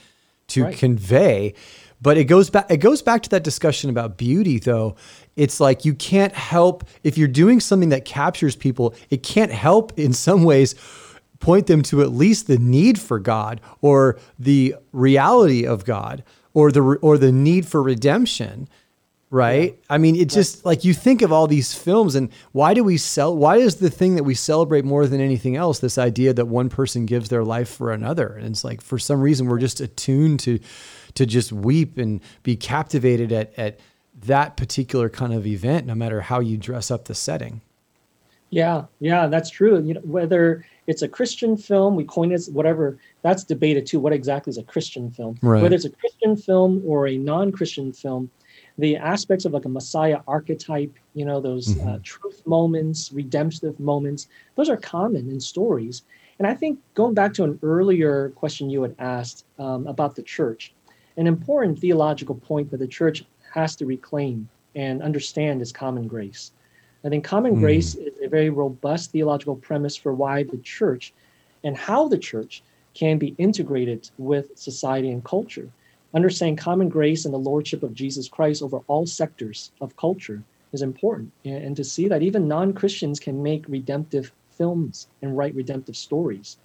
to 0.47 0.63
right. 0.63 0.77
convey. 0.77 1.53
But 2.01 2.17
it 2.17 2.25
goes 2.25 2.49
back. 2.49 2.71
It 2.71 2.77
goes 2.77 3.01
back 3.01 3.23
to 3.23 3.29
that 3.31 3.43
discussion 3.43 3.89
about 3.89 4.17
beauty, 4.17 4.57
though 4.59 4.95
it's 5.39 5.61
like 5.61 5.85
you 5.85 5.93
can't 5.93 6.33
help 6.33 6.83
if 7.03 7.17
you're 7.17 7.27
doing 7.29 7.61
something 7.61 7.89
that 7.89 8.03
captures 8.03 8.57
people, 8.57 8.93
it 9.09 9.23
can't 9.23 9.51
help 9.51 9.97
in 9.97 10.11
some 10.11 10.43
ways 10.43 10.75
point 11.39 11.67
them 11.67 11.81
to 11.81 12.01
at 12.01 12.11
least 12.11 12.47
the 12.47 12.57
need 12.57 12.99
for 12.99 13.19
God 13.19 13.61
or 13.81 14.19
the 14.37 14.75
reality 14.91 15.65
of 15.65 15.85
God 15.85 16.23
or 16.53 16.71
the 16.73 16.81
or 16.81 17.17
the 17.17 17.31
need 17.31 17.65
for 17.65 17.81
redemption 17.81 18.67
right 19.31 19.73
yeah. 19.73 19.85
i 19.91 19.97
mean 19.99 20.15
it 20.15 20.27
just 20.27 20.65
like 20.65 20.83
you 20.83 20.91
think 20.91 21.21
of 21.21 21.31
all 21.31 21.45
these 21.45 21.71
films 21.71 22.15
and 22.15 22.31
why 22.51 22.73
do 22.73 22.83
we 22.83 22.97
sell 22.97 23.37
why 23.37 23.57
is 23.57 23.75
the 23.75 23.89
thing 23.89 24.15
that 24.15 24.23
we 24.23 24.33
celebrate 24.33 24.83
more 24.83 25.05
than 25.05 25.21
anything 25.21 25.55
else 25.55 25.77
this 25.79 25.99
idea 25.99 26.33
that 26.33 26.47
one 26.47 26.67
person 26.67 27.05
gives 27.05 27.29
their 27.29 27.43
life 27.43 27.69
for 27.69 27.93
another 27.93 28.29
and 28.29 28.47
it's 28.47 28.63
like 28.63 28.81
for 28.81 28.97
some 28.97 29.21
reason 29.21 29.47
we're 29.47 29.59
just 29.59 29.79
attuned 29.79 30.39
to 30.39 30.59
to 31.15 31.25
just 31.25 31.51
weep 31.51 31.97
and 31.97 32.21
be 32.43 32.55
captivated 32.55 33.31
at 33.31 33.57
at 33.57 33.79
that 34.25 34.57
particular 34.57 35.09
kind 35.09 35.33
of 35.33 35.47
event, 35.47 35.85
no 35.85 35.95
matter 35.95 36.21
how 36.21 36.39
you 36.39 36.57
dress 36.57 36.91
up 36.91 37.05
the 37.05 37.15
setting. 37.15 37.61
Yeah, 38.49 38.85
yeah, 38.99 39.27
that's 39.27 39.49
true. 39.49 39.81
You 39.81 39.93
know, 39.93 40.01
whether 40.01 40.65
it's 40.87 41.03
a 41.03 41.07
Christian 41.07 41.55
film, 41.55 41.95
we 41.95 42.03
coin 42.03 42.31
it 42.31 42.47
whatever, 42.51 42.97
that's 43.21 43.43
debated 43.43 43.85
too. 43.85 43.99
What 43.99 44.11
exactly 44.11 44.49
is 44.49 44.57
a 44.57 44.63
Christian 44.63 45.11
film? 45.11 45.37
Right. 45.41 45.61
Whether 45.61 45.75
it's 45.75 45.85
a 45.85 45.91
Christian 45.91 46.35
film 46.35 46.81
or 46.85 47.07
a 47.07 47.17
non-Christian 47.17 47.93
film, 47.93 48.29
the 48.79 48.97
aspects 48.97 49.45
of 49.45 49.53
like 49.53 49.65
a 49.65 49.69
Messiah 49.69 50.19
archetype, 50.27 50.91
you 51.13 51.25
know, 51.25 51.39
those 51.39 51.75
mm-hmm. 51.75 51.87
uh, 51.87 51.99
truth 52.01 52.41
moments, 52.47 53.11
redemptive 53.13 53.79
moments, 53.79 54.27
those 54.55 54.69
are 54.69 54.77
common 54.77 55.29
in 55.29 55.39
stories. 55.39 56.01
And 56.39 56.47
I 56.47 56.55
think 56.55 56.79
going 56.95 57.13
back 57.13 57.33
to 57.35 57.43
an 57.43 57.59
earlier 57.61 58.29
question 58.29 58.69
you 58.69 58.81
had 58.81 58.95
asked 58.97 59.45
um, 59.59 59.85
about 59.85 60.15
the 60.15 60.23
church, 60.23 60.73
an 61.19 61.27
important 61.27 61.77
theological 61.77 62.35
point 62.35 62.71
that 62.71 62.77
the 62.77 62.87
church 62.87 63.25
has 63.53 63.75
to 63.75 63.85
reclaim 63.85 64.47
and 64.73 65.03
understand 65.03 65.61
is 65.61 65.71
common 65.73 66.07
grace. 66.07 66.51
I 67.03 67.09
think 67.09 67.25
common 67.25 67.57
mm. 67.57 67.59
grace 67.59 67.95
is 67.95 68.13
a 68.23 68.29
very 68.29 68.49
robust 68.49 69.11
theological 69.11 69.57
premise 69.57 69.97
for 69.97 70.13
why 70.13 70.43
the 70.43 70.57
church 70.57 71.13
and 71.65 71.75
how 71.75 72.07
the 72.07 72.17
church 72.17 72.63
can 72.93 73.17
be 73.17 73.35
integrated 73.37 74.09
with 74.17 74.57
society 74.57 75.11
and 75.11 75.23
culture. 75.23 75.69
Understanding 76.13 76.55
common 76.55 76.87
grace 76.87 77.25
and 77.25 77.33
the 77.33 77.37
lordship 77.37 77.83
of 77.83 77.93
Jesus 77.93 78.29
Christ 78.29 78.63
over 78.63 78.79
all 78.87 79.05
sectors 79.05 79.71
of 79.81 79.97
culture 79.97 80.41
is 80.71 80.81
important. 80.81 81.31
And, 81.43 81.75
to 81.75 81.83
see 81.83 82.07
that 82.07 82.23
even 82.23 82.47
non 82.47 82.73
Christians 82.73 83.19
can 83.19 83.43
make 83.43 83.65
redemptive 83.67 84.31
films 84.51 85.07
and 85.21 85.37
write 85.37 85.53
redemptive 85.53 85.97
stories. 85.97 86.57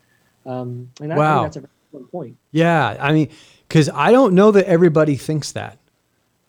Um, 0.46 0.90
and 1.00 1.12
I 1.12 1.16
wow. 1.16 1.42
think 1.42 1.54
that's 1.54 1.64
a 1.64 1.68
important 1.94 2.12
point. 2.12 2.36
Yeah. 2.50 2.96
I 3.00 3.12
mean, 3.12 3.30
because 3.68 3.88
I 3.90 4.12
don't 4.12 4.34
know 4.34 4.50
that 4.50 4.66
everybody 4.66 5.16
thinks 5.16 5.52
that 5.52 5.78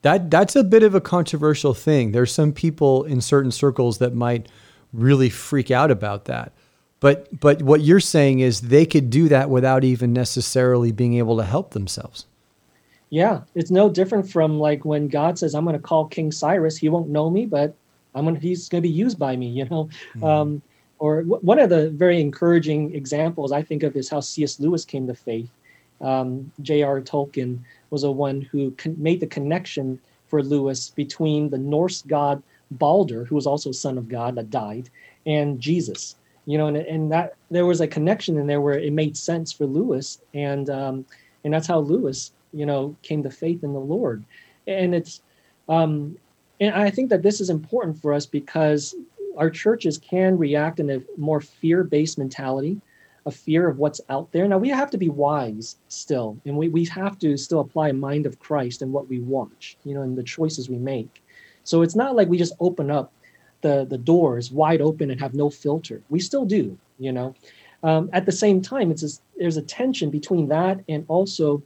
that 0.06 0.30
that's 0.30 0.56
a 0.56 0.64
bit 0.64 0.84
of 0.84 0.94
a 0.94 1.02
controversial 1.02 1.74
thing. 1.74 2.12
There's 2.12 2.32
some 2.32 2.54
people 2.54 3.06
in 3.06 3.22
certain 3.22 3.52
circles 3.52 3.98
that 3.98 4.14
might 4.14 4.48
really 4.94 5.32
freak 5.32 5.72
out 5.72 5.90
about 5.90 6.26
that. 6.26 6.52
But 7.00 7.40
but 7.40 7.64
what 7.64 7.82
you're 7.82 8.00
saying 8.00 8.40
is 8.40 8.62
they 8.62 8.86
could 8.86 9.10
do 9.10 9.28
that 9.30 9.50
without 9.50 9.84
even 9.84 10.14
necessarily 10.14 10.92
being 10.92 11.16
able 11.16 11.38
to 11.38 11.44
help 11.44 11.72
themselves. 11.72 12.28
Yeah, 13.10 13.42
it's 13.56 13.72
no 13.72 13.90
different 13.90 14.30
from 14.30 14.60
like 14.60 14.86
when 14.86 15.08
God 15.08 15.40
says, 15.40 15.56
"I'm 15.56 15.66
going 15.66 15.76
to 15.76 15.82
call 15.82 16.06
King 16.06 16.32
Cyrus. 16.32 16.78
He 16.78 16.88
won't 16.88 17.10
know 17.10 17.32
me, 17.32 17.48
but 17.48 17.74
I'm 18.14 18.26
going. 18.26 18.36
He's 18.36 18.70
going 18.70 18.84
to 18.84 18.88
be 18.88 18.94
used 18.94 19.18
by 19.18 19.36
me." 19.36 19.48
You 19.48 19.66
know. 19.66 19.90
Mm-hmm. 20.14 20.24
Um, 20.24 20.62
or 21.00 21.24
w- 21.24 21.42
one 21.42 21.60
of 21.60 21.70
the 21.70 21.90
very 21.92 22.22
encouraging 22.22 22.94
examples 22.96 23.52
I 23.52 23.62
think 23.62 23.84
of 23.84 23.96
is 23.96 24.10
how 24.10 24.20
C.S. 24.20 24.60
Lewis 24.60 24.86
came 24.86 25.08
to 25.08 25.14
faith. 25.14 25.50
Um, 26.02 26.52
J.R. 26.62 27.02
Tolkien 27.02 27.60
was 27.90 28.02
the 28.02 28.12
one 28.12 28.42
who 28.42 28.72
con- 28.72 28.96
made 28.98 29.20
the 29.20 29.28
connection 29.28 30.00
for 30.28 30.44
Lewis 30.44 30.90
between 30.90 31.50
the 31.50 31.58
Norse 31.58 32.02
god 32.02 32.42
Balder, 32.72 33.26
who 33.26 33.36
was 33.36 33.48
also 33.48 33.72
son 33.72 33.98
of 33.98 34.10
God 34.10 34.36
that 34.36 34.50
died, 34.50 34.90
and 35.26 35.60
Jesus. 35.60 36.16
You 36.48 36.58
know, 36.58 36.68
and, 36.68 36.78
and 36.78 37.12
that 37.12 37.36
there 37.50 37.66
was 37.66 37.82
a 37.82 37.88
connection 37.88 38.38
in 38.38 38.46
there 38.46 38.62
where 38.62 38.78
it 38.78 38.94
made 38.94 39.18
sense 39.18 39.52
for 39.52 39.66
Lewis, 39.66 40.20
and 40.34 40.70
um, 40.70 41.06
and 41.44 41.54
that's 41.54 41.68
how 41.68 41.80
Lewis, 41.80 42.32
you 42.54 42.66
know, 42.66 42.96
came 43.04 43.24
to 43.24 43.30
faith 43.30 43.64
in 43.64 43.74
the 43.74 43.80
Lord. 43.80 44.26
And 44.68 44.96
it's, 44.96 45.22
um, 45.70 46.18
and 46.60 46.74
I 46.74 46.90
think 46.90 47.10
that 47.12 47.22
this 47.22 47.40
is 47.40 47.50
important 47.50 48.02
for 48.02 48.14
us 48.14 48.26
because 48.26 48.96
our 49.38 49.50
churches 49.50 49.98
can 49.98 50.38
react 50.38 50.80
in 50.80 50.90
a 50.90 51.02
more 51.18 51.42
fear-based 51.42 52.18
mentality, 52.18 52.80
a 53.26 53.32
fear 53.32 53.68
of 53.68 53.80
what's 53.80 54.02
out 54.10 54.32
there. 54.32 54.48
Now 54.48 54.58
we 54.58 54.70
have 54.70 54.92
to 54.92 54.98
be 54.98 55.10
wise 55.10 55.78
still, 55.88 56.38
and 56.46 56.56
we, 56.58 56.70
we 56.70 56.86
have 56.86 57.18
to 57.20 57.38
still 57.38 57.62
apply 57.62 57.92
mind 57.92 58.26
of 58.26 58.40
Christ 58.40 58.82
in 58.82 58.92
what 58.92 59.10
we 59.10 59.20
watch, 59.20 59.78
you 59.84 59.94
know, 59.94 60.04
in 60.04 60.16
the 60.16 60.24
choices 60.24 60.70
we 60.70 60.78
make. 60.78 61.24
So 61.64 61.82
it's 61.82 61.96
not 61.96 62.16
like 62.16 62.28
we 62.28 62.38
just 62.38 62.54
open 62.60 62.92
up 62.92 63.12
the, 63.62 63.86
the 63.90 63.98
doors 63.98 64.52
wide 64.52 64.82
open 64.82 65.10
and 65.10 65.20
have 65.20 65.34
no 65.34 65.50
filter. 65.50 66.02
We 66.10 66.20
still 66.20 66.46
do, 66.46 66.78
you 67.00 67.12
know. 67.12 67.34
Um, 67.84 68.10
at 68.14 68.26
the 68.26 68.32
same 68.32 68.62
time, 68.62 68.92
it's 68.92 69.04
a, 69.04 69.10
there's 69.38 69.58
a 69.58 69.62
tension 69.62 70.10
between 70.10 70.48
that 70.50 70.82
and 70.88 71.06
also 71.08 71.64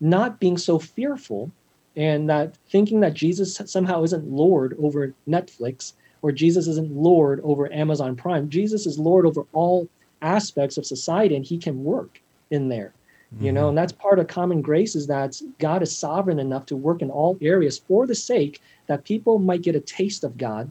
not 0.00 0.38
being 0.38 0.58
so 0.58 0.78
fearful 0.78 1.50
and 1.96 2.28
that 2.28 2.56
thinking 2.68 3.00
that 3.00 3.14
Jesus 3.14 3.60
somehow 3.64 4.02
isn't 4.02 4.30
Lord 4.30 4.76
over 4.80 5.14
Netflix 5.28 5.94
or 6.22 6.32
Jesus 6.32 6.66
isn't 6.66 6.90
Lord 6.90 7.40
over 7.42 7.72
Amazon 7.72 8.16
Prime. 8.16 8.48
Jesus 8.48 8.86
is 8.86 8.98
Lord 8.98 9.26
over 9.26 9.44
all 9.52 9.88
aspects 10.22 10.76
of 10.76 10.86
society 10.86 11.36
and 11.36 11.44
he 11.44 11.58
can 11.58 11.84
work 11.84 12.20
in 12.50 12.68
there. 12.68 12.92
You 13.40 13.52
know, 13.52 13.62
mm-hmm. 13.62 13.68
and 13.70 13.78
that's 13.78 13.92
part 13.92 14.18
of 14.18 14.28
common 14.28 14.62
grace 14.62 14.94
is 14.94 15.08
that 15.08 15.40
God 15.58 15.82
is 15.82 15.94
sovereign 15.94 16.38
enough 16.38 16.64
to 16.66 16.76
work 16.76 17.02
in 17.02 17.10
all 17.10 17.36
areas 17.42 17.76
for 17.76 18.06
the 18.06 18.14
sake 18.14 18.62
that 18.86 19.04
people 19.04 19.38
might 19.38 19.62
get 19.62 19.74
a 19.74 19.80
taste 19.80 20.22
of 20.22 20.38
God 20.38 20.70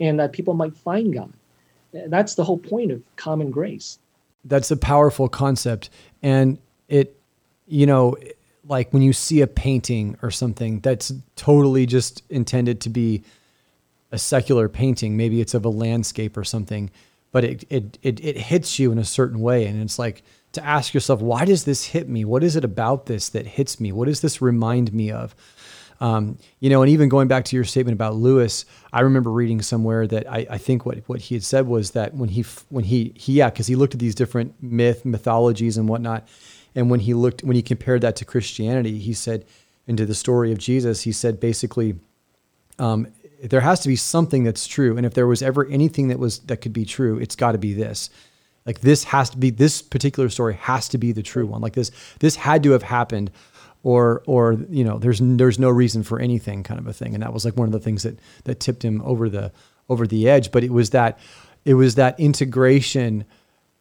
and 0.00 0.18
that 0.18 0.32
people 0.32 0.52
might 0.52 0.76
find 0.76 1.14
God. 1.14 1.32
That's 1.92 2.34
the 2.34 2.44
whole 2.44 2.58
point 2.58 2.90
of 2.90 3.02
common 3.16 3.50
grace. 3.50 3.98
That's 4.44 4.70
a 4.70 4.76
powerful 4.76 5.28
concept. 5.28 5.90
And 6.22 6.58
it, 6.88 7.16
you 7.66 7.86
know, 7.86 8.16
like 8.66 8.92
when 8.92 9.02
you 9.02 9.12
see 9.12 9.40
a 9.40 9.46
painting 9.46 10.18
or 10.22 10.30
something 10.30 10.80
that's 10.80 11.12
totally 11.36 11.86
just 11.86 12.24
intended 12.30 12.80
to 12.82 12.90
be 12.90 13.22
a 14.12 14.18
secular 14.18 14.68
painting, 14.68 15.16
maybe 15.16 15.40
it's 15.40 15.54
of 15.54 15.64
a 15.64 15.68
landscape 15.68 16.36
or 16.36 16.44
something, 16.44 16.90
but 17.32 17.44
it, 17.44 17.64
it, 17.70 17.98
it, 18.02 18.24
it 18.24 18.36
hits 18.36 18.78
you 18.78 18.92
in 18.92 18.98
a 18.98 19.04
certain 19.04 19.40
way. 19.40 19.66
And 19.66 19.82
it's 19.82 19.98
like 19.98 20.22
to 20.52 20.64
ask 20.64 20.94
yourself, 20.94 21.20
why 21.20 21.44
does 21.44 21.64
this 21.64 21.86
hit 21.86 22.08
me? 22.08 22.24
What 22.24 22.44
is 22.44 22.54
it 22.54 22.64
about 22.64 23.06
this 23.06 23.30
that 23.30 23.46
hits 23.46 23.80
me? 23.80 23.90
What 23.90 24.06
does 24.06 24.20
this 24.20 24.42
remind 24.42 24.92
me 24.92 25.10
of? 25.10 25.34
Um, 26.00 26.38
you 26.60 26.68
know, 26.68 26.82
and 26.82 26.90
even 26.90 27.08
going 27.08 27.28
back 27.28 27.44
to 27.46 27.56
your 27.56 27.64
statement 27.64 27.94
about 27.94 28.16
Lewis, 28.16 28.64
I 28.92 29.00
remember 29.00 29.30
reading 29.30 29.62
somewhere 29.62 30.06
that 30.08 30.30
I, 30.30 30.46
I 30.50 30.58
think 30.58 30.84
what, 30.84 30.98
what 31.06 31.20
he 31.20 31.34
had 31.34 31.44
said 31.44 31.66
was 31.66 31.92
that 31.92 32.14
when 32.14 32.28
he, 32.28 32.44
when 32.68 32.84
he, 32.84 33.14
he 33.16 33.34
yeah, 33.34 33.50
because 33.50 33.68
he 33.68 33.76
looked 33.76 33.94
at 33.94 34.00
these 34.00 34.14
different 34.14 34.54
myth, 34.60 35.04
mythologies 35.04 35.78
and 35.78 35.88
whatnot. 35.88 36.28
And 36.74 36.90
when 36.90 37.00
he 37.00 37.14
looked, 37.14 37.44
when 37.44 37.56
he 37.56 37.62
compared 37.62 38.00
that 38.02 38.16
to 38.16 38.24
Christianity, 38.24 38.98
he 38.98 39.14
said, 39.14 39.46
into 39.86 40.06
the 40.06 40.14
story 40.14 40.52
of 40.52 40.58
Jesus, 40.58 41.02
he 41.02 41.12
said 41.12 41.40
basically, 41.40 41.96
um, 42.78 43.08
there 43.42 43.60
has 43.60 43.80
to 43.80 43.88
be 43.88 43.96
something 43.96 44.44
that's 44.44 44.66
true. 44.66 44.96
And 44.96 45.04
if 45.04 45.14
there 45.14 45.26
was 45.26 45.42
ever 45.42 45.66
anything 45.66 46.08
that 46.08 46.18
was, 46.18 46.38
that 46.40 46.58
could 46.58 46.72
be 46.72 46.84
true, 46.84 47.18
it's 47.18 47.36
got 47.36 47.52
to 47.52 47.58
be 47.58 47.74
this. 47.74 48.08
Like 48.64 48.80
this 48.80 49.04
has 49.04 49.30
to 49.30 49.38
be 49.38 49.50
this 49.50 49.82
particular 49.82 50.28
story 50.28 50.54
has 50.54 50.88
to 50.90 50.98
be 50.98 51.12
the 51.12 51.22
true 51.22 51.46
one. 51.46 51.60
Like 51.60 51.72
this 51.72 51.90
this 52.20 52.36
had 52.36 52.62
to 52.62 52.70
have 52.72 52.84
happened 52.84 53.32
or 53.82 54.22
or 54.26 54.52
you 54.70 54.84
know 54.84 54.98
there's 54.98 55.20
there's 55.20 55.58
no 55.58 55.68
reason 55.68 56.04
for 56.04 56.20
anything 56.20 56.62
kind 56.62 56.78
of 56.78 56.86
a 56.86 56.92
thing. 56.92 57.14
And 57.14 57.22
that 57.22 57.32
was 57.32 57.44
like 57.44 57.56
one 57.56 57.66
of 57.66 57.72
the 57.72 57.80
things 57.80 58.04
that 58.04 58.18
that 58.44 58.60
tipped 58.60 58.84
him 58.84 59.02
over 59.02 59.28
the 59.28 59.50
over 59.88 60.06
the 60.06 60.28
edge. 60.28 60.52
But 60.52 60.62
it 60.62 60.70
was 60.70 60.90
that 60.90 61.18
it 61.64 61.74
was 61.74 61.96
that 61.96 62.18
integration 62.20 63.24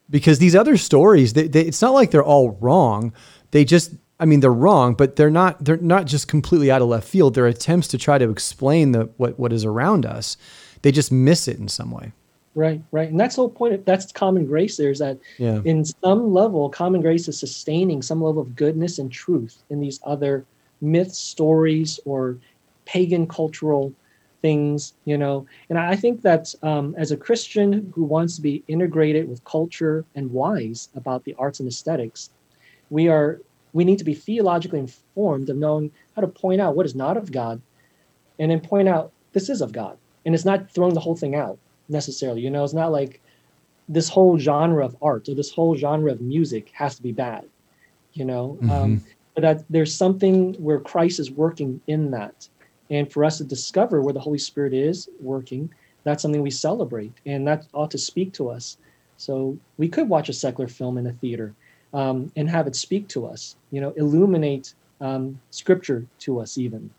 because 0.09 0.39
these 0.39 0.55
other 0.55 0.77
stories 0.77 1.33
they, 1.33 1.47
they, 1.47 1.61
it's 1.61 1.81
not 1.81 1.93
like 1.93 2.09
they're 2.09 2.23
all 2.23 2.57
wrong. 2.59 3.13
They 3.51 3.65
just 3.65 3.93
i 4.21 4.25
mean 4.25 4.39
they're 4.39 4.53
wrong 4.53 4.93
but 4.93 5.17
they're 5.17 5.29
not 5.29 5.63
they're 5.63 5.77
not 5.77 6.05
just 6.05 6.27
completely 6.27 6.71
out 6.71 6.81
of 6.81 6.87
left 6.87 7.07
field 7.07 7.33
they're 7.35 7.47
attempts 7.47 7.87
to 7.87 7.97
try 7.97 8.17
to 8.17 8.29
explain 8.29 8.93
the 8.93 9.09
what 9.17 9.37
what 9.37 9.51
is 9.51 9.65
around 9.65 10.05
us 10.05 10.37
they 10.83 10.91
just 10.91 11.11
miss 11.11 11.47
it 11.47 11.59
in 11.59 11.67
some 11.67 11.91
way 11.91 12.13
Right, 12.53 12.81
right. 12.91 13.09
And 13.09 13.19
that's 13.19 13.35
the 13.35 13.43
whole 13.43 13.49
point. 13.49 13.73
Of, 13.73 13.85
that's 13.85 14.11
common 14.11 14.45
grace 14.45 14.75
there 14.75 14.91
is 14.91 14.99
that 14.99 15.17
yeah. 15.37 15.61
in 15.63 15.85
some 15.85 16.33
level, 16.33 16.69
common 16.69 17.01
grace 17.01 17.27
is 17.27 17.39
sustaining 17.39 18.01
some 18.01 18.21
level 18.21 18.41
of 18.41 18.55
goodness 18.55 18.99
and 18.99 19.11
truth 19.11 19.63
in 19.69 19.79
these 19.79 20.01
other 20.03 20.45
myths, 20.81 21.17
stories, 21.17 21.99
or 22.05 22.37
pagan 22.85 23.25
cultural 23.25 23.93
things, 24.41 24.93
you 25.05 25.17
know. 25.17 25.45
And 25.69 25.79
I 25.79 25.95
think 25.95 26.23
that 26.23 26.53
um, 26.61 26.93
as 26.97 27.11
a 27.11 27.17
Christian 27.17 27.91
who 27.95 28.03
wants 28.03 28.35
to 28.35 28.41
be 28.41 28.63
integrated 28.67 29.29
with 29.29 29.43
culture 29.45 30.03
and 30.15 30.29
wise 30.31 30.89
about 30.95 31.23
the 31.23 31.35
arts 31.35 31.59
and 31.59 31.69
aesthetics, 31.69 32.31
we 32.89 33.07
are 33.07 33.39
we 33.73 33.85
need 33.85 33.99
to 33.99 34.03
be 34.03 34.13
theologically 34.13 34.79
informed 34.79 35.49
of 35.49 35.57
knowing 35.57 35.91
how 36.15 36.21
to 36.21 36.27
point 36.27 36.61
out 36.61 36.75
what 36.75 36.85
is 36.85 36.95
not 36.95 37.17
of 37.17 37.31
God 37.31 37.61
and 38.39 38.51
then 38.51 38.59
point 38.59 38.89
out 38.89 39.11
this 39.33 39.49
is 39.49 39.61
of 39.61 39.71
God. 39.71 39.97
And 40.25 40.35
it's 40.35 40.45
not 40.45 40.69
throwing 40.71 40.93
the 40.93 40.99
whole 40.99 41.15
thing 41.15 41.35
out 41.35 41.57
necessarily. 41.89 42.41
You 42.41 42.49
know, 42.49 42.63
it's 42.63 42.73
not 42.73 42.91
like 42.91 43.21
this 43.87 44.09
whole 44.09 44.37
genre 44.37 44.85
of 44.85 44.95
art 45.01 45.27
or 45.29 45.35
this 45.35 45.51
whole 45.51 45.75
genre 45.75 46.11
of 46.11 46.21
music 46.21 46.71
has 46.73 46.95
to 46.95 47.03
be 47.03 47.11
bad. 47.11 47.45
You 48.13 48.25
know, 48.25 48.57
mm-hmm. 48.61 48.71
um, 48.71 49.03
but 49.35 49.41
that 49.41 49.63
there's 49.69 49.93
something 49.93 50.53
where 50.55 50.79
Christ 50.79 51.19
is 51.19 51.31
working 51.31 51.79
in 51.87 52.11
that, 52.11 52.49
and 52.89 53.11
for 53.11 53.23
us 53.23 53.37
to 53.37 53.45
discover 53.45 54.01
where 54.01 54.13
the 54.13 54.19
Holy 54.19 54.37
Spirit 54.37 54.73
is 54.73 55.09
working, 55.21 55.73
that's 56.03 56.21
something 56.21 56.41
we 56.41 56.51
celebrate, 56.51 57.13
and 57.25 57.47
that 57.47 57.65
ought 57.73 57.91
to 57.91 57.97
speak 57.97 58.33
to 58.33 58.49
us. 58.49 58.77
So 59.15 59.57
we 59.77 59.87
could 59.87 60.09
watch 60.09 60.27
a 60.27 60.33
secular 60.33 60.67
film 60.67 60.97
in 60.97 61.07
a 61.07 61.13
theater 61.13 61.53
um, 61.93 62.31
and 62.35 62.49
have 62.49 62.67
it 62.67 62.75
speak 62.75 63.07
to 63.09 63.25
us. 63.25 63.55
You 63.71 63.81
know, 63.81 63.91
illuminate 63.97 64.73
um, 64.99 65.39
Scripture 65.49 66.05
to 66.19 66.39
us 66.39 66.57
even. 66.57 66.89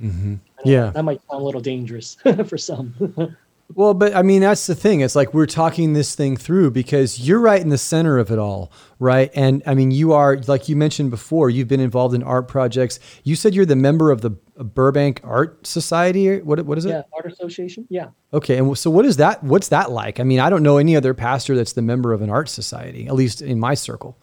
Mm-hmm. 0.00 0.34
Yeah, 0.64 0.90
that 0.90 1.04
might 1.04 1.20
sound 1.28 1.42
a 1.42 1.44
little 1.44 1.60
dangerous 1.60 2.16
for 2.46 2.58
some. 2.58 3.36
Well, 3.74 3.92
but 3.92 4.14
I 4.14 4.22
mean, 4.22 4.40
that's 4.40 4.66
the 4.66 4.74
thing. 4.74 5.00
It's 5.02 5.14
like 5.14 5.34
we're 5.34 5.46
talking 5.46 5.92
this 5.92 6.14
thing 6.14 6.38
through 6.38 6.70
because 6.70 7.20
you're 7.20 7.38
right 7.38 7.60
in 7.60 7.68
the 7.68 7.78
center 7.78 8.18
of 8.18 8.30
it 8.30 8.38
all, 8.38 8.72
right? 8.98 9.30
And 9.34 9.62
I 9.66 9.74
mean, 9.74 9.90
you 9.90 10.14
are, 10.14 10.38
like 10.46 10.70
you 10.70 10.76
mentioned 10.76 11.10
before, 11.10 11.50
you've 11.50 11.68
been 11.68 11.80
involved 11.80 12.14
in 12.14 12.22
art 12.22 12.48
projects. 12.48 12.98
You 13.24 13.36
said 13.36 13.54
you're 13.54 13.66
the 13.66 13.76
member 13.76 14.10
of 14.10 14.22
the 14.22 14.30
Burbank 14.30 15.20
Art 15.22 15.66
Society. 15.66 16.40
What, 16.40 16.64
what 16.64 16.78
is 16.78 16.86
it? 16.86 16.90
Yeah, 16.90 17.02
Art 17.12 17.30
Association. 17.30 17.86
Yeah. 17.90 18.08
Okay. 18.32 18.56
And 18.56 18.76
so 18.76 18.90
what 18.90 19.04
is 19.04 19.18
that? 19.18 19.44
What's 19.44 19.68
that 19.68 19.90
like? 19.90 20.18
I 20.18 20.22
mean, 20.22 20.40
I 20.40 20.48
don't 20.48 20.62
know 20.62 20.78
any 20.78 20.96
other 20.96 21.12
pastor 21.12 21.54
that's 21.54 21.74
the 21.74 21.82
member 21.82 22.14
of 22.14 22.22
an 22.22 22.30
art 22.30 22.48
society, 22.48 23.06
at 23.06 23.14
least 23.14 23.42
in 23.42 23.60
my 23.60 23.74
circle. 23.74 24.16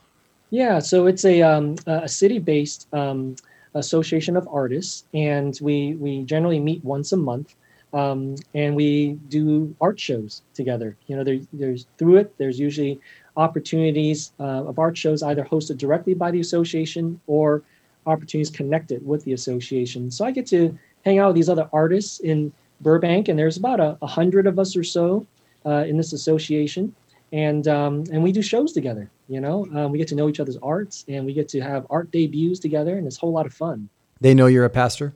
Yeah. 0.50 0.80
So 0.80 1.06
it's 1.06 1.24
a, 1.24 1.44
um, 1.44 1.76
a 1.86 2.10
city 2.10 2.40
based 2.40 2.88
um, 2.94 3.36
association 3.76 4.38
of 4.38 4.48
artists, 4.48 5.06
and 5.14 5.58
we, 5.62 5.94
we 5.96 6.24
generally 6.24 6.60
meet 6.60 6.84
once 6.84 7.12
a 7.12 7.18
month 7.18 7.56
um, 7.96 8.36
and 8.54 8.76
we 8.76 9.14
do 9.30 9.74
art 9.80 9.98
shows 10.00 10.42
together. 10.54 10.98
You 11.08 11.16
know, 11.16 11.24
there, 11.24 11.40
there's 11.54 11.88
through 11.98 12.18
it. 12.18 12.38
There's 12.38 12.60
usually 12.60 13.00
opportunities 13.38 14.34
uh, 14.40 14.66
of 14.66 14.78
art 14.78 14.98
shows 14.98 15.24
either 15.24 15.46
hosted 15.46 15.78
directly 15.78 16.14
by 16.14 16.30
the 16.30 16.42
association 16.42 17.20
or 17.26 17.64
opportunities 18.06 18.50
connected 18.50 19.06
with 19.08 19.24
the 19.24 19.32
association. 19.32 20.12
So 20.12 20.26
I 20.26 20.32
get 20.32 20.46
to 20.48 20.78
hang 21.06 21.20
out 21.20 21.28
with 21.28 21.38
these 21.38 21.50
other 21.50 21.70
artists 21.72 22.20
in 22.20 22.52
Burbank, 22.82 23.30
and 23.30 23.40
there's 23.40 23.56
about 23.56 23.80
a, 23.80 23.98
a 24.02 24.08
hundred 24.08 24.46
of 24.46 24.60
us 24.60 24.76
or 24.76 24.84
so 24.84 25.26
uh, 25.66 25.86
in 25.88 25.96
this 25.96 26.12
association, 26.12 26.94
and 27.32 27.66
um, 27.70 28.04
and 28.12 28.22
we 28.22 28.34
do 28.34 28.42
shows 28.42 28.74
together. 28.74 29.10
You 29.30 29.40
know, 29.40 29.66
um, 29.74 29.92
we 29.94 29.98
get 29.98 30.10
to 30.10 30.16
know 30.16 30.28
each 30.28 30.42
other's 30.42 30.58
arts, 30.58 31.06
and 31.08 31.26
we 31.26 31.34
get 31.34 31.48
to 31.50 31.62
have 31.62 31.88
art 31.90 32.12
debuts 32.12 32.60
together, 32.60 32.98
and 32.98 33.08
it's 33.08 33.16
a 33.16 33.20
whole 33.22 33.32
lot 33.32 33.46
of 33.46 33.54
fun. 33.54 33.88
They 34.20 34.34
know 34.34 34.48
you're 34.48 34.66
a 34.66 34.70
pastor. 34.70 35.14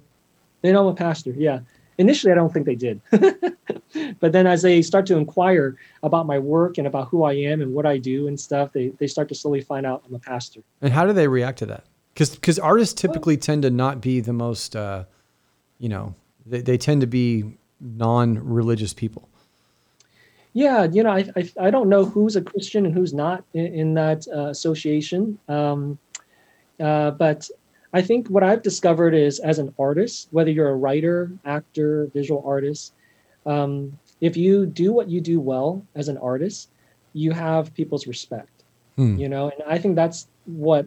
They 0.61 0.71
know 0.71 0.87
I'm 0.87 0.93
a 0.93 0.95
pastor. 0.95 1.31
Yeah, 1.31 1.59
initially, 1.99 2.31
I 2.31 2.35
don't 2.35 2.51
think 2.51 2.65
they 2.65 2.75
did. 2.75 3.01
but 4.19 4.31
then 4.31 4.47
as 4.47 4.63
they 4.63 4.81
start 4.81 5.05
to 5.07 5.17
inquire 5.17 5.77
about 6.01 6.25
my 6.25 6.39
work 6.39 6.77
and 6.79 6.87
about 6.87 7.09
who 7.09 7.23
I 7.23 7.33
am 7.33 7.61
and 7.61 7.73
what 7.73 7.85
I 7.85 7.97
do 7.97 8.27
and 8.27 8.39
stuff, 8.39 8.71
they, 8.73 8.87
they 8.97 9.05
start 9.05 9.29
to 9.29 9.35
slowly 9.35 9.61
find 9.61 9.85
out 9.85 10.03
I'm 10.07 10.15
a 10.15 10.19
pastor. 10.19 10.61
And 10.81 10.91
how 10.91 11.05
do 11.05 11.13
they 11.13 11.27
react 11.27 11.59
to 11.59 11.65
that? 11.67 11.83
Because 12.13 12.31
because 12.31 12.57
artists 12.57 12.99
typically 12.99 13.35
well, 13.35 13.41
tend 13.41 13.61
to 13.63 13.69
not 13.69 14.01
be 14.01 14.19
the 14.19 14.33
most, 14.33 14.75
uh, 14.75 15.03
you 15.77 15.89
know, 15.89 16.15
they, 16.45 16.61
they 16.61 16.77
tend 16.77 17.01
to 17.01 17.07
be 17.07 17.57
non-religious 17.79 18.93
people. 18.93 19.29
Yeah, 20.53 20.85
you 20.85 21.03
know, 21.03 21.11
I, 21.11 21.29
I, 21.35 21.51
I 21.61 21.69
don't 21.69 21.89
know 21.89 22.05
who's 22.05 22.35
a 22.35 22.41
Christian 22.41 22.85
and 22.85 22.93
who's 22.93 23.13
not 23.13 23.43
in, 23.53 23.67
in 23.67 23.93
that 23.93 24.25
uh, 24.33 24.47
association. 24.47 25.37
Um, 25.47 25.99
uh, 26.79 27.11
but 27.11 27.49
I 27.93 28.01
think 28.01 28.27
what 28.27 28.43
I've 28.43 28.61
discovered 28.61 29.13
is 29.13 29.39
as 29.39 29.59
an 29.59 29.73
artist, 29.79 30.27
whether 30.31 30.51
you're 30.51 30.69
a 30.69 30.75
writer, 30.75 31.31
actor, 31.45 32.09
visual 32.13 32.43
artist, 32.45 32.93
um, 33.45 33.97
if 34.21 34.37
you 34.37 34.65
do 34.65 34.91
what 34.91 35.09
you 35.09 35.21
do 35.21 35.39
well 35.39 35.83
as 35.95 36.07
an 36.07 36.17
artist, 36.17 36.69
you 37.13 37.31
have 37.31 37.73
people's 37.73 38.05
respect. 38.05 38.63
Hmm. 38.95 39.17
You 39.17 39.29
know, 39.29 39.49
and 39.49 39.63
I 39.67 39.77
think 39.79 39.95
that's 39.95 40.27
what 40.45 40.85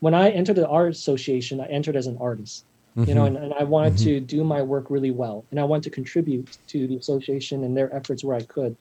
when 0.00 0.14
I 0.14 0.30
entered 0.30 0.56
the 0.56 0.66
art 0.66 0.90
association, 0.90 1.60
I 1.60 1.66
entered 1.66 1.96
as 1.96 2.06
an 2.06 2.18
artist. 2.20 2.64
Mm-hmm. 2.96 3.08
You 3.08 3.14
know, 3.14 3.24
mm-hmm. 3.24 3.36
and, 3.36 3.44
and 3.44 3.54
I 3.54 3.64
wanted 3.64 3.94
mm-hmm. 3.94 4.04
to 4.04 4.20
do 4.20 4.44
my 4.44 4.62
work 4.62 4.90
really 4.90 5.12
well, 5.12 5.44
and 5.50 5.60
I 5.60 5.64
wanted 5.64 5.84
to 5.84 5.90
contribute 5.90 6.58
to 6.68 6.86
the 6.86 6.96
association 6.96 7.64
and 7.64 7.76
their 7.76 7.94
efforts 7.94 8.24
where 8.24 8.36
I 8.36 8.42
could. 8.42 8.76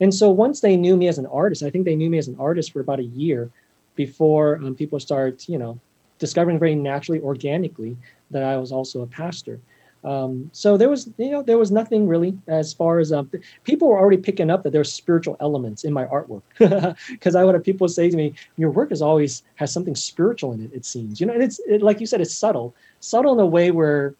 And 0.00 0.12
so 0.12 0.30
once 0.30 0.60
they 0.60 0.76
knew 0.76 0.96
me 0.96 1.06
as 1.06 1.18
an 1.18 1.26
artist, 1.26 1.62
I 1.62 1.70
think 1.70 1.84
they 1.84 1.94
knew 1.94 2.10
me 2.10 2.18
as 2.18 2.26
an 2.26 2.36
artist 2.40 2.72
for 2.72 2.80
about 2.80 2.98
a 2.98 3.04
year 3.04 3.50
before 3.94 4.56
um, 4.56 4.74
people 4.74 4.98
start, 4.98 5.48
you 5.48 5.58
know, 5.58 5.78
discovering 6.22 6.56
very 6.56 6.76
naturally, 6.76 7.20
organically, 7.20 7.96
that 8.30 8.44
I 8.44 8.56
was 8.56 8.70
also 8.70 9.02
a 9.02 9.06
pastor. 9.08 9.58
Um, 10.04 10.50
so 10.52 10.76
there 10.76 10.88
was, 10.88 11.10
you 11.18 11.30
know, 11.30 11.42
there 11.42 11.58
was 11.58 11.72
nothing 11.72 12.06
really 12.06 12.38
as 12.46 12.72
far 12.72 13.00
as 13.00 13.12
um, 13.12 13.28
people 13.64 13.88
were 13.88 13.98
already 13.98 14.16
picking 14.16 14.50
up 14.50 14.62
that 14.62 14.70
there 14.70 14.78
there's 14.78 14.92
spiritual 14.92 15.36
elements 15.40 15.82
in 15.82 15.92
my 15.92 16.04
artwork 16.06 16.42
because 17.10 17.34
I 17.34 17.44
would 17.44 17.54
have 17.54 17.64
people 17.64 17.88
say 17.88 18.08
to 18.08 18.16
me, 18.16 18.34
"Your 18.56 18.70
work 18.70 18.92
is 18.92 19.02
always 19.02 19.42
has 19.56 19.72
something 19.72 19.96
spiritual 19.96 20.52
in 20.52 20.64
it." 20.64 20.70
It 20.72 20.84
seems, 20.84 21.20
you 21.20 21.26
know, 21.26 21.34
and 21.34 21.42
it's 21.42 21.58
it, 21.66 21.82
like 21.82 22.00
you 22.00 22.06
said, 22.06 22.20
it's 22.20 22.34
subtle, 22.34 22.74
subtle 23.00 23.32
in 23.34 23.40
a 23.40 23.46
way 23.46 23.72
where 23.72 24.14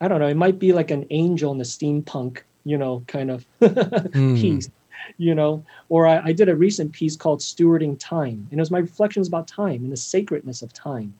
I 0.00 0.08
don't 0.08 0.20
know, 0.20 0.28
it 0.28 0.36
might 0.36 0.58
be 0.58 0.72
like 0.72 0.90
an 0.90 1.06
angel 1.10 1.52
in 1.52 1.58
the 1.58 1.64
steampunk, 1.64 2.40
you 2.64 2.76
know, 2.76 3.02
kind 3.06 3.30
of 3.30 3.46
mm. 3.62 4.38
piece, 4.38 4.70
you 5.16 5.34
know. 5.34 5.64
Or 5.88 6.06
I, 6.06 6.16
I 6.28 6.32
did 6.32 6.48
a 6.50 6.56
recent 6.56 6.92
piece 6.92 7.16
called 7.16 7.40
"Stewarding 7.40 7.98
Time," 7.98 8.48
and 8.50 8.60
it 8.60 8.64
was 8.66 8.70
my 8.70 8.80
reflections 8.80 9.28
about 9.28 9.48
time 9.48 9.82
and 9.84 9.92
the 9.92 9.96
sacredness 9.96 10.60
of 10.60 10.74
time 10.74 11.14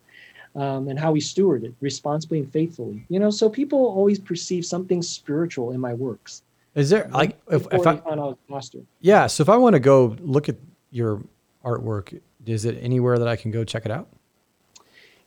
um, 0.54 0.88
and 0.88 0.98
how 0.98 1.12
we 1.12 1.20
steward 1.20 1.64
it 1.64 1.74
responsibly 1.80 2.40
and 2.40 2.52
faithfully. 2.52 3.04
You 3.08 3.18
know, 3.18 3.30
so 3.30 3.48
people 3.48 3.78
always 3.78 4.18
perceive 4.18 4.64
something 4.66 5.02
spiritual 5.02 5.72
in 5.72 5.80
my 5.80 5.94
works. 5.94 6.42
Is 6.74 6.90
there 6.90 7.08
like 7.12 7.38
if, 7.50 7.66
if 7.70 7.86
I, 7.86 8.00
I? 8.06 8.34
Yeah, 9.00 9.26
so 9.26 9.42
if 9.42 9.48
I 9.48 9.56
want 9.56 9.74
to 9.74 9.80
go 9.80 10.16
look 10.20 10.48
at 10.48 10.56
your 10.90 11.22
artwork, 11.64 12.18
is 12.46 12.64
it 12.64 12.78
anywhere 12.80 13.18
that 13.18 13.28
I 13.28 13.36
can 13.36 13.50
go 13.50 13.64
check 13.64 13.84
it 13.84 13.90
out? 13.90 14.08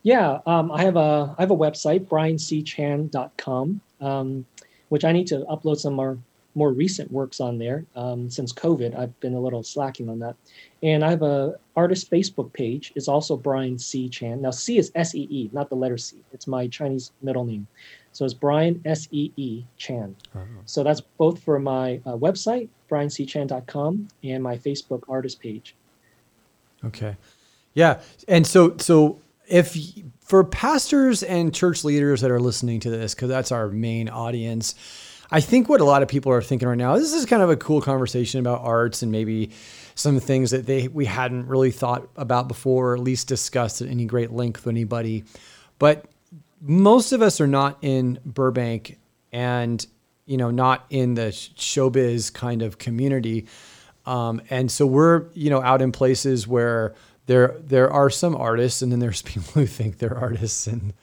Yeah, 0.02 0.40
um, 0.46 0.72
I 0.72 0.84
have 0.84 0.96
a 0.96 1.36
I 1.38 1.42
have 1.42 1.52
a 1.52 1.56
website 1.56 2.08
brianchan.com, 2.08 3.82
um, 4.02 4.46
which 4.90 5.06
I 5.06 5.12
need 5.12 5.28
to 5.28 5.40
upload 5.50 5.78
some 5.78 5.94
more 5.94 6.18
more 6.56 6.72
recent 6.72 7.12
works 7.12 7.40
on 7.40 7.58
there. 7.58 7.86
Um, 7.96 8.30
since 8.30 8.52
COVID, 8.54 8.98
I've 8.98 9.18
been 9.20 9.34
a 9.34 9.40
little 9.40 9.62
slacking 9.62 10.10
on 10.10 10.20
that. 10.20 10.36
And 10.82 11.04
I 11.04 11.10
have 11.10 11.22
a 11.22 11.56
artist 11.76 12.10
Facebook 12.10 12.52
page. 12.54 12.94
It's 12.96 13.08
also 13.08 13.36
Brian 13.36 13.78
C. 13.78 14.10
Chan. 14.10 14.42
Now 14.42 14.52
C 14.52 14.78
is 14.78 14.92
S 14.96 15.14
E 15.14 15.28
E, 15.30 15.50
not 15.52 15.70
the 15.70 15.76
letter 15.76 15.98
C. 15.98 16.18
It's 16.32 16.48
my 16.48 16.68
Chinese 16.68 17.12
middle 17.22 17.46
name. 17.46 17.68
So 18.14 18.24
it's 18.24 18.34
Brian 18.34 18.82
S 18.86 19.08
E 19.12 19.32
E 19.36 19.66
Chan. 19.78 20.16
Uh-huh. 20.34 20.46
So 20.66 20.84
that's 20.84 21.02
both 21.02 21.44
for 21.44 21.60
my 21.60 22.02
uh, 22.06 22.14
website, 22.14 22.70
brianchan.com, 22.90 24.08
and 24.24 24.42
my 24.42 24.58
Facebook 24.58 25.04
artist 25.10 25.40
page. 25.40 25.76
Okay. 26.86 27.18
Yeah. 27.74 28.00
And 28.28 28.48
so 28.48 28.78
so 28.78 29.20
if 29.48 29.78
for 30.22 30.44
pastors 30.44 31.22
and 31.24 31.54
church 31.54 31.84
leaders 31.84 32.22
that 32.22 32.32
are 32.32 32.40
listening 32.40 32.80
to 32.82 32.90
this, 32.90 33.14
because 33.14 33.30
that's 33.30 33.52
our 33.52 33.68
main 33.68 34.10
audience, 34.10 34.76
I 35.36 35.42
think 35.42 35.68
what 35.68 35.82
a 35.82 35.84
lot 35.84 36.02
of 36.02 36.08
people 36.08 36.32
are 36.32 36.42
thinking 36.42 36.66
right 36.66 36.78
now, 36.78 36.98
this 36.98 37.12
is 37.12 37.26
kind 37.26 37.44
of 37.44 37.50
a 37.50 37.58
cool 37.58 37.82
conversation 37.82 38.40
about 38.40 38.62
arts 38.62 39.02
and 39.02 39.12
maybe 39.12 39.52
some 39.94 40.18
things 40.22 40.52
that 40.52 40.66
they 40.66 40.88
we 40.88 41.04
hadn't 41.04 41.48
really 41.48 41.72
thought 41.72 42.08
about 42.16 42.48
before, 42.48 42.92
or 42.92 42.96
at 42.96 43.02
least 43.02 43.28
discussed 43.28 43.82
at 43.82 43.90
any 43.90 44.06
great 44.06 44.32
length 44.32 44.64
with 44.64 44.72
anybody. 44.72 45.26
But 45.78 46.06
most 46.62 47.12
of 47.12 47.22
us 47.22 47.42
are 47.42 47.48
not 47.48 47.78
in 47.82 48.18
Burbank 48.26 48.98
and 49.34 49.86
you 50.26 50.38
know 50.38 50.52
not 50.52 50.86
in 50.90 51.16
the 51.16 51.34
showbiz 51.34 52.34
kind 52.34 52.62
of 52.62 52.78
community. 52.78 53.48
Um, 54.06 54.42
and 54.50 54.72
so 54.72 54.88
we're 54.88 55.26
you 55.34 55.50
know 55.50 55.62
out 55.62 55.82
in 55.82 55.92
places 55.92 56.48
where 56.48 56.96
there 57.26 57.58
there 57.60 57.92
are 57.92 58.10
some 58.10 58.38
artists 58.38 58.82
and 58.82 58.90
then 58.90 59.00
there's 59.00 59.22
people 59.34 59.52
who 59.52 59.66
think 59.66 59.98
they're 59.98 60.18
artists 60.18 60.66
and 60.66 60.94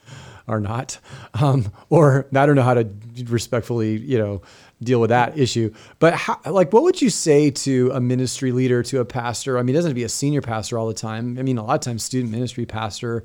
are 0.47 0.59
not, 0.59 0.99
um, 1.35 1.71
or 1.89 2.27
I 2.35 2.45
don't 2.45 2.55
know 2.55 2.63
how 2.63 2.73
to 2.73 2.89
respectfully, 3.25 3.97
you 3.97 4.17
know, 4.17 4.41
deal 4.81 4.99
with 4.99 5.09
that 5.09 5.37
issue. 5.37 5.73
But 5.99 6.13
how, 6.13 6.39
like, 6.45 6.73
what 6.73 6.83
would 6.83 7.01
you 7.01 7.09
say 7.09 7.49
to 7.51 7.91
a 7.93 8.01
ministry 8.01 8.51
leader, 8.51 8.83
to 8.83 8.99
a 8.99 9.05
pastor? 9.05 9.57
I 9.57 9.63
mean, 9.63 9.75
it 9.75 9.77
doesn't 9.77 9.89
have 9.89 9.95
to 9.95 9.99
be 9.99 10.03
a 10.03 10.09
senior 10.09 10.41
pastor 10.41 10.77
all 10.77 10.87
the 10.87 10.93
time. 10.93 11.37
I 11.39 11.43
mean, 11.43 11.57
a 11.57 11.63
lot 11.63 11.75
of 11.75 11.81
times, 11.81 12.03
student 12.03 12.31
ministry 12.31 12.65
pastor, 12.65 13.23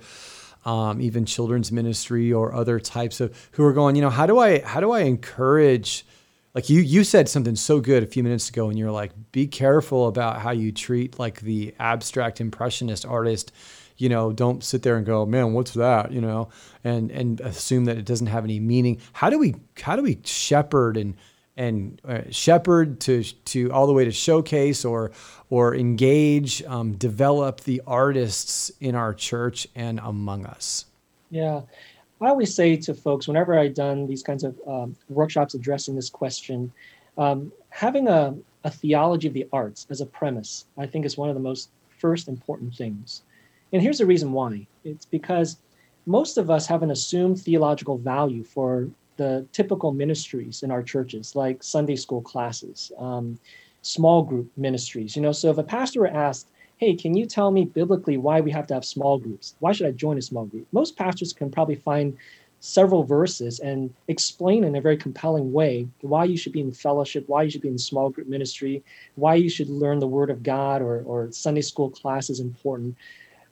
um, 0.65 1.01
even 1.01 1.25
children's 1.25 1.73
ministry 1.73 2.33
or 2.33 2.55
other 2.55 2.79
types 2.79 3.21
of 3.21 3.49
who 3.53 3.65
are 3.65 3.73
going. 3.73 3.97
You 3.97 4.03
know, 4.03 4.11
how 4.11 4.27
do 4.27 4.39
I 4.39 4.61
how 4.61 4.81
do 4.81 4.93
I 4.93 5.01
encourage? 5.01 6.05
Like 6.55 6.69
you 6.71 6.81
you 6.81 7.05
said 7.05 7.29
something 7.29 7.57
so 7.57 7.81
good 7.81 8.03
a 8.03 8.07
few 8.07 8.23
minutes 8.23 8.49
ago, 8.49 8.69
and 8.69 8.79
you're 8.79 8.91
like, 8.91 9.13
be 9.33 9.47
careful 9.47 10.09
about 10.09 10.41
how 10.41 10.51
you 10.51 10.73
treat 10.73 11.19
like 11.19 11.41
the 11.41 11.75
abstract 11.79 12.41
impressionist 12.41 13.07
artist 13.07 13.53
you 13.99 14.09
know, 14.09 14.33
don't 14.33 14.63
sit 14.63 14.83
there 14.83 14.97
and 14.97 15.05
go, 15.05 15.27
man, 15.27 15.53
what's 15.53 15.73
that? 15.73 16.13
You 16.13 16.21
know, 16.21 16.49
and 16.85 17.11
and 17.11 17.41
assume 17.41 17.85
that 17.87 17.99
it 17.99 18.05
doesn't 18.05 18.29
have 18.29 18.45
any 18.45 18.61
meaning. 18.61 19.01
How 19.13 19.29
do 19.29 19.39
we 19.39 19.57
how 19.81 19.97
do 19.97 20.03
we 20.03 20.21
shepherd 20.25 20.97
and 20.97 21.17
and 21.57 22.01
uh, 22.07 22.21
shepherd 22.31 23.01
to 23.01 23.25
to 23.25 23.71
all 23.73 23.87
the 23.87 23.93
way 23.93 24.05
to 24.05 24.13
showcase 24.13 24.85
or 24.85 25.11
or 25.51 25.75
engage, 25.75 26.63
um, 26.63 26.93
develop 26.93 27.61
the 27.61 27.83
artists 27.87 28.71
in 28.81 28.95
our 28.95 29.13
church 29.13 29.67
and 29.75 30.01
among 30.03 30.47
us? 30.47 30.87
Yeah. 31.31 31.63
I 32.21 32.29
always 32.29 32.53
say 32.53 32.77
to 32.77 32.95
folks, 32.95 33.29
whenever 33.29 33.57
I've 33.57 33.75
done 33.75 34.07
these 34.07 34.25
kinds 34.25 34.43
of 34.43 34.57
um, 34.67 34.97
workshops 35.09 35.55
addressing 35.55 35.95
this 35.95 36.11
question, 36.11 36.73
um, 37.17 37.53
having 37.71 38.09
a, 38.09 38.35
a 38.65 38.71
theology 38.71 39.29
of 39.29 39.35
the 39.35 39.47
arts 39.53 39.87
as 39.89 40.01
a 40.01 40.07
premise, 40.07 40.67
I 40.77 40.87
think, 40.87 41.07
is 41.07 41.17
one 41.17 41.29
of 41.29 41.37
the 41.37 41.41
most 41.41 41.71
first 41.99 42.27
important 42.27 42.75
things. 42.75 43.23
And 43.73 43.83
here's 43.83 43.99
the 43.99 44.07
reason 44.07 44.33
why 44.33 44.67
it's 44.85 45.05
because 45.07 45.59
most 46.07 46.39
of 46.39 46.51
us 46.51 46.67
have 46.67 46.83
an 46.83 46.91
assumed 46.91 47.41
theological 47.41 47.99
value 47.99 48.43
for 48.43 48.89
the 49.17 49.47
typical 49.53 49.93
ministries 49.93 50.63
in 50.63 50.71
our 50.71 50.83
churches, 50.83 51.37
like 51.37 51.63
Sunday 51.63 51.97
school 51.97 52.23
classes, 52.23 52.93
um, 52.99 53.39
small 53.83 54.23
group 54.23 54.51
ministries. 54.57 55.17
You 55.17 55.23
know, 55.23 55.33
so 55.33 55.51
if 55.51 55.59
a 55.59 55.63
pastor 55.63 56.01
were 56.01 56.07
asked, 56.07 56.49
"Hey, 56.79 56.95
can 56.95 57.15
you 57.15 57.27
tell 57.27 57.51
me 57.51 57.65
biblically 57.65 58.17
why 58.17 58.41
we 58.41 58.51
have 58.53 58.67
to 58.69 58.75
have 58.75 58.85
small 58.85 59.19
groups? 59.19 59.55
Why 59.61 59.73
should 59.73 59.87
I 59.87 59.91
join 59.91 60.19
a 60.19 60.23
small 60.23 60.47
group?" 60.47 60.67
Most 60.73 60.97
pastors 60.97 61.33
can 61.33 61.51
probably 61.51 61.75
find 61.75 62.17
several 62.61 63.05
verses 63.05 63.61
and 63.61 63.93
explain 64.09 64.65
in 64.65 64.75
a 64.77 64.81
very 64.81 64.97
compelling 64.97 65.53
way 65.53 65.87
why 66.01 66.25
you 66.25 66.37
should 66.37 66.53
be 66.53 66.61
in 66.61 66.73
fellowship, 66.73 67.25
why 67.29 67.43
you 67.43 67.51
should 67.51 67.61
be 67.61 67.69
in 67.69 67.79
small 67.79 68.11
group 68.11 68.27
ministry, 68.27 68.83
why 69.15 69.35
you 69.35 69.49
should 69.49 69.69
learn 69.69 69.99
the 69.99 70.09
Word 70.09 70.31
of 70.31 70.43
God, 70.43 70.83
or, 70.83 71.03
or 71.03 71.31
Sunday 71.31 71.61
school 71.61 71.91
class 71.91 72.31
is 72.31 72.41
important. 72.41 72.97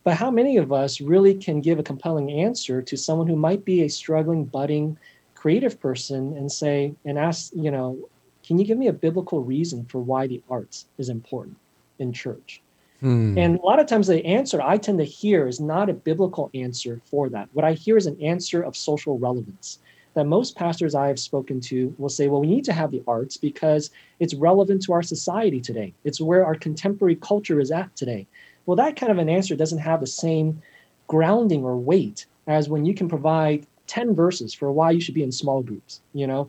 But 0.06 0.14
how 0.14 0.30
many 0.30 0.56
of 0.56 0.72
us 0.72 1.00
really 1.00 1.34
can 1.34 1.60
give 1.60 1.80
a 1.80 1.82
compelling 1.82 2.30
answer 2.30 2.80
to 2.80 2.96
someone 2.96 3.26
who 3.26 3.34
might 3.34 3.64
be 3.64 3.82
a 3.82 3.88
struggling, 3.88 4.44
budding, 4.44 4.96
creative 5.34 5.80
person 5.80 6.36
and 6.36 6.50
say, 6.50 6.94
and 7.04 7.18
ask, 7.18 7.50
you 7.56 7.72
know, 7.72 7.98
can 8.46 8.56
you 8.56 8.64
give 8.64 8.78
me 8.78 8.86
a 8.86 8.92
biblical 8.92 9.42
reason 9.42 9.84
for 9.86 9.98
why 9.98 10.28
the 10.28 10.40
arts 10.48 10.86
is 10.98 11.08
important 11.08 11.56
in 11.98 12.12
church? 12.12 12.62
Hmm. 13.00 13.36
And 13.36 13.58
a 13.58 13.62
lot 13.62 13.80
of 13.80 13.88
times 13.88 14.06
the 14.06 14.24
answer 14.24 14.62
I 14.62 14.76
tend 14.76 14.98
to 14.98 15.04
hear 15.04 15.48
is 15.48 15.58
not 15.58 15.90
a 15.90 15.94
biblical 15.94 16.50
answer 16.54 17.00
for 17.06 17.28
that. 17.30 17.48
What 17.52 17.64
I 17.64 17.72
hear 17.72 17.96
is 17.96 18.06
an 18.06 18.22
answer 18.22 18.62
of 18.62 18.76
social 18.76 19.18
relevance. 19.18 19.80
That 20.14 20.26
most 20.26 20.54
pastors 20.54 20.94
I 20.94 21.08
have 21.08 21.18
spoken 21.18 21.60
to 21.62 21.92
will 21.98 22.08
say, 22.10 22.28
well, 22.28 22.40
we 22.40 22.46
need 22.46 22.64
to 22.66 22.72
have 22.72 22.92
the 22.92 23.02
arts 23.08 23.36
because 23.36 23.90
it's 24.20 24.34
relevant 24.34 24.82
to 24.84 24.92
our 24.92 25.02
society 25.02 25.60
today. 25.60 25.92
It's 26.04 26.20
where 26.20 26.46
our 26.46 26.54
contemporary 26.54 27.16
culture 27.16 27.58
is 27.58 27.72
at 27.72 27.94
today. 27.96 28.28
Well, 28.66 28.76
that 28.76 28.96
kind 28.96 29.12
of 29.12 29.18
an 29.18 29.28
answer 29.28 29.56
doesn't 29.56 29.78
have 29.78 30.00
the 30.00 30.06
same 30.06 30.60
grounding 31.06 31.64
or 31.64 31.76
weight 31.76 32.26
as 32.46 32.68
when 32.68 32.84
you 32.84 32.94
can 32.94 33.08
provide 33.08 33.66
10 33.86 34.14
verses 34.14 34.52
for 34.52 34.72
why 34.72 34.90
you 34.90 35.00
should 35.00 35.14
be 35.14 35.22
in 35.22 35.32
small 35.32 35.62
groups, 35.62 36.00
you 36.12 36.26
know? 36.26 36.48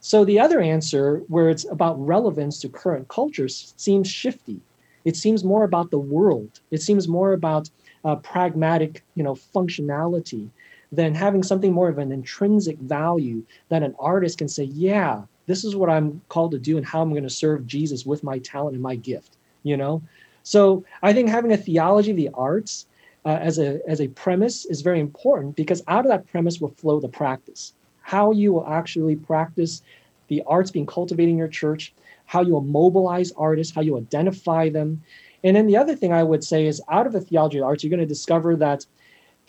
So 0.00 0.24
the 0.24 0.40
other 0.40 0.60
answer, 0.60 1.18
where 1.28 1.50
it's 1.50 1.66
about 1.70 2.04
relevance 2.04 2.60
to 2.60 2.68
current 2.68 3.08
cultures, 3.08 3.74
seems 3.76 4.08
shifty. 4.08 4.60
It 5.04 5.16
seems 5.16 5.44
more 5.44 5.64
about 5.64 5.90
the 5.90 5.98
world. 5.98 6.60
It 6.70 6.82
seems 6.82 7.08
more 7.08 7.32
about 7.32 7.68
uh, 8.04 8.16
pragmatic, 8.16 9.02
you 9.14 9.22
know, 9.22 9.34
functionality 9.34 10.48
than 10.92 11.14
having 11.14 11.42
something 11.42 11.72
more 11.72 11.88
of 11.88 11.98
an 11.98 12.12
intrinsic 12.12 12.78
value 12.78 13.42
that 13.68 13.82
an 13.82 13.94
artist 13.98 14.38
can 14.38 14.48
say, 14.48 14.64
yeah, 14.64 15.22
this 15.46 15.64
is 15.64 15.76
what 15.76 15.90
I'm 15.90 16.20
called 16.28 16.52
to 16.52 16.58
do 16.58 16.76
and 16.76 16.86
how 16.86 17.02
I'm 17.02 17.10
going 17.10 17.22
to 17.24 17.30
serve 17.30 17.66
Jesus 17.66 18.06
with 18.06 18.22
my 18.22 18.38
talent 18.38 18.74
and 18.74 18.82
my 18.82 18.96
gift, 18.96 19.36
you 19.64 19.76
know? 19.76 20.02
So 20.48 20.82
I 21.02 21.12
think 21.12 21.28
having 21.28 21.52
a 21.52 21.58
theology 21.58 22.12
of 22.12 22.16
the 22.16 22.30
arts 22.32 22.86
uh, 23.26 23.38
as 23.48 23.58
a 23.58 23.80
as 23.86 24.00
a 24.00 24.08
premise 24.08 24.64
is 24.64 24.80
very 24.80 24.98
important 24.98 25.56
because 25.56 25.82
out 25.88 26.06
of 26.06 26.08
that 26.08 26.26
premise 26.26 26.58
will 26.58 26.70
flow 26.70 27.00
the 27.00 27.08
practice. 27.22 27.74
How 28.00 28.32
you 28.32 28.54
will 28.54 28.66
actually 28.66 29.16
practice 29.16 29.82
the 30.28 30.42
arts 30.46 30.70
being 30.70 30.86
cultivated 30.86 31.32
in 31.32 31.36
your 31.36 31.48
church, 31.48 31.92
how 32.24 32.40
you 32.40 32.54
will 32.54 32.62
mobilize 32.62 33.30
artists, 33.32 33.74
how 33.74 33.82
you 33.82 33.98
identify 33.98 34.70
them. 34.70 35.02
And 35.44 35.54
then 35.54 35.66
the 35.66 35.76
other 35.76 35.94
thing 35.94 36.14
I 36.14 36.22
would 36.22 36.42
say 36.42 36.64
is 36.64 36.80
out 36.88 37.06
of 37.06 37.12
the 37.12 37.20
theology 37.20 37.58
of 37.58 37.60
the 37.60 37.66
arts, 37.66 37.84
you're 37.84 37.90
going 37.90 38.08
to 38.08 38.14
discover 38.16 38.56
that 38.56 38.86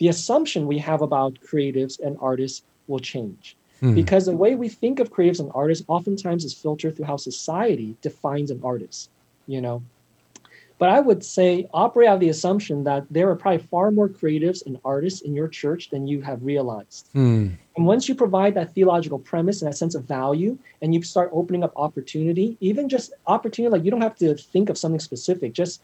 the 0.00 0.08
assumption 0.08 0.66
we 0.66 0.76
have 0.80 1.00
about 1.00 1.38
creatives 1.40 1.98
and 1.98 2.18
artists 2.20 2.62
will 2.88 2.98
change. 2.98 3.56
Hmm. 3.80 3.94
Because 3.94 4.26
the 4.26 4.36
way 4.36 4.54
we 4.54 4.68
think 4.68 5.00
of 5.00 5.10
creatives 5.10 5.40
and 5.40 5.50
artists 5.54 5.82
oftentimes 5.88 6.44
is 6.44 6.52
filtered 6.52 6.94
through 6.94 7.06
how 7.06 7.16
society 7.16 7.96
defines 8.02 8.50
an 8.50 8.60
artist. 8.62 9.08
You 9.46 9.62
know, 9.62 9.82
but 10.80 10.88
I 10.88 10.98
would 10.98 11.22
say 11.22 11.68
operate 11.72 12.08
out 12.08 12.14
of 12.14 12.20
the 12.20 12.30
assumption 12.30 12.84
that 12.84 13.04
there 13.10 13.28
are 13.30 13.36
probably 13.36 13.64
far 13.66 13.92
more 13.92 14.08
creatives 14.08 14.64
and 14.66 14.80
artists 14.84 15.20
in 15.20 15.34
your 15.34 15.46
church 15.46 15.90
than 15.90 16.08
you 16.08 16.22
have 16.22 16.42
realized. 16.42 17.08
Hmm. 17.12 17.48
And 17.76 17.86
once 17.86 18.08
you 18.08 18.16
provide 18.16 18.54
that 18.54 18.74
theological 18.74 19.18
premise 19.18 19.62
and 19.62 19.70
that 19.70 19.76
sense 19.76 19.94
of 19.94 20.04
value, 20.04 20.58
and 20.82 20.92
you 20.94 21.02
start 21.02 21.30
opening 21.32 21.62
up 21.62 21.72
opportunity, 21.76 22.56
even 22.60 22.88
just 22.88 23.12
opportunity, 23.26 23.70
like 23.70 23.84
you 23.84 23.92
don't 23.92 24.00
have 24.00 24.16
to 24.16 24.34
think 24.34 24.70
of 24.70 24.76
something 24.76 24.98
specific, 24.98 25.52
just 25.52 25.82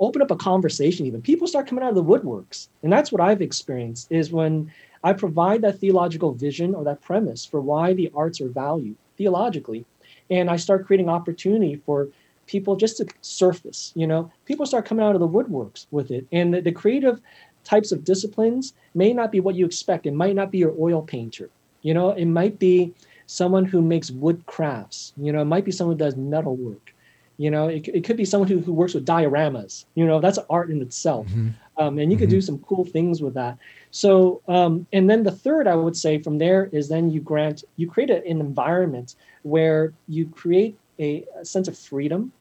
open 0.00 0.22
up 0.22 0.30
a 0.30 0.36
conversation 0.36 1.06
even 1.06 1.20
people 1.20 1.48
start 1.48 1.66
coming 1.66 1.82
out 1.82 1.90
of 1.90 1.96
the 1.96 2.04
woodworks 2.04 2.68
and 2.84 2.92
that's 2.92 3.10
what 3.10 3.20
i've 3.20 3.42
experienced 3.42 4.06
is 4.12 4.30
when 4.30 4.70
I 5.04 5.12
provide 5.12 5.62
that 5.62 5.78
theological 5.78 6.32
vision 6.32 6.74
or 6.74 6.84
that 6.84 7.00
premise 7.00 7.44
for 7.44 7.60
why 7.60 7.92
the 7.92 8.10
arts 8.14 8.40
are 8.40 8.48
valued 8.48 8.96
theologically. 9.16 9.84
And 10.30 10.50
I 10.50 10.56
start 10.56 10.86
creating 10.86 11.08
opportunity 11.08 11.80
for 11.86 12.08
people 12.48 12.74
just 12.74 12.96
to 12.96 13.06
surface, 13.20 13.92
you 13.94 14.06
know, 14.06 14.28
people 14.46 14.66
start 14.66 14.84
coming 14.84 15.04
out 15.04 15.14
of 15.14 15.20
the 15.20 15.28
woodworks 15.28 15.86
with 15.92 16.10
it. 16.10 16.26
And 16.32 16.52
the, 16.52 16.60
the 16.60 16.72
creative 16.72 17.20
types 17.62 17.92
of 17.92 18.02
disciplines 18.02 18.72
may 18.94 19.12
not 19.12 19.30
be 19.30 19.38
what 19.38 19.54
you 19.54 19.64
expect. 19.64 20.06
It 20.06 20.14
might 20.14 20.34
not 20.34 20.50
be 20.50 20.58
your 20.58 20.74
oil 20.80 21.02
painter, 21.02 21.50
you 21.82 21.94
know, 21.94 22.10
it 22.10 22.24
might 22.24 22.58
be 22.58 22.92
someone 23.26 23.64
who 23.64 23.80
makes 23.82 24.10
wood 24.10 24.44
crafts, 24.46 25.12
you 25.16 25.30
know, 25.30 25.42
it 25.42 25.44
might 25.44 25.64
be 25.64 25.70
someone 25.70 25.96
who 25.96 26.04
does 26.04 26.16
metal 26.16 26.56
work. 26.56 26.92
You 27.40 27.52
know, 27.52 27.68
it, 27.68 27.86
it 27.86 28.02
could 28.02 28.16
be 28.16 28.24
someone 28.24 28.48
who, 28.48 28.58
who 28.58 28.72
works 28.72 28.94
with 28.94 29.06
dioramas. 29.06 29.84
You 29.94 30.04
know, 30.04 30.18
that's 30.20 30.40
art 30.50 30.70
in 30.70 30.82
itself. 30.82 31.28
Mm-hmm. 31.28 31.50
Um, 31.76 31.98
and 31.98 32.10
you 32.10 32.16
mm-hmm. 32.16 32.24
could 32.24 32.30
do 32.30 32.40
some 32.40 32.58
cool 32.58 32.84
things 32.84 33.22
with 33.22 33.34
that. 33.34 33.58
So, 33.92 34.42
um, 34.48 34.88
and 34.92 35.08
then 35.08 35.22
the 35.22 35.30
third, 35.30 35.68
I 35.68 35.76
would 35.76 35.96
say 35.96 36.18
from 36.18 36.38
there 36.38 36.68
is 36.72 36.88
then 36.88 37.12
you 37.12 37.20
grant, 37.20 37.62
you 37.76 37.88
create 37.88 38.10
a, 38.10 38.26
an 38.26 38.40
environment 38.40 39.14
where 39.42 39.92
you 40.08 40.26
create 40.26 40.76
a, 40.98 41.24
a 41.40 41.44
sense 41.44 41.68
of 41.68 41.78
freedom 41.78 42.32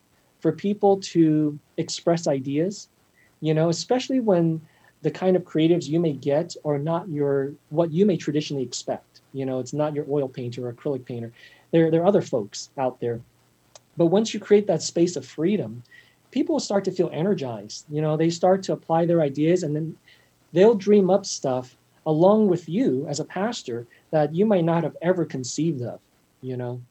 for 0.47 0.53
people 0.53 0.97
to 0.97 1.59
express 1.77 2.27
ideas, 2.27 2.87
you 3.41 3.53
know, 3.53 3.69
especially 3.69 4.19
when 4.19 4.61
the 5.01 5.11
kind 5.11 5.35
of 5.35 5.43
creatives 5.43 5.87
you 5.87 5.99
may 5.99 6.13
get 6.13 6.55
are 6.65 6.79
not 6.79 7.07
your, 7.09 7.53
what 7.69 7.91
you 7.91 8.05
may 8.05 8.17
traditionally 8.17 8.63
expect. 8.63 9.21
You 9.33 9.45
know, 9.45 9.59
it's 9.59 9.73
not 9.73 9.93
your 9.93 10.05
oil 10.09 10.29
painter 10.29 10.67
or 10.67 10.73
acrylic 10.73 11.05
painter. 11.05 11.33
There, 11.71 11.91
there 11.91 12.01
are 12.01 12.07
other 12.07 12.21
folks 12.21 12.69
out 12.77 12.99
there 12.99 13.19
but 13.97 14.07
once 14.07 14.33
you 14.33 14.39
create 14.39 14.67
that 14.67 14.83
space 14.83 15.15
of 15.15 15.25
freedom, 15.25 15.83
people 16.31 16.59
start 16.59 16.85
to 16.85 16.91
feel 16.91 17.09
energized. 17.11 17.85
You 17.89 18.01
know, 18.01 18.15
they 18.15 18.29
start 18.29 18.63
to 18.63 18.73
apply 18.73 19.05
their 19.05 19.21
ideas 19.21 19.63
and 19.63 19.75
then 19.75 19.97
they'll 20.53 20.75
dream 20.75 21.09
up 21.09 21.25
stuff 21.25 21.75
along 22.05 22.47
with 22.47 22.69
you 22.69 23.05
as 23.09 23.19
a 23.19 23.25
pastor 23.25 23.85
that 24.11 24.33
you 24.33 24.45
might 24.45 24.63
not 24.63 24.83
have 24.83 24.95
ever 25.01 25.25
conceived 25.25 25.81
of, 25.81 25.99
you 26.41 26.55
know. 26.55 26.81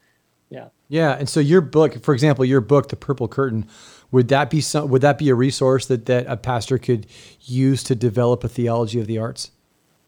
Yeah. 0.51 0.69
Yeah, 0.89 1.13
and 1.13 1.29
so 1.29 1.41
your 1.41 1.61
book, 1.61 2.03
for 2.03 2.15
example, 2.15 2.45
your 2.45 2.61
book 2.61 2.89
The 2.89 2.97
Purple 2.97 3.27
Curtain, 3.27 3.67
would 4.13 4.29
that 4.29 4.51
be 4.51 4.61
some 4.61 4.89
would 4.91 5.03
that 5.03 5.19
be 5.19 5.29
a 5.29 5.35
resource 5.35 5.87
that 5.87 6.07
that 6.07 6.27
a 6.29 6.37
pastor 6.37 6.79
could 6.79 7.07
use 7.41 7.83
to 7.85 7.95
develop 7.95 8.45
a 8.45 8.49
theology 8.49 9.01
of 9.01 9.07
the 9.07 9.19
arts? 9.19 9.51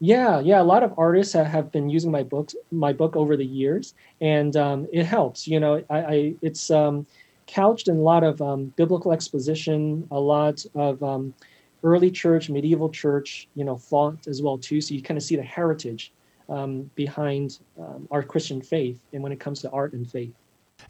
Yeah, 0.01 0.39
yeah. 0.39 0.61
A 0.61 0.62
lot 0.62 0.84
of 0.84 0.95
artists 0.97 1.32
have 1.32 1.72
been 1.72 1.91
using 1.91 2.12
my 2.12 2.22
books, 2.22 2.55
my 2.70 2.93
book 2.93 3.16
over 3.16 3.36
the 3.36 3.45
years, 3.45 3.95
and 4.20 4.57
um, 4.57 4.86
it 4.93 5.05
helps. 5.05 5.49
You 5.49 5.59
know, 5.59 5.82
I, 5.91 5.99
I 5.99 6.34
it's 6.41 6.70
um, 6.70 7.05
couched 7.49 7.89
in 7.89 7.97
a 7.97 8.03
lot 8.03 8.22
of 8.22 8.41
um, 8.41 8.66
biblical 8.76 9.12
exposition, 9.12 10.07
a 10.12 10.20
lot 10.20 10.64
of 10.76 11.03
um, 11.03 11.34
early 11.82 12.11
church, 12.12 12.49
medieval 12.49 12.89
church, 12.89 13.49
you 13.57 13.64
know, 13.64 13.76
thought 13.76 14.28
as 14.28 14.41
well 14.41 14.59
too. 14.59 14.80
So 14.80 14.95
you 14.95 15.03
kind 15.03 15.18
of 15.18 15.24
see 15.24 15.34
the 15.34 15.43
heritage 15.43 16.12
um, 16.49 16.91
behind 16.95 17.59
um, 17.79 18.09
our 18.11 18.23
Christian 18.23 18.61
faith, 18.61 18.99
and 19.13 19.23
when 19.23 19.33
it 19.33 19.41
comes 19.41 19.61
to 19.63 19.71
art 19.71 19.93
and 19.93 20.11
faith. 20.11 20.33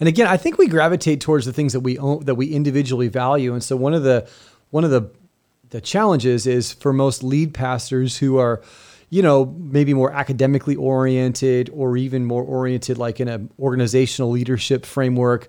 And 0.00 0.08
again, 0.08 0.26
I 0.26 0.36
think 0.36 0.58
we 0.58 0.68
gravitate 0.68 1.20
towards 1.20 1.46
the 1.46 1.52
things 1.52 1.72
that 1.72 1.80
we 1.80 1.98
own, 1.98 2.24
that 2.24 2.34
we 2.34 2.46
individually 2.46 3.08
value, 3.08 3.52
and 3.52 3.62
so 3.62 3.76
one 3.76 3.94
of 3.94 4.02
the 4.02 4.28
one 4.70 4.84
of 4.84 4.90
the 4.90 5.10
the 5.70 5.80
challenges 5.80 6.46
is 6.46 6.72
for 6.72 6.92
most 6.92 7.22
lead 7.22 7.52
pastors 7.52 8.18
who 8.18 8.38
are 8.38 8.62
you 9.10 9.22
know, 9.22 9.46
maybe 9.58 9.94
more 9.94 10.12
academically 10.12 10.76
oriented 10.76 11.70
or 11.72 11.96
even 11.96 12.24
more 12.24 12.42
oriented 12.42 12.98
like 12.98 13.20
in 13.20 13.28
an 13.28 13.50
organizational 13.58 14.30
leadership 14.30 14.84
framework, 14.84 15.48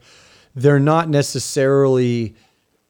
they're 0.56 0.80
not 0.80 1.10
necessarily 1.10 2.36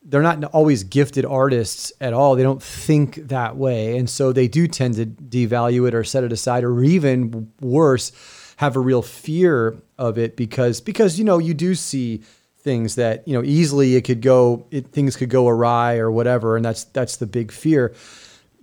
they're 0.04 0.22
not 0.22 0.43
always 0.45 0.84
gifted 0.84 1.26
artists 1.26 1.91
at 2.00 2.14
all. 2.14 2.36
They 2.36 2.43
don't 2.43 2.64
think 2.64 3.16
that 3.28 3.58
way. 3.58 3.97
And 3.97 4.10
so 4.10 4.32
they 4.32 4.47
do 4.47 4.68
tend 4.68 4.95
to 4.95 5.06
devalue 5.06 5.88
it 5.88 5.93
or 5.93 6.04
set 6.04 6.24
it 6.24 6.32
aside 6.32 6.64
or 6.64 6.82
even 6.84 7.52
worse, 7.60 8.12
have 8.58 8.76
a 8.76 8.80
real 8.80 9.02
fear 9.02 9.78
of 9.97 10.18
it 10.18 10.36
because 10.36 10.82
because 10.82 11.20
you 11.20 11.26
know, 11.26 11.38
you 11.38 11.54
do 11.54 11.76
see 11.76 12.24
things 12.60 12.95
that, 12.95 13.28
you 13.28 13.34
know, 13.34 13.43
easily 13.43 13.95
it 13.95 14.02
could 14.02 14.22
go 14.22 14.66
it, 14.72 14.88
things 14.88 15.16
could 15.16 15.30
go 15.30 15.47
awry 15.47 15.97
or 15.97 16.10
whatever 16.10 16.56
and 16.56 16.64
that's 16.64 16.86
that's 16.86 17.18
the 17.18 17.28
big 17.28 17.52
fear. 17.52 17.93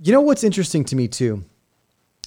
You 0.02 0.12
know 0.12 0.20
what's 0.20 0.44
interesting 0.44 0.84
to 0.86 0.96
me 0.96 1.08
too? 1.08 1.44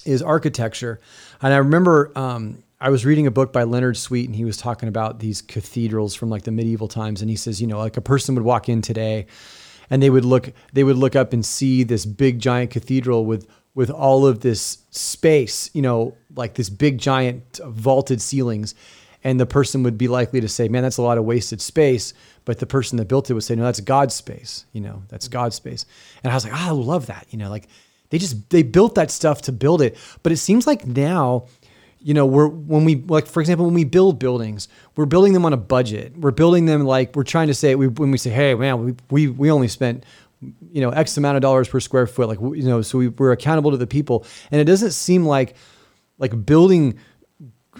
is 0.04 0.22
architecture. 0.22 1.00
And 1.42 1.52
I 1.52 1.58
remember 1.58 2.12
um, 2.16 2.62
I 2.82 2.88
was 2.88 3.04
reading 3.04 3.26
a 3.26 3.30
book 3.30 3.52
by 3.52 3.64
Leonard 3.64 3.98
Sweet, 3.98 4.26
and 4.26 4.34
he 4.34 4.46
was 4.46 4.56
talking 4.56 4.88
about 4.88 5.18
these 5.18 5.42
cathedrals 5.42 6.14
from 6.14 6.30
like 6.30 6.44
the 6.44 6.50
medieval 6.50 6.88
times. 6.88 7.20
And 7.20 7.28
he 7.28 7.36
says, 7.36 7.60
you 7.60 7.66
know, 7.66 7.78
like 7.78 7.98
a 7.98 8.00
person 8.02 8.34
would 8.34 8.44
walk 8.44 8.70
in 8.70 8.80
today, 8.80 9.26
and 9.90 10.02
they 10.02 10.08
would 10.08 10.24
look, 10.24 10.50
they 10.72 10.82
would 10.82 10.96
look 10.96 11.14
up 11.14 11.34
and 11.34 11.44
see 11.44 11.82
this 11.82 12.06
big 12.06 12.38
giant 12.38 12.70
cathedral 12.70 13.26
with 13.26 13.46
with 13.74 13.90
all 13.90 14.26
of 14.26 14.40
this 14.40 14.78
space, 14.90 15.70
you 15.74 15.82
know, 15.82 16.16
like 16.34 16.54
this 16.54 16.70
big 16.70 16.98
giant 16.98 17.60
vaulted 17.64 18.20
ceilings. 18.20 18.74
And 19.22 19.38
the 19.38 19.46
person 19.46 19.82
would 19.82 19.98
be 19.98 20.08
likely 20.08 20.40
to 20.40 20.48
say, 20.48 20.68
man, 20.68 20.82
that's 20.82 20.96
a 20.96 21.02
lot 21.02 21.18
of 21.18 21.24
wasted 21.24 21.60
space. 21.60 22.14
But 22.46 22.58
the 22.58 22.66
person 22.66 22.96
that 22.96 23.06
built 23.06 23.30
it 23.30 23.34
would 23.34 23.44
say, 23.44 23.54
no, 23.54 23.64
that's 23.64 23.80
God's 23.80 24.14
space. 24.14 24.64
You 24.72 24.80
know, 24.80 25.02
that's 25.08 25.26
mm-hmm. 25.26 25.34
God's 25.34 25.56
space. 25.56 25.84
And 26.24 26.32
I 26.32 26.34
was 26.34 26.44
like, 26.44 26.54
oh, 26.54 26.68
I 26.68 26.70
love 26.70 27.06
that. 27.06 27.26
You 27.30 27.38
know, 27.38 27.50
like 27.50 27.68
they 28.08 28.18
just 28.18 28.50
they 28.50 28.62
built 28.62 28.94
that 28.96 29.10
stuff 29.10 29.42
to 29.42 29.52
build 29.52 29.82
it. 29.82 29.96
But 30.22 30.32
it 30.32 30.38
seems 30.38 30.66
like 30.66 30.86
now, 30.86 31.46
you 32.02 32.14
know, 32.14 32.24
we're 32.24 32.48
when 32.48 32.84
we 32.84 32.96
like 32.96 33.26
for 33.26 33.40
example 33.40 33.66
when 33.66 33.74
we 33.74 33.84
build 33.84 34.18
buildings, 34.18 34.68
we're 34.96 35.06
building 35.06 35.32
them 35.32 35.44
on 35.44 35.52
a 35.52 35.58
budget. 35.58 36.16
We're 36.16 36.30
building 36.30 36.66
them 36.66 36.84
like 36.84 37.14
we're 37.14 37.24
trying 37.24 37.48
to 37.48 37.54
say 37.54 37.74
we 37.74 37.88
when 37.88 38.10
we 38.10 38.18
say, 38.18 38.30
hey 38.30 38.54
man, 38.54 38.84
we 38.84 38.94
we, 39.10 39.28
we 39.28 39.50
only 39.50 39.68
spent 39.68 40.04
you 40.72 40.80
know 40.80 40.90
X 40.90 41.16
amount 41.16 41.36
of 41.36 41.42
dollars 41.42 41.68
per 41.68 41.80
square 41.80 42.06
foot, 42.06 42.28
like 42.28 42.40
you 42.40 42.64
know, 42.64 42.80
so 42.82 42.98
we, 42.98 43.08
we're 43.08 43.32
accountable 43.32 43.70
to 43.70 43.76
the 43.76 43.86
people, 43.86 44.24
and 44.50 44.60
it 44.60 44.64
doesn't 44.64 44.92
seem 44.92 45.26
like 45.26 45.54
like 46.18 46.46
building 46.46 46.98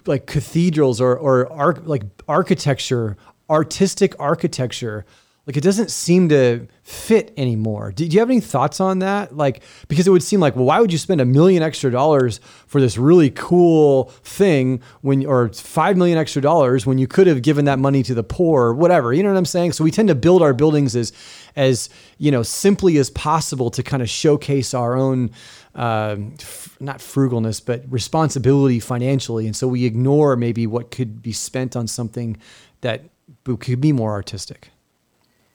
like 0.06 0.26
cathedrals 0.26 1.00
or 1.00 1.16
or 1.16 1.74
like 1.84 2.02
architecture, 2.28 3.16
artistic 3.48 4.14
architecture 4.18 5.06
like 5.46 5.56
it 5.56 5.62
doesn't 5.62 5.90
seem 5.90 6.28
to 6.28 6.68
fit 6.82 7.32
anymore. 7.36 7.92
Do, 7.92 8.04
you 8.04 8.18
have 8.20 8.28
any 8.28 8.40
thoughts 8.40 8.78
on 8.78 8.98
that? 8.98 9.34
Like, 9.36 9.62
because 9.88 10.06
it 10.06 10.10
would 10.10 10.22
seem 10.22 10.38
like, 10.38 10.54
well, 10.54 10.66
why 10.66 10.80
would 10.80 10.92
you 10.92 10.98
spend 10.98 11.20
a 11.20 11.24
million 11.24 11.62
extra 11.62 11.90
dollars 11.90 12.40
for 12.66 12.80
this 12.80 12.98
really 12.98 13.30
cool 13.30 14.04
thing 14.22 14.82
when, 15.00 15.24
or 15.24 15.48
five 15.48 15.96
million 15.96 16.18
extra 16.18 16.42
dollars 16.42 16.84
when 16.84 16.98
you 16.98 17.06
could 17.06 17.26
have 17.26 17.40
given 17.40 17.64
that 17.64 17.78
money 17.78 18.02
to 18.02 18.14
the 18.14 18.22
poor 18.22 18.66
or 18.66 18.74
whatever? 18.74 19.14
You 19.14 19.22
know 19.22 19.30
what 19.30 19.38
I'm 19.38 19.46
saying? 19.46 19.72
So 19.72 19.82
we 19.82 19.90
tend 19.90 20.08
to 20.08 20.14
build 20.14 20.42
our 20.42 20.52
buildings 20.52 20.94
as, 20.94 21.12
as 21.56 21.88
you 22.18 22.30
know, 22.30 22.42
simply 22.42 22.98
as 22.98 23.08
possible 23.10 23.70
to 23.70 23.82
kind 23.82 24.02
of 24.02 24.10
showcase 24.10 24.74
our 24.74 24.94
own, 24.94 25.30
uh, 25.74 26.16
f- 26.38 26.76
not 26.80 26.98
frugalness, 26.98 27.64
but 27.64 27.82
responsibility 27.90 28.78
financially. 28.78 29.46
And 29.46 29.56
so 29.56 29.66
we 29.66 29.86
ignore 29.86 30.36
maybe 30.36 30.66
what 30.66 30.90
could 30.90 31.22
be 31.22 31.32
spent 31.32 31.76
on 31.76 31.86
something 31.86 32.36
that 32.82 33.04
could 33.44 33.80
be 33.80 33.92
more 33.92 34.12
artistic. 34.12 34.70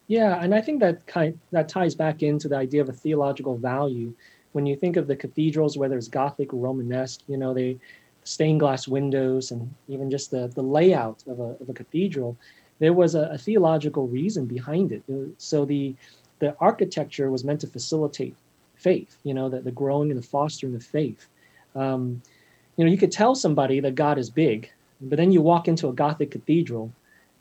Yeah, 0.07 0.39
and 0.41 0.53
I 0.53 0.61
think 0.61 0.79
that 0.81 1.05
kind 1.07 1.39
that 1.51 1.67
ties 1.67 1.95
back 1.95 2.21
into 2.21 2.47
the 2.47 2.57
idea 2.57 2.81
of 2.81 2.89
a 2.89 2.93
theological 2.93 3.57
value. 3.57 4.13
When 4.51 4.65
you 4.65 4.75
think 4.75 4.97
of 4.97 5.07
the 5.07 5.15
cathedrals, 5.15 5.77
whether 5.77 5.97
it's 5.97 6.07
Gothic 6.07 6.53
or 6.53 6.57
Romanesque, 6.57 7.21
you 7.27 7.37
know, 7.37 7.53
they 7.53 7.77
stained 8.23 8.59
glass 8.59 8.87
windows 8.87 9.51
and 9.51 9.73
even 9.87 10.09
just 10.09 10.31
the, 10.31 10.47
the 10.47 10.61
layout 10.61 11.23
of 11.27 11.39
a, 11.39 11.55
of 11.59 11.69
a 11.69 11.73
cathedral, 11.73 12.37
there 12.79 12.93
was 12.93 13.15
a, 13.15 13.29
a 13.31 13.37
theological 13.37 14.07
reason 14.07 14.45
behind 14.45 14.91
it. 14.91 15.03
So 15.37 15.65
the 15.65 15.95
the 16.39 16.55
architecture 16.59 17.31
was 17.31 17.43
meant 17.43 17.61
to 17.61 17.67
facilitate 17.67 18.35
faith, 18.75 19.17
you 19.23 19.33
know, 19.33 19.49
the, 19.49 19.61
the 19.61 19.71
growing 19.71 20.11
and 20.11 20.21
the 20.21 20.27
fostering 20.27 20.75
of 20.75 20.83
faith. 20.83 21.27
Um, 21.75 22.21
you 22.77 22.85
know, 22.85 22.91
you 22.91 22.97
could 22.97 23.11
tell 23.11 23.35
somebody 23.35 23.79
that 23.79 23.95
God 23.95 24.17
is 24.17 24.29
big, 24.29 24.69
but 25.01 25.17
then 25.17 25.31
you 25.31 25.41
walk 25.41 25.67
into 25.67 25.87
a 25.87 25.93
Gothic 25.93 26.31
cathedral 26.31 26.91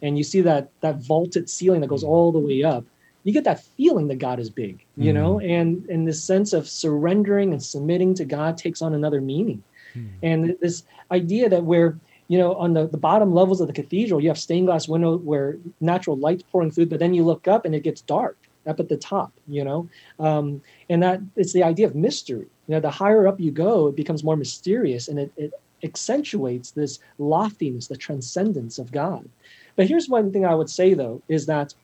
and 0.03 0.19
you 0.19 0.25
see 0.25 0.41
that 0.41 0.71
that 0.81 0.97
vaulted 0.97 1.49
ceiling 1.49 1.81
that 1.81 1.89
goes 1.89 2.05
mm. 2.05 2.09
all 2.09 2.33
the 2.33 2.39
way 2.39 2.63
up 2.63 2.85
you 3.25 3.33
get 3.33 3.45
that 3.45 3.63
feeling 3.63 4.09
that 4.09 4.19
god 4.19 4.39
is 4.39 4.51
big 4.51 4.85
you 4.97 5.11
mm. 5.11 5.15
know 5.15 5.41
and 5.41 5.85
and 5.89 6.07
this 6.07 6.23
sense 6.23 6.53
of 6.53 6.69
surrendering 6.69 7.53
and 7.53 7.63
submitting 7.63 8.15
to 8.15 8.25
god 8.25 8.57
takes 8.57 8.83
on 8.83 8.95
another 8.95 9.21
meaning 9.21 9.63
mm. 9.97 10.09
and 10.23 10.57
this 10.61 10.85
idea 11.11 11.49
that 11.49 11.65
we're 11.65 11.99
you 12.29 12.39
know 12.39 12.55
on 12.55 12.75
the, 12.75 12.87
the 12.89 12.97
bottom 12.97 13.35
levels 13.35 13.61
of 13.61 13.67
the 13.67 13.73
cathedral 13.73 14.21
you 14.21 14.29
have 14.29 14.39
stained 14.39 14.67
glass 14.67 14.89
window 14.89 15.17
where 15.19 15.57
natural 15.81 16.17
light's 16.17 16.43
pouring 16.43 16.71
through 16.71 16.87
but 16.87 16.99
then 16.99 17.15
you 17.15 17.25
look 17.25 17.49
up 17.49 17.65
and 17.65 17.75
it 17.75 17.83
gets 17.83 18.01
dark 18.01 18.37
up 18.67 18.81
at 18.81 18.89
the 18.89 18.97
top 18.97 19.33
you 19.49 19.65
know 19.65 19.89
um, 20.19 20.61
and 20.89 21.03
that 21.03 21.21
it's 21.37 21.53
the 21.53 21.63
idea 21.63 21.87
of 21.87 21.95
mystery 21.95 22.47
you 22.67 22.75
know 22.75 22.81
the 22.81 22.91
higher 22.91 23.27
up 23.27 23.39
you 23.39 23.51
go 23.51 23.89
it 23.89 23.97
becomes 23.97 24.25
more 24.25 24.37
mysterious 24.37 25.09
and 25.09 25.19
it, 25.19 25.33
it 25.37 25.53
accentuates 25.83 26.71
this 26.71 26.99
loftiness 27.19 27.89
the 27.89 27.97
transcendence 27.97 28.79
of 28.79 28.91
god 28.91 29.29
but 29.77 29.87
here's 29.89 30.09
one 30.09 30.33
thing 30.33 30.45
I 30.45 30.55
would 30.55 30.71
say 30.71 30.95
though 30.95 31.23
is 31.29 31.47
that 31.47 31.75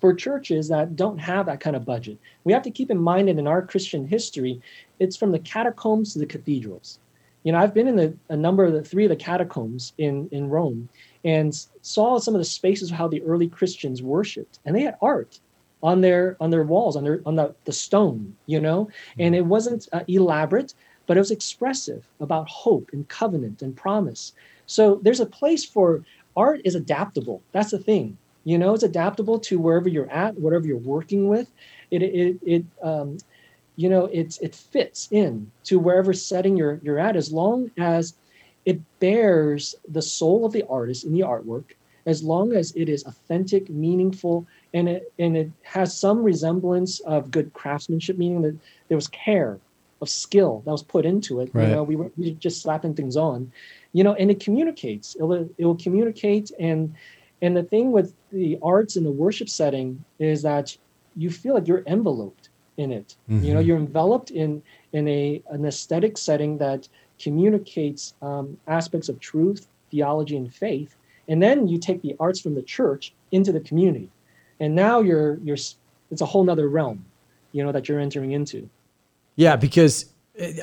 for 0.00 0.14
churches 0.14 0.68
that 0.68 0.96
don't 0.96 1.18
have 1.18 1.46
that 1.46 1.60
kind 1.60 1.74
of 1.74 1.84
budget, 1.84 2.18
we 2.44 2.52
have 2.52 2.62
to 2.62 2.70
keep 2.70 2.90
in 2.90 2.98
mind 2.98 3.28
that 3.28 3.38
in 3.38 3.46
our 3.46 3.62
Christian 3.62 4.06
history, 4.06 4.60
it's 4.98 5.16
from 5.16 5.32
the 5.32 5.38
catacombs 5.38 6.12
to 6.12 6.18
the 6.18 6.26
cathedrals. 6.26 6.98
You 7.44 7.52
know, 7.52 7.58
I've 7.58 7.74
been 7.74 7.88
in 7.88 7.96
the, 7.96 8.14
a 8.28 8.36
number 8.36 8.64
of 8.64 8.72
the 8.72 8.82
three 8.82 9.04
of 9.04 9.08
the 9.08 9.16
catacombs 9.16 9.92
in, 9.98 10.28
in 10.32 10.50
Rome 10.50 10.88
and 11.24 11.54
saw 11.82 12.18
some 12.18 12.34
of 12.34 12.40
the 12.40 12.44
spaces 12.44 12.90
of 12.90 12.96
how 12.96 13.08
the 13.08 13.22
early 13.22 13.48
Christians 13.48 14.02
worshipped, 14.02 14.58
and 14.64 14.74
they 14.74 14.82
had 14.82 14.96
art 15.00 15.38
on 15.82 16.00
their 16.00 16.36
on 16.40 16.50
their 16.50 16.64
walls, 16.64 16.96
on 16.96 17.04
their 17.04 17.20
on 17.24 17.36
the, 17.36 17.54
the 17.64 17.72
stone, 17.72 18.36
you 18.46 18.60
know, 18.60 18.88
and 19.18 19.34
it 19.34 19.46
wasn't 19.46 19.88
uh, 19.92 20.00
elaborate, 20.08 20.74
but 21.06 21.16
it 21.16 21.20
was 21.20 21.30
expressive 21.30 22.04
about 22.20 22.48
hope 22.48 22.90
and 22.92 23.08
covenant 23.08 23.62
and 23.62 23.76
promise. 23.76 24.32
So 24.66 25.00
there's 25.02 25.20
a 25.20 25.26
place 25.26 25.64
for 25.64 26.04
art 26.36 26.60
is 26.64 26.74
adaptable. 26.74 27.42
That's 27.52 27.70
the 27.70 27.78
thing. 27.78 28.18
You 28.44 28.58
know, 28.58 28.74
it's 28.74 28.84
adaptable 28.84 29.40
to 29.40 29.58
wherever 29.58 29.88
you're 29.88 30.10
at, 30.10 30.38
whatever 30.38 30.66
you're 30.66 30.76
working 30.76 31.28
with. 31.28 31.50
It 31.90 32.02
it 32.02 32.38
it 32.44 32.64
um, 32.82 33.18
you 33.76 33.88
know, 33.88 34.06
it's 34.06 34.38
it 34.38 34.54
fits 34.54 35.08
in 35.10 35.50
to 35.64 35.78
wherever 35.78 36.12
setting 36.12 36.56
you're 36.56 36.80
you're 36.82 36.98
at 36.98 37.16
as 37.16 37.32
long 37.32 37.70
as 37.76 38.14
it 38.64 38.80
bears 39.00 39.74
the 39.88 40.02
soul 40.02 40.44
of 40.44 40.52
the 40.52 40.64
artist 40.68 41.04
in 41.04 41.12
the 41.12 41.20
artwork, 41.20 41.74
as 42.06 42.22
long 42.22 42.52
as 42.52 42.72
it 42.72 42.88
is 42.88 43.04
authentic, 43.04 43.68
meaningful, 43.68 44.46
and 44.74 44.88
it 44.88 45.12
and 45.18 45.36
it 45.36 45.50
has 45.62 45.96
some 45.96 46.22
resemblance 46.22 47.00
of 47.00 47.30
good 47.30 47.52
craftsmanship, 47.52 48.16
meaning 48.16 48.42
that 48.42 48.56
there 48.88 48.96
was 48.96 49.08
care 49.08 49.58
of 50.00 50.08
skill 50.08 50.62
that 50.64 50.70
was 50.70 50.82
put 50.82 51.06
into 51.06 51.40
it. 51.40 51.50
Right. 51.52 51.68
You 51.68 51.74
know, 51.74 51.82
we 51.82 51.96
were, 51.96 52.10
we 52.16 52.30
were 52.30 52.36
just 52.36 52.62
slapping 52.62 52.94
things 52.94 53.16
on, 53.16 53.52
you 53.92 54.04
know, 54.04 54.14
and 54.14 54.30
it 54.30 54.40
communicates. 54.40 55.14
It 55.14 55.22
will, 55.22 55.48
it 55.58 55.64
will 55.64 55.76
communicate 55.76 56.50
and 56.58 56.94
and 57.42 57.56
the 57.56 57.62
thing 57.62 57.92
with 57.92 58.14
the 58.32 58.58
arts 58.62 58.96
in 58.96 59.04
the 59.04 59.10
worship 59.10 59.48
setting 59.48 60.02
is 60.18 60.42
that 60.42 60.76
you 61.16 61.30
feel 61.30 61.54
like 61.54 61.68
you're 61.68 61.84
enveloped 61.86 62.48
in 62.76 62.92
it. 62.92 63.16
Mm-hmm. 63.30 63.44
You 63.44 63.54
know, 63.54 63.60
mm-hmm. 63.60 63.68
you're 63.68 63.76
enveloped 63.78 64.30
in 64.30 64.62
in 64.92 65.08
a 65.08 65.42
an 65.50 65.64
aesthetic 65.64 66.18
setting 66.18 66.58
that 66.58 66.88
communicates 67.18 68.14
um, 68.22 68.58
aspects 68.66 69.08
of 69.08 69.20
truth, 69.20 69.66
theology, 69.90 70.36
and 70.36 70.52
faith. 70.52 70.96
And 71.28 71.42
then 71.42 71.66
you 71.66 71.78
take 71.78 72.02
the 72.02 72.14
arts 72.20 72.40
from 72.40 72.54
the 72.54 72.62
church 72.62 73.12
into 73.32 73.52
the 73.52 73.60
community, 73.60 74.10
and 74.60 74.74
now 74.74 75.00
you're 75.00 75.38
you're 75.42 75.56
it's 76.10 76.20
a 76.20 76.26
whole 76.26 76.44
nother 76.44 76.68
realm, 76.68 77.04
you 77.52 77.64
know, 77.64 77.72
that 77.72 77.88
you're 77.88 78.00
entering 78.00 78.32
into. 78.32 78.68
Yeah, 79.36 79.56
because 79.56 80.06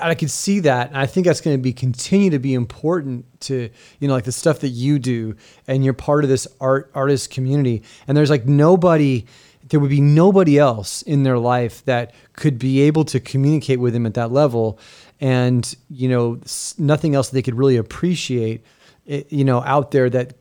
I 0.01 0.13
could 0.13 0.29
see 0.29 0.59
that, 0.61 0.89
and 0.89 0.97
I 0.97 1.05
think 1.05 1.25
that's 1.25 1.41
going 1.41 1.57
to 1.57 1.61
be 1.61 1.73
continue 1.73 2.29
to 2.31 2.39
be 2.39 2.53
important 2.53 3.25
to 3.41 3.69
you 3.99 4.07
know 4.07 4.13
like 4.13 4.23
the 4.25 4.31
stuff 4.31 4.59
that 4.59 4.69
you 4.69 4.99
do, 4.99 5.35
and 5.67 5.83
you're 5.83 5.93
part 5.93 6.23
of 6.23 6.29
this 6.29 6.47
art 6.61 6.91
artist 6.93 7.31
community. 7.31 7.81
And 8.07 8.15
there's 8.15 8.29
like 8.29 8.45
nobody, 8.45 9.25
there 9.69 9.79
would 9.79 9.89
be 9.89 10.01
nobody 10.01 10.59
else 10.59 11.01
in 11.03 11.23
their 11.23 11.39
life 11.39 11.83
that 11.85 12.13
could 12.33 12.59
be 12.59 12.81
able 12.81 13.03
to 13.05 13.19
communicate 13.19 13.79
with 13.79 13.93
them 13.93 14.05
at 14.05 14.13
that 14.13 14.31
level, 14.31 14.77
and 15.19 15.75
you 15.89 16.07
know 16.09 16.39
nothing 16.77 17.15
else 17.15 17.29
they 17.29 17.41
could 17.41 17.55
really 17.55 17.77
appreciate, 17.77 18.63
eh, 19.07 19.23
you 19.29 19.43
know, 19.43 19.61
out 19.61 19.91
there 19.91 20.09
that 20.09 20.35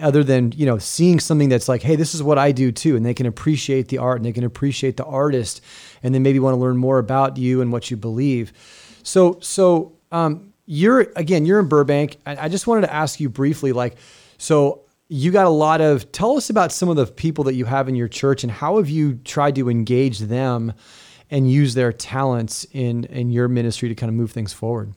other 0.00 0.24
than 0.24 0.52
you 0.52 0.66
know 0.66 0.78
seeing 0.78 1.20
something 1.20 1.48
that's 1.48 1.68
like 1.68 1.80
hey 1.82 1.96
this 1.96 2.14
is 2.14 2.22
what 2.22 2.36
i 2.36 2.52
do 2.52 2.70
too 2.72 2.96
and 2.96 3.06
they 3.06 3.14
can 3.14 3.24
appreciate 3.24 3.88
the 3.88 3.98
art 3.98 4.16
and 4.16 4.26
they 4.26 4.32
can 4.32 4.44
appreciate 4.44 4.96
the 4.96 5.04
artist 5.04 5.62
and 6.02 6.14
then 6.14 6.22
maybe 6.22 6.38
want 6.38 6.54
to 6.54 6.58
learn 6.58 6.76
more 6.76 6.98
about 6.98 7.36
you 7.36 7.60
and 7.60 7.72
what 7.72 7.90
you 7.90 7.96
believe. 7.96 8.52
So 9.02 9.38
so 9.40 9.92
um, 10.12 10.52
you're 10.66 11.12
again 11.16 11.46
you're 11.46 11.60
in 11.60 11.68
burbank. 11.68 12.18
I, 12.26 12.46
I 12.46 12.48
just 12.48 12.66
wanted 12.66 12.82
to 12.82 12.92
ask 12.92 13.20
you 13.20 13.28
briefly 13.28 13.72
like 13.72 13.96
so 14.38 14.82
you 15.08 15.32
got 15.32 15.46
a 15.46 15.50
lot 15.50 15.80
of 15.80 16.10
tell 16.12 16.36
us 16.36 16.50
about 16.50 16.72
some 16.72 16.88
of 16.88 16.96
the 16.96 17.06
people 17.06 17.44
that 17.44 17.54
you 17.54 17.64
have 17.64 17.88
in 17.88 17.94
your 17.94 18.08
church 18.08 18.44
and 18.44 18.52
how 18.52 18.76
have 18.76 18.88
you 18.88 19.14
tried 19.24 19.56
to 19.56 19.68
engage 19.68 20.20
them 20.20 20.72
and 21.30 21.50
use 21.50 21.74
their 21.74 21.92
talents 21.92 22.66
in 22.72 23.04
in 23.04 23.30
your 23.30 23.48
ministry 23.48 23.88
to 23.88 23.94
kind 23.94 24.08
of 24.08 24.14
move 24.14 24.30
things 24.30 24.52
forward? 24.52 24.94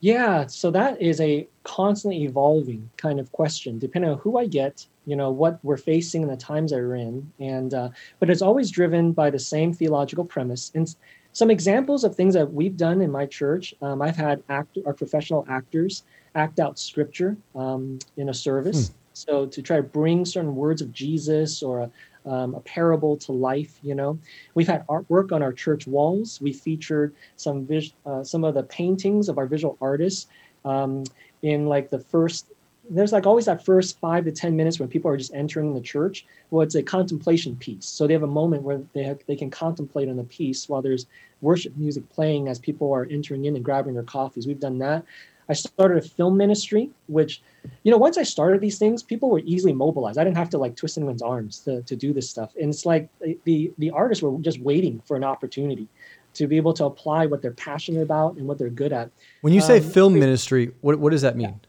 Yeah, 0.00 0.46
so 0.48 0.70
that 0.70 1.00
is 1.00 1.18
a 1.22 1.48
constantly 1.62 2.24
evolving 2.24 2.90
kind 2.98 3.18
of 3.18 3.32
question, 3.32 3.78
depending 3.78 4.10
on 4.10 4.18
who 4.18 4.36
I 4.36 4.46
get, 4.46 4.86
you 5.06 5.16
know, 5.16 5.30
what 5.30 5.58
we're 5.62 5.76
facing 5.76 6.22
and 6.22 6.30
the 6.30 6.36
times 6.36 6.70
that 6.70 6.78
we're 6.78 6.96
in, 6.96 7.30
and 7.38 7.74
uh, 7.74 7.88
but 8.18 8.30
it's 8.30 8.42
always 8.42 8.70
driven 8.70 9.12
by 9.12 9.30
the 9.30 9.38
same 9.38 9.72
theological 9.72 10.24
premise. 10.24 10.70
And 10.74 10.94
some 11.32 11.50
examples 11.50 12.04
of 12.04 12.14
things 12.14 12.34
that 12.34 12.52
we've 12.52 12.76
done 12.76 13.00
in 13.00 13.10
my 13.10 13.26
church, 13.26 13.74
um, 13.82 14.00
I've 14.00 14.16
had 14.16 14.42
act, 14.48 14.78
our 14.86 14.92
professional 14.92 15.44
actors 15.48 16.04
act 16.34 16.60
out 16.60 16.78
scripture 16.78 17.36
um, 17.54 17.98
in 18.16 18.28
a 18.28 18.34
service. 18.34 18.88
Hmm. 18.88 18.94
So 19.14 19.46
to 19.46 19.62
try 19.62 19.76
to 19.76 19.82
bring 19.82 20.24
certain 20.24 20.56
words 20.56 20.80
of 20.82 20.92
Jesus 20.92 21.62
or 21.62 21.80
a, 21.80 21.90
um, 22.26 22.54
a 22.54 22.60
parable 22.60 23.16
to 23.18 23.32
life. 23.32 23.78
You 23.82 23.94
know, 23.94 24.18
we've 24.54 24.66
had 24.66 24.86
artwork 24.86 25.32
on 25.32 25.42
our 25.42 25.52
church 25.52 25.86
walls. 25.86 26.40
We 26.40 26.52
featured 26.52 27.14
some 27.36 27.66
vis- 27.66 27.92
uh, 28.06 28.24
some 28.24 28.44
of 28.44 28.54
the 28.54 28.62
paintings 28.62 29.28
of 29.28 29.38
our 29.38 29.46
visual 29.46 29.76
artists 29.80 30.26
um, 30.64 31.04
in 31.42 31.66
like 31.66 31.90
the 31.90 31.98
first. 31.98 32.46
There's 32.90 33.12
like 33.12 33.26
always 33.26 33.46
that 33.46 33.64
first 33.64 33.98
five 33.98 34.24
to 34.24 34.32
ten 34.32 34.56
minutes 34.56 34.78
when 34.78 34.88
people 34.88 35.10
are 35.10 35.16
just 35.16 35.34
entering 35.34 35.74
the 35.74 35.80
church. 35.80 36.26
Well, 36.50 36.62
it's 36.62 36.74
a 36.74 36.82
contemplation 36.82 37.56
piece, 37.56 37.86
so 37.86 38.06
they 38.06 38.12
have 38.12 38.22
a 38.22 38.26
moment 38.26 38.62
where 38.62 38.82
they 38.92 39.02
have, 39.04 39.20
they 39.26 39.36
can 39.36 39.50
contemplate 39.50 40.08
on 40.08 40.16
the 40.16 40.24
piece 40.24 40.68
while 40.68 40.82
there's 40.82 41.06
worship 41.40 41.76
music 41.76 42.08
playing 42.10 42.48
as 42.48 42.58
people 42.58 42.92
are 42.92 43.06
entering 43.10 43.46
in 43.46 43.56
and 43.56 43.64
grabbing 43.64 43.94
their 43.94 44.02
coffees. 44.02 44.46
We've 44.46 44.60
done 44.60 44.78
that. 44.78 45.04
I 45.48 45.52
started 45.52 45.98
a 45.98 46.02
film 46.06 46.36
ministry, 46.36 46.90
which, 47.06 47.42
you 47.82 47.90
know, 47.90 47.98
once 47.98 48.16
I 48.16 48.22
started 48.22 48.60
these 48.60 48.78
things, 48.78 49.02
people 49.02 49.30
were 49.30 49.40
easily 49.40 49.72
mobilized. 49.72 50.18
I 50.18 50.24
didn't 50.24 50.38
have 50.38 50.50
to 50.50 50.58
like 50.58 50.74
twist 50.76 50.96
anyone's 50.96 51.22
arms 51.22 51.58
to, 51.60 51.82
to 51.82 51.96
do 51.96 52.12
this 52.12 52.28
stuff. 52.30 52.52
And 52.60 52.70
it's 52.70 52.86
like 52.86 53.08
the 53.44 53.72
the 53.78 53.90
artists 53.90 54.22
were 54.22 54.38
just 54.40 54.60
waiting 54.60 55.02
for 55.06 55.16
an 55.16 55.24
opportunity 55.24 55.88
to 56.34 56.46
be 56.46 56.56
able 56.56 56.72
to 56.74 56.84
apply 56.84 57.26
what 57.26 57.42
they're 57.42 57.52
passionate 57.52 58.02
about 58.02 58.36
and 58.36 58.46
what 58.46 58.58
they're 58.58 58.70
good 58.70 58.92
at. 58.92 59.10
When 59.42 59.52
you 59.52 59.60
say 59.60 59.78
um, 59.78 59.84
film 59.84 60.18
ministry, 60.18 60.72
what 60.80 60.98
what 60.98 61.10
does 61.10 61.22
that 61.22 61.36
mean? 61.36 61.48
Yeah. 61.48 61.68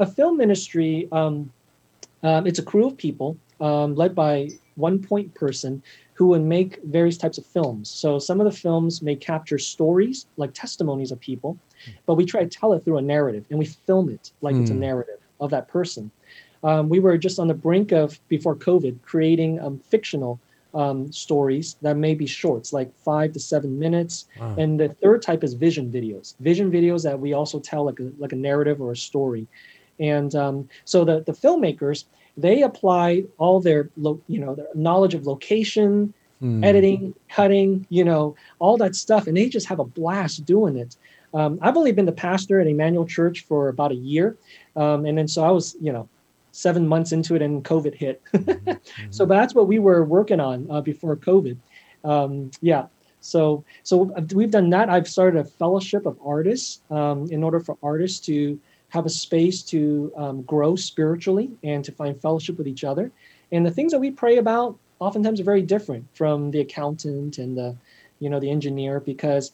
A 0.00 0.06
film 0.06 0.36
ministry, 0.36 1.08
um, 1.12 1.50
um, 2.22 2.46
it's 2.46 2.58
a 2.58 2.62
crew 2.62 2.86
of 2.86 2.96
people 2.96 3.36
um, 3.60 3.94
led 3.94 4.14
by 4.14 4.50
one 4.74 5.02
point 5.02 5.34
person 5.34 5.82
who 6.14 6.28
would 6.28 6.42
make 6.42 6.82
various 6.84 7.18
types 7.18 7.38
of 7.38 7.44
films. 7.44 7.90
So 7.90 8.18
some 8.18 8.40
of 8.40 8.44
the 8.44 8.58
films 8.58 9.02
may 9.02 9.16
capture 9.16 9.58
stories 9.58 10.26
like 10.36 10.54
testimonies 10.54 11.12
of 11.12 11.20
people, 11.20 11.58
but 12.06 12.14
we 12.14 12.24
try 12.24 12.42
to 12.42 12.48
tell 12.48 12.72
it 12.72 12.84
through 12.84 12.98
a 12.98 13.02
narrative 13.02 13.44
and 13.50 13.58
we 13.58 13.66
film 13.66 14.08
it 14.08 14.32
like 14.40 14.54
mm. 14.54 14.62
it's 14.62 14.70
a 14.70 14.74
hmm. 14.74 14.80
narrative 14.80 15.20
of 15.40 15.50
that 15.50 15.68
person. 15.68 16.10
Um, 16.64 16.88
we 16.88 17.00
were 17.00 17.18
just 17.18 17.38
on 17.38 17.48
the 17.48 17.54
brink 17.54 17.92
of, 17.92 18.18
before 18.28 18.56
COVID, 18.56 19.02
creating 19.02 19.60
um, 19.60 19.78
fictional 19.78 20.40
um, 20.74 21.10
stories 21.12 21.76
that 21.82 21.96
may 21.96 22.14
be 22.14 22.26
shorts, 22.26 22.72
like 22.72 22.94
five 23.04 23.32
to 23.32 23.40
seven 23.40 23.78
minutes. 23.78 24.26
Wow. 24.38 24.54
And 24.58 24.78
the 24.78 24.88
third 24.88 25.22
type 25.22 25.44
is 25.44 25.54
vision 25.54 25.90
videos. 25.90 26.34
Vision 26.40 26.70
videos 26.70 27.02
that 27.04 27.18
we 27.18 27.32
also 27.32 27.60
tell 27.60 27.84
like 27.84 28.00
a, 28.00 28.10
like 28.18 28.32
a 28.32 28.36
narrative 28.36 28.80
or 28.80 28.92
a 28.92 28.96
story. 28.96 29.46
And 29.98 30.34
um, 30.34 30.68
so 30.84 31.04
the, 31.04 31.20
the 31.20 31.32
filmmakers, 31.32 32.04
they 32.36 32.62
apply 32.62 33.24
all 33.38 33.60
their 33.60 33.90
lo- 33.96 34.20
you 34.28 34.38
know 34.38 34.54
their 34.54 34.66
knowledge 34.74 35.14
of 35.14 35.26
location 35.26 36.12
mm. 36.42 36.64
editing 36.64 37.14
cutting 37.28 37.86
you 37.88 38.04
know 38.04 38.34
all 38.58 38.76
that 38.76 38.94
stuff 38.94 39.26
and 39.26 39.36
they 39.36 39.48
just 39.48 39.66
have 39.66 39.78
a 39.78 39.84
blast 39.84 40.44
doing 40.44 40.76
it 40.76 40.96
um, 41.34 41.58
i've 41.62 41.76
only 41.76 41.92
been 41.92 42.06
the 42.06 42.12
pastor 42.12 42.60
at 42.60 42.66
emmanuel 42.66 43.06
church 43.06 43.44
for 43.44 43.68
about 43.68 43.90
a 43.90 43.96
year 43.96 44.36
um, 44.76 45.06
and 45.06 45.16
then 45.16 45.28
so 45.28 45.44
i 45.44 45.50
was 45.50 45.76
you 45.80 45.92
know 45.92 46.08
seven 46.52 46.86
months 46.86 47.12
into 47.12 47.34
it 47.34 47.42
and 47.42 47.64
covid 47.64 47.94
hit 47.94 48.22
mm-hmm. 48.32 49.10
so 49.10 49.26
that's 49.26 49.54
what 49.54 49.66
we 49.66 49.78
were 49.78 50.04
working 50.04 50.40
on 50.40 50.66
uh, 50.70 50.80
before 50.80 51.16
covid 51.16 51.56
um, 52.04 52.50
yeah 52.60 52.86
so 53.20 53.64
so 53.82 54.14
we've 54.34 54.50
done 54.50 54.70
that 54.70 54.88
i've 54.88 55.08
started 55.08 55.40
a 55.40 55.44
fellowship 55.44 56.06
of 56.06 56.18
artists 56.24 56.80
um, 56.90 57.26
in 57.30 57.42
order 57.42 57.60
for 57.60 57.76
artists 57.82 58.20
to 58.20 58.58
have 58.90 59.06
a 59.06 59.10
space 59.10 59.62
to 59.62 60.12
um, 60.16 60.42
grow 60.42 60.76
spiritually 60.76 61.50
and 61.62 61.84
to 61.84 61.92
find 61.92 62.20
fellowship 62.20 62.58
with 62.58 62.68
each 62.68 62.84
other. 62.84 63.10
And 63.52 63.64
the 63.64 63.70
things 63.70 63.92
that 63.92 63.98
we 63.98 64.10
pray 64.10 64.38
about 64.38 64.78
oftentimes 64.98 65.40
are 65.40 65.44
very 65.44 65.62
different 65.62 66.06
from 66.14 66.50
the 66.50 66.60
accountant 66.60 67.38
and 67.38 67.56
the, 67.56 67.76
you 68.20 68.30
know, 68.30 68.40
the 68.40 68.50
engineer 68.50 69.00
because, 69.00 69.52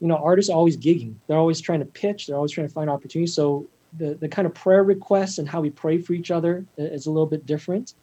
you 0.00 0.08
know, 0.08 0.16
artists 0.16 0.50
are 0.50 0.56
always 0.56 0.76
gigging. 0.76 1.14
They're 1.26 1.38
always 1.38 1.60
trying 1.60 1.80
to 1.80 1.86
pitch. 1.86 2.26
They're 2.26 2.36
always 2.36 2.52
trying 2.52 2.68
to 2.68 2.72
find 2.72 2.88
opportunities. 2.88 3.34
So 3.34 3.66
the, 3.98 4.14
the 4.14 4.28
kind 4.28 4.46
of 4.46 4.54
prayer 4.54 4.82
requests 4.82 5.38
and 5.38 5.48
how 5.48 5.60
we 5.60 5.70
pray 5.70 5.98
for 5.98 6.12
each 6.12 6.30
other 6.30 6.64
is 6.76 7.06
a 7.06 7.10
little 7.10 7.26
bit 7.26 7.46
different. 7.46 7.94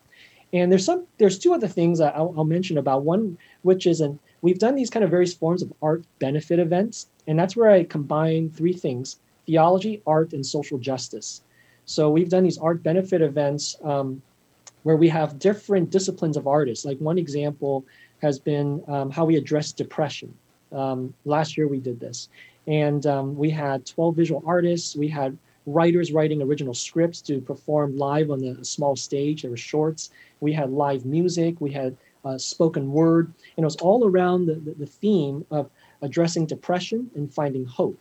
And 0.53 0.71
there's 0.71 0.85
some, 0.85 1.07
there's 1.17 1.39
two 1.39 1.53
other 1.53 1.67
things 1.67 1.99
that 1.99 2.15
I'll, 2.15 2.33
I'll 2.37 2.45
mention 2.45 2.77
about. 2.77 3.03
One, 3.03 3.37
which 3.63 3.85
is 3.85 3.99
an, 3.99 4.19
we've 4.41 4.59
done 4.59 4.75
these 4.75 4.89
kind 4.89 5.03
of 5.03 5.11
various 5.11 5.33
forms 5.33 5.61
of 5.61 5.73
art 5.81 6.05
benefit 6.19 6.59
events. 6.59 7.07
And 7.25 7.37
that's 7.37 7.55
where 7.55 7.69
I 7.69 7.83
combine 7.83 8.49
three 8.51 8.73
things 8.73 9.17
theology, 9.47 10.03
art, 10.05 10.33
and 10.33 10.45
social 10.45 10.77
justice. 10.77 11.41
So 11.85 12.11
we've 12.11 12.29
done 12.29 12.43
these 12.43 12.57
art 12.59 12.83
benefit 12.83 13.21
events 13.21 13.77
um, 13.83 14.21
where 14.83 14.97
we 14.97 15.09
have 15.09 15.39
different 15.39 15.89
disciplines 15.89 16.37
of 16.37 16.45
artists. 16.45 16.85
Like 16.85 16.99
one 16.99 17.17
example 17.17 17.85
has 18.21 18.37
been 18.37 18.83
um, 18.87 19.09
how 19.09 19.25
we 19.25 19.37
address 19.37 19.71
depression. 19.71 20.33
Um, 20.71 21.13
last 21.25 21.57
year 21.57 21.67
we 21.67 21.79
did 21.79 21.99
this. 21.99 22.29
And 22.67 23.05
um, 23.05 23.37
we 23.37 23.49
had 23.49 23.85
12 23.85 24.15
visual 24.15 24.43
artists. 24.45 24.95
We 24.95 25.07
had 25.07 25.37
writers 25.65 26.11
writing 26.11 26.41
original 26.41 26.73
scripts 26.73 27.21
to 27.21 27.39
perform 27.39 27.97
live 27.97 28.31
on 28.31 28.39
the 28.39 28.63
small 28.65 28.95
stage. 28.95 29.41
There 29.41 29.51
were 29.51 29.57
shorts. 29.57 30.11
We 30.41 30.51
had 30.51 30.69
live 30.71 31.05
music. 31.05 31.61
We 31.61 31.71
had 31.71 31.95
uh, 32.25 32.37
spoken 32.37 32.91
word. 32.91 33.33
And 33.55 33.63
it 33.63 33.65
was 33.65 33.77
all 33.77 34.05
around 34.05 34.47
the, 34.47 34.55
the, 34.55 34.71
the 34.71 34.85
theme 34.85 35.45
of 35.51 35.69
addressing 36.01 36.45
depression 36.45 37.09
and 37.15 37.33
finding 37.33 37.65
hope. 37.65 37.97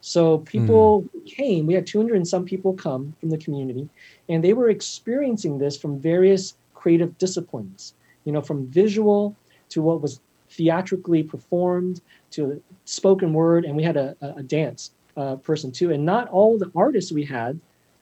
So 0.00 0.38
people 0.38 1.02
mm. 1.02 1.26
came, 1.26 1.66
we 1.66 1.74
had 1.74 1.86
200 1.86 2.16
and 2.16 2.28
some 2.28 2.44
people 2.44 2.72
come 2.74 3.14
from 3.20 3.30
the 3.30 3.38
community, 3.38 3.88
and 4.28 4.42
they 4.42 4.52
were 4.52 4.70
experiencing 4.70 5.58
this 5.58 5.76
from 5.76 5.98
various 5.98 6.54
creative 6.74 7.18
disciplines, 7.18 7.94
you 8.24 8.32
know, 8.32 8.40
from 8.40 8.66
visual 8.68 9.34
to 9.70 9.82
what 9.82 10.00
was 10.00 10.20
theatrically 10.50 11.22
performed 11.22 12.00
to 12.30 12.62
spoken 12.84 13.32
word, 13.32 13.64
and 13.64 13.76
we 13.76 13.82
had 13.82 13.96
a, 13.96 14.16
a 14.20 14.42
dance 14.42 14.92
uh, 15.16 15.36
person 15.36 15.72
too. 15.72 15.90
And 15.92 16.04
not 16.04 16.28
all 16.28 16.58
the 16.58 16.70
artists 16.74 17.12
we 17.12 17.24
had 17.24 17.58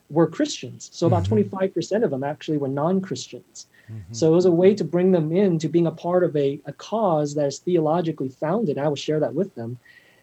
were 0.09 0.27
Christians. 0.27 0.89
So 0.93 1.07
about 1.07 1.23
mm-hmm. 1.23 1.53
25% 1.55 2.03
of 2.03 2.11
them 2.11 2.23
actually 2.23 2.57
were 2.57 2.67
non 2.67 3.01
Christians. 3.01 3.67
Mm-hmm. 3.91 4.13
So 4.13 4.31
it 4.31 4.35
was 4.35 4.45
a 4.45 4.51
way 4.51 4.75
to 4.75 4.83
bring 4.83 5.11
them 5.11 5.31
in 5.31 5.59
to 5.59 5.67
being 5.67 5.87
a 5.87 5.91
part 5.91 6.23
of 6.23 6.35
a, 6.35 6.59
a 6.65 6.73
cause 6.73 7.35
that 7.35 7.47
is 7.47 7.59
theologically 7.59 8.29
founded. 8.29 8.77
I 8.77 8.87
will 8.87 8.95
share 8.95 9.19
that 9.19 9.33
with 9.33 9.53
them. 9.55 9.79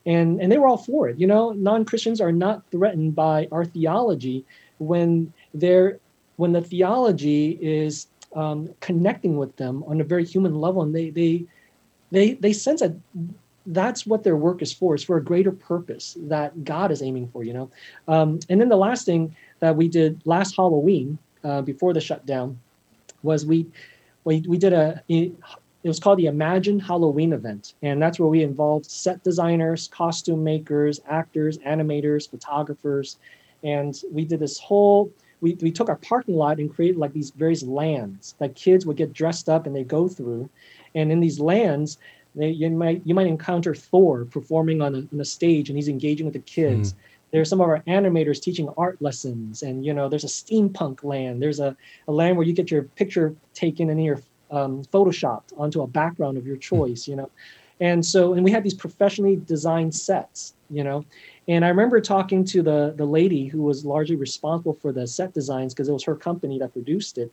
And, 0.07 0.41
and 0.41 0.53
they 0.53 0.59
were 0.59 0.67
all 0.67 0.77
for 0.77 1.09
it. 1.09 1.19
You 1.19 1.27
know, 1.27 1.53
non 1.53 1.85
Christians 1.85 2.21
are 2.21 2.33
not 2.33 2.63
threatened 2.71 3.15
by 3.15 3.49
our 3.51 3.65
theology 3.65 4.45
when 4.79 5.33
they're 5.55 5.99
when 6.37 6.53
the 6.53 6.61
theology 6.61 7.59
is 7.61 8.09
um, 8.35 8.75
connecting 8.81 9.37
with 9.37 9.57
them 9.57 9.85
on 9.87 10.01
a 10.01 10.05
very 10.05 10.25
human 10.25 10.61
level, 10.61 10.83
and 10.83 10.95
they 10.95 11.11
they 11.11 11.45
they 12.11 12.35
they 12.35 12.53
sense 12.53 12.81
that 12.81 12.95
that's 13.67 14.05
what 14.05 14.25
their 14.25 14.37
work 14.37 14.61
is 14.61 14.73
for. 14.73 14.95
It's 14.95 15.05
for 15.05 15.17
a 15.17 15.25
greater 15.25 15.53
purpose 15.53 16.17
that 16.23 16.65
God 16.65 16.91
is 16.91 17.03
aiming 17.03 17.29
for. 17.29 17.45
You 17.45 17.55
know, 17.55 17.71
um, 18.09 18.41
and 18.49 18.61
then 18.61 18.69
the 18.69 18.77
last 18.77 19.07
thing 19.07 19.35
that 19.61 19.77
we 19.77 19.89
did 19.89 20.21
last 20.25 20.57
Halloween 20.57 21.19
uh, 21.45 21.63
before 21.63 21.93
the 21.93 22.01
shutdown 22.01 22.59
was 23.23 23.47
we 23.47 23.67
we 24.25 24.41
we 24.47 24.59
did 24.59 24.73
a 24.73 25.03
it 25.85 25.89
was 25.89 26.01
called 26.01 26.19
the 26.19 26.27
Imagine 26.27 26.81
Halloween 26.81 27.33
event, 27.33 27.75
and 27.83 28.03
that's 28.03 28.19
where 28.19 28.29
we 28.29 28.43
involved 28.43 28.87
set 28.87 29.23
designers, 29.23 29.89
costume 29.89 30.43
makers, 30.43 31.01
actors, 31.07 31.59
animators, 31.59 32.29
photographers, 32.29 33.19
and 33.63 34.03
we 34.11 34.25
did 34.25 34.41
this 34.41 34.59
whole 34.59 35.13
we, 35.45 35.55
we 35.61 35.71
took 35.71 35.91
our 35.91 35.97
parking 35.97 36.37
lot 36.37 36.59
and 36.59 36.75
created 36.75 36.97
like 36.97 37.13
these 37.13 37.31
various 37.31 37.63
lands 37.63 38.35
that 38.39 38.55
kids 38.55 38.87
would 38.87 38.97
get 38.97 39.13
dressed 39.13 39.51
up 39.51 39.67
and 39.67 39.77
they 39.77 39.85
go 39.85 40.09
through. 40.09 40.49
And 40.95 41.13
in 41.13 41.21
these 41.21 41.39
lands, 41.39 41.99
they, 42.35 42.49
you 42.49 42.71
might 42.71 43.03
you 43.05 43.15
might 43.15 43.27
encounter 43.27 43.75
Thor 43.75 44.25
performing 44.25 44.81
on 44.81 44.95
a, 44.95 44.99
on 45.13 45.21
a 45.21 45.25
stage 45.25 45.69
and 45.69 45.77
he's 45.77 45.89
engaging 45.89 46.25
with 46.25 46.33
the 46.33 46.41
kids. 46.41 46.95
Mm. 46.95 46.97
There's 47.31 47.51
some 47.51 47.61
of 47.61 47.69
our 47.69 47.81
animators 47.81 48.41
teaching 48.41 48.71
art 48.79 49.03
lessons, 49.03 49.63
and 49.63 49.85
you 49.85 49.93
know 49.93 50.09
there's 50.09 50.25
a 50.25 50.29
steampunk 50.29 51.05
land. 51.05 51.43
There's 51.43 51.61
a, 51.61 51.77
a 52.09 52.13
land 52.13 52.37
where 52.37 52.47
you 52.47 52.55
get 52.55 52.71
your 52.71 52.85
picture 52.85 53.35
taken 53.55 53.91
and 53.91 54.03
you're 54.03 54.23
um, 54.55 54.83
photoshopped 54.85 55.53
onto 55.57 55.83
a 55.83 55.87
background 55.87 56.39
of 56.39 56.47
your 56.47 56.57
choice. 56.57 57.09
You 57.09 57.17
know, 57.17 57.31
and 57.81 58.05
so 58.05 58.35
and 58.35 58.45
we 58.45 58.51
had 58.51 58.65
these 58.65 58.75
professionally 58.75 59.37
designed 59.37 59.95
sets. 59.95 60.55
You 60.71 60.85
know, 60.85 61.05
and 61.47 61.65
I 61.65 61.69
remember 61.69 62.01
talking 62.01 62.45
to 62.47 62.63
the 62.63 62.95
the 62.97 63.05
lady 63.05 63.47
who 63.47 63.63
was 63.63 63.85
largely 63.85 64.17
responsible 64.17 64.75
for 64.75 64.93
the 64.93 65.07
set 65.07 65.35
designs 65.35 65.75
because 65.75 65.89
it 65.89 65.93
was 65.93 66.05
her 66.05 66.17
company 66.17 66.59
that 66.59 66.73
produced 66.73 67.19
it. 67.19 67.33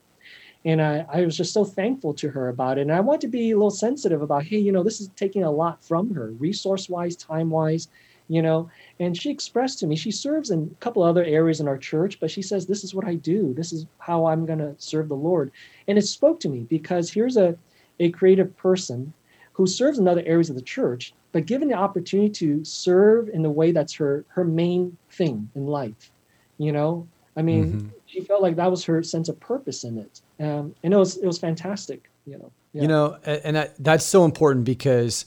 And 0.64 0.82
I, 0.82 1.06
I 1.12 1.26
was 1.26 1.36
just 1.36 1.54
so 1.54 1.66
thankful 1.66 2.14
to 2.16 2.30
her 2.30 2.50
about 2.50 2.78
it. 2.78 2.82
And 2.82 2.92
I 2.92 3.00
want 3.00 3.20
to 3.22 3.28
be 3.28 3.50
a 3.50 3.56
little 3.56 3.72
sensitive 3.72 4.22
about, 4.22 4.44
hey, 4.44 4.60
you 4.60 4.72
know, 4.72 4.84
this 4.84 5.02
is 5.02 5.10
taking 5.16 5.44
a 5.44 5.50
lot 5.50 5.84
from 5.84 6.14
her, 6.14 6.32
resource 6.32 6.88
wise, 6.88 7.16
time 7.16 7.50
wise, 7.50 7.88
you 8.32 8.42
know. 8.42 8.70
And 9.00 9.16
she 9.16 9.30
expressed 9.30 9.80
to 9.80 9.88
me, 9.88 9.98
she 9.98 10.10
serves 10.10 10.52
in 10.52 10.72
a 10.72 10.84
couple 10.84 11.04
other 11.04 11.24
areas 11.26 11.60
in 11.60 11.68
our 11.68 11.78
church, 11.78 12.18
but 12.20 12.32
she 12.32 12.42
says, 12.42 12.66
this 12.66 12.84
is 12.84 12.96
what 12.96 13.06
I 13.06 13.16
do. 13.16 13.54
This 13.54 13.74
is 13.74 13.86
how 13.98 14.26
I'm 14.26 14.46
going 14.46 14.60
to 14.60 14.74
serve 14.78 15.10
the 15.10 15.16
Lord. 15.16 15.52
And 15.90 15.98
it 15.98 16.04
spoke 16.04 16.40
to 16.42 16.50
me 16.50 16.62
because 16.70 17.12
here's 17.12 17.36
a, 17.36 17.58
a 18.00 18.10
creative 18.12 18.56
person 18.56 19.14
who 19.52 19.68
serves 19.68 20.00
in 20.00 20.08
other 20.08 20.24
areas 20.26 20.50
of 20.50 20.56
the 20.56 20.62
church, 20.62 21.14
but 21.34 21.46
given 21.46 21.68
the 21.68 21.74
opportunity 21.74 22.30
to 22.30 22.64
serve 22.64 23.28
in 23.28 23.44
the 23.44 23.50
way 23.50 23.74
that's 23.74 23.94
her 23.94 24.24
her 24.30 24.46
main 24.46 24.96
thing 25.10 25.50
in 25.56 25.68
life, 25.68 26.10
you 26.58 26.72
know, 26.72 27.06
I 27.36 27.42
mean, 27.42 27.66
mm-hmm. 27.66 27.88
she 28.06 28.22
felt 28.22 28.42
like 28.42 28.56
that 28.56 28.72
was 28.72 28.84
her 28.86 29.04
sense 29.04 29.28
of 29.28 29.40
purpose 29.42 29.84
in 29.84 29.98
it, 29.98 30.22
um, 30.40 30.74
and 30.84 30.94
it 30.94 30.98
was 30.98 31.18
it 31.18 31.28
was 31.28 31.38
fantastic, 31.38 32.10
you 32.26 32.38
know. 32.38 32.52
Yeah. 32.74 32.82
You 32.84 32.88
know, 32.88 33.18
and 33.26 33.58
that, 33.58 33.76
that's 33.84 34.06
so 34.06 34.24
important 34.24 34.64
because 34.64 35.26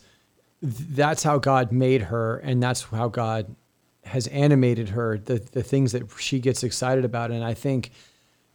that's 0.64 1.22
how 1.22 1.38
God 1.38 1.72
made 1.72 2.02
her, 2.02 2.38
and 2.38 2.62
that's 2.62 2.84
how 2.84 3.08
God 3.08 3.54
has 4.04 4.26
animated 4.28 4.90
her. 4.90 5.18
The 5.18 5.38
the 5.38 5.62
things 5.62 5.92
that 5.92 6.10
she 6.18 6.40
gets 6.40 6.62
excited 6.62 7.04
about, 7.04 7.30
and 7.30 7.44
I 7.44 7.54
think, 7.54 7.90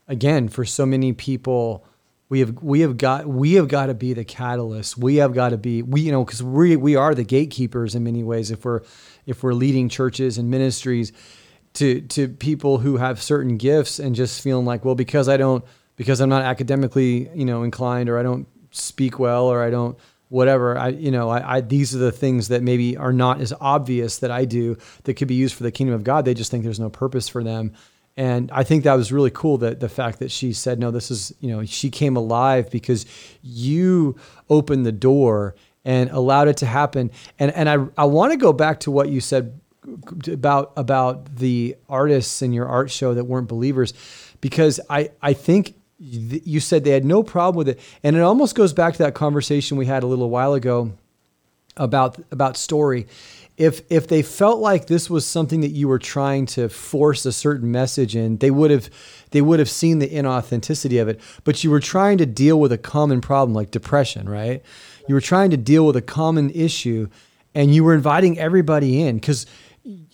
again, 0.07 0.49
for 0.49 0.65
so 0.65 0.85
many 0.85 1.13
people 1.13 1.85
we 2.29 2.41
have 2.41 2.61
we 2.61 2.81
have 2.81 2.97
got 2.97 3.27
we 3.27 3.53
have 3.53 3.67
got 3.67 3.87
to 3.87 3.95
be 3.95 4.13
the 4.13 4.23
catalyst. 4.23 4.97
We 4.97 5.15
have 5.15 5.33
got 5.33 5.49
to 5.49 5.57
be 5.57 5.81
we 5.81 6.01
you 6.01 6.11
know 6.11 6.23
because 6.23 6.43
we 6.43 6.75
we 6.75 6.95
are 6.95 7.15
the 7.15 7.23
gatekeepers 7.23 7.95
in 7.95 8.03
many 8.03 8.23
ways. 8.23 8.51
If 8.51 8.63
we're 8.63 8.81
if 9.25 9.43
we're 9.43 9.53
leading 9.53 9.89
churches 9.89 10.37
and 10.37 10.49
ministries 10.49 11.11
to 11.73 12.01
to 12.01 12.27
people 12.29 12.77
who 12.77 12.97
have 12.97 13.21
certain 13.21 13.57
gifts 13.57 13.99
and 13.99 14.15
just 14.15 14.41
feeling 14.41 14.65
like 14.65 14.85
well 14.85 14.95
because 14.95 15.27
I 15.27 15.37
don't 15.37 15.65
because 15.95 16.21
I'm 16.21 16.29
not 16.29 16.43
academically 16.43 17.29
you 17.33 17.45
know 17.45 17.63
inclined 17.63 18.09
or 18.09 18.19
I 18.19 18.23
don't 18.23 18.47
speak 18.69 19.17
well 19.17 19.45
or 19.45 19.63
I 19.63 19.71
don't 19.71 19.97
whatever 20.29 20.77
I 20.77 20.89
you 20.89 21.11
know 21.11 21.29
I, 21.29 21.57
I 21.57 21.61
these 21.61 21.93
are 21.95 21.99
the 21.99 22.11
things 22.11 22.47
that 22.47 22.63
maybe 22.63 22.95
are 22.95 23.13
not 23.13 23.41
as 23.41 23.53
obvious 23.59 24.19
that 24.19 24.31
I 24.31 24.45
do 24.45 24.77
that 25.03 25.15
could 25.15 25.27
be 25.27 25.35
used 25.35 25.55
for 25.55 25.63
the 25.63 25.71
kingdom 25.71 25.95
of 25.95 26.03
God. 26.03 26.25
They 26.25 26.33
just 26.33 26.51
think 26.51 26.63
there's 26.63 26.79
no 26.79 26.89
purpose 26.89 27.27
for 27.27 27.43
them 27.43 27.73
and 28.19 28.51
I 28.51 28.65
think 28.65 28.83
that 28.83 28.95
was 28.95 29.13
really 29.13 29.31
cool 29.31 29.59
that 29.59 29.79
the 29.79 29.87
fact 29.87 30.19
that 30.19 30.29
she 30.29 30.51
said, 30.51 30.77
no, 30.77 30.91
this 30.91 31.09
is, 31.09 31.33
you 31.39 31.49
know, 31.49 31.63
she 31.63 31.89
came 31.89 32.17
alive 32.17 32.69
because 32.69 33.05
you 33.41 34.17
opened 34.49 34.85
the 34.85 34.91
door 34.91 35.55
and 35.85 36.09
allowed 36.09 36.49
it 36.49 36.57
to 36.57 36.65
happen. 36.65 37.11
And, 37.39 37.51
and 37.53 37.69
I, 37.69 37.77
I 37.97 38.03
want 38.03 38.33
to 38.33 38.37
go 38.37 38.51
back 38.51 38.81
to 38.81 38.91
what 38.91 39.07
you 39.07 39.21
said 39.21 39.57
about, 40.27 40.73
about 40.75 41.37
the 41.37 41.77
artists 41.87 42.41
in 42.41 42.51
your 42.51 42.67
art 42.67 42.91
show 42.91 43.13
that 43.13 43.23
weren't 43.23 43.47
believers, 43.47 43.93
because 44.41 44.81
I, 44.89 45.11
I 45.21 45.31
think 45.31 45.75
you 45.99 46.59
said 46.59 46.83
they 46.83 46.91
had 46.91 47.05
no 47.05 47.23
problem 47.23 47.57
with 47.57 47.69
it. 47.69 47.79
And 48.03 48.15
it 48.15 48.21
almost 48.21 48.55
goes 48.55 48.73
back 48.73 48.93
to 48.93 48.99
that 48.99 49.13
conversation 49.13 49.77
we 49.77 49.85
had 49.85 50.03
a 50.03 50.07
little 50.07 50.29
while 50.29 50.53
ago 50.53 50.93
about, 51.77 52.17
about 52.31 52.55
story 52.57 53.07
if 53.59 53.81
if 53.91 54.07
they 54.07 54.21
felt 54.21 54.59
like 54.59 54.87
this 54.87 55.09
was 55.09 55.25
something 55.25 55.59
that 55.59 55.71
you 55.71 55.89
were 55.89 55.99
trying 55.99 56.45
to 56.45 56.69
force 56.69 57.25
a 57.25 57.31
certain 57.33 57.69
message 57.69 58.15
in, 58.15 58.37
they 58.37 58.49
would 58.49 58.71
have 58.71 58.89
they 59.31 59.41
would 59.41 59.59
have 59.59 59.69
seen 59.69 59.99
the 59.99 60.07
inauthenticity 60.07 60.99
of 60.99 61.09
it. 61.09 61.19
But 61.43 61.61
you 61.61 61.69
were 61.69 61.81
trying 61.81 62.17
to 62.19 62.25
deal 62.25 62.57
with 62.57 62.71
a 62.71 62.77
common 62.77 63.19
problem 63.19 63.53
like 63.53 63.69
depression, 63.69 64.29
right? 64.29 64.63
You 65.09 65.13
were 65.13 65.21
trying 65.21 65.51
to 65.51 65.57
deal 65.57 65.85
with 65.85 65.97
a 65.97 66.01
common 66.01 66.49
issue, 66.51 67.09
and 67.53 67.75
you 67.75 67.83
were 67.83 67.93
inviting 67.93 68.39
everybody 68.39 69.01
in 69.01 69.17
because 69.17 69.45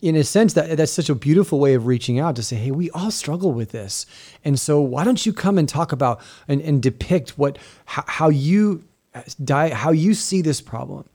in 0.02 0.16
a 0.16 0.24
sense 0.24 0.54
that 0.54 0.78
that's 0.78 0.92
such 0.92 1.10
a 1.10 1.16
beautiful 1.16 1.60
way 1.60 1.74
of 1.74 1.86
reaching 1.86 2.20
out 2.20 2.36
to 2.36 2.44
say 2.44 2.56
hey 2.56 2.72
we 2.72 2.90
all 2.92 3.12
struggle 3.12 3.52
with 3.52 3.72
this. 3.72 4.06
And 4.44 4.60
so 4.60 4.82
why 4.82 5.04
don't 5.04 5.26
you 5.26 5.34
come 5.34 5.58
and 5.58 5.68
talk 5.68 5.92
about 5.92 6.22
and, 6.48 6.62
and 6.62 6.82
depict 6.82 7.38
what 7.38 7.58
how, 7.86 8.04
how 8.08 8.30
you 8.30 8.84
die 9.44 9.74
how 9.74 9.92
you 9.92 10.14
see 10.14 10.42
this 10.42 10.62
problem. 10.62 11.06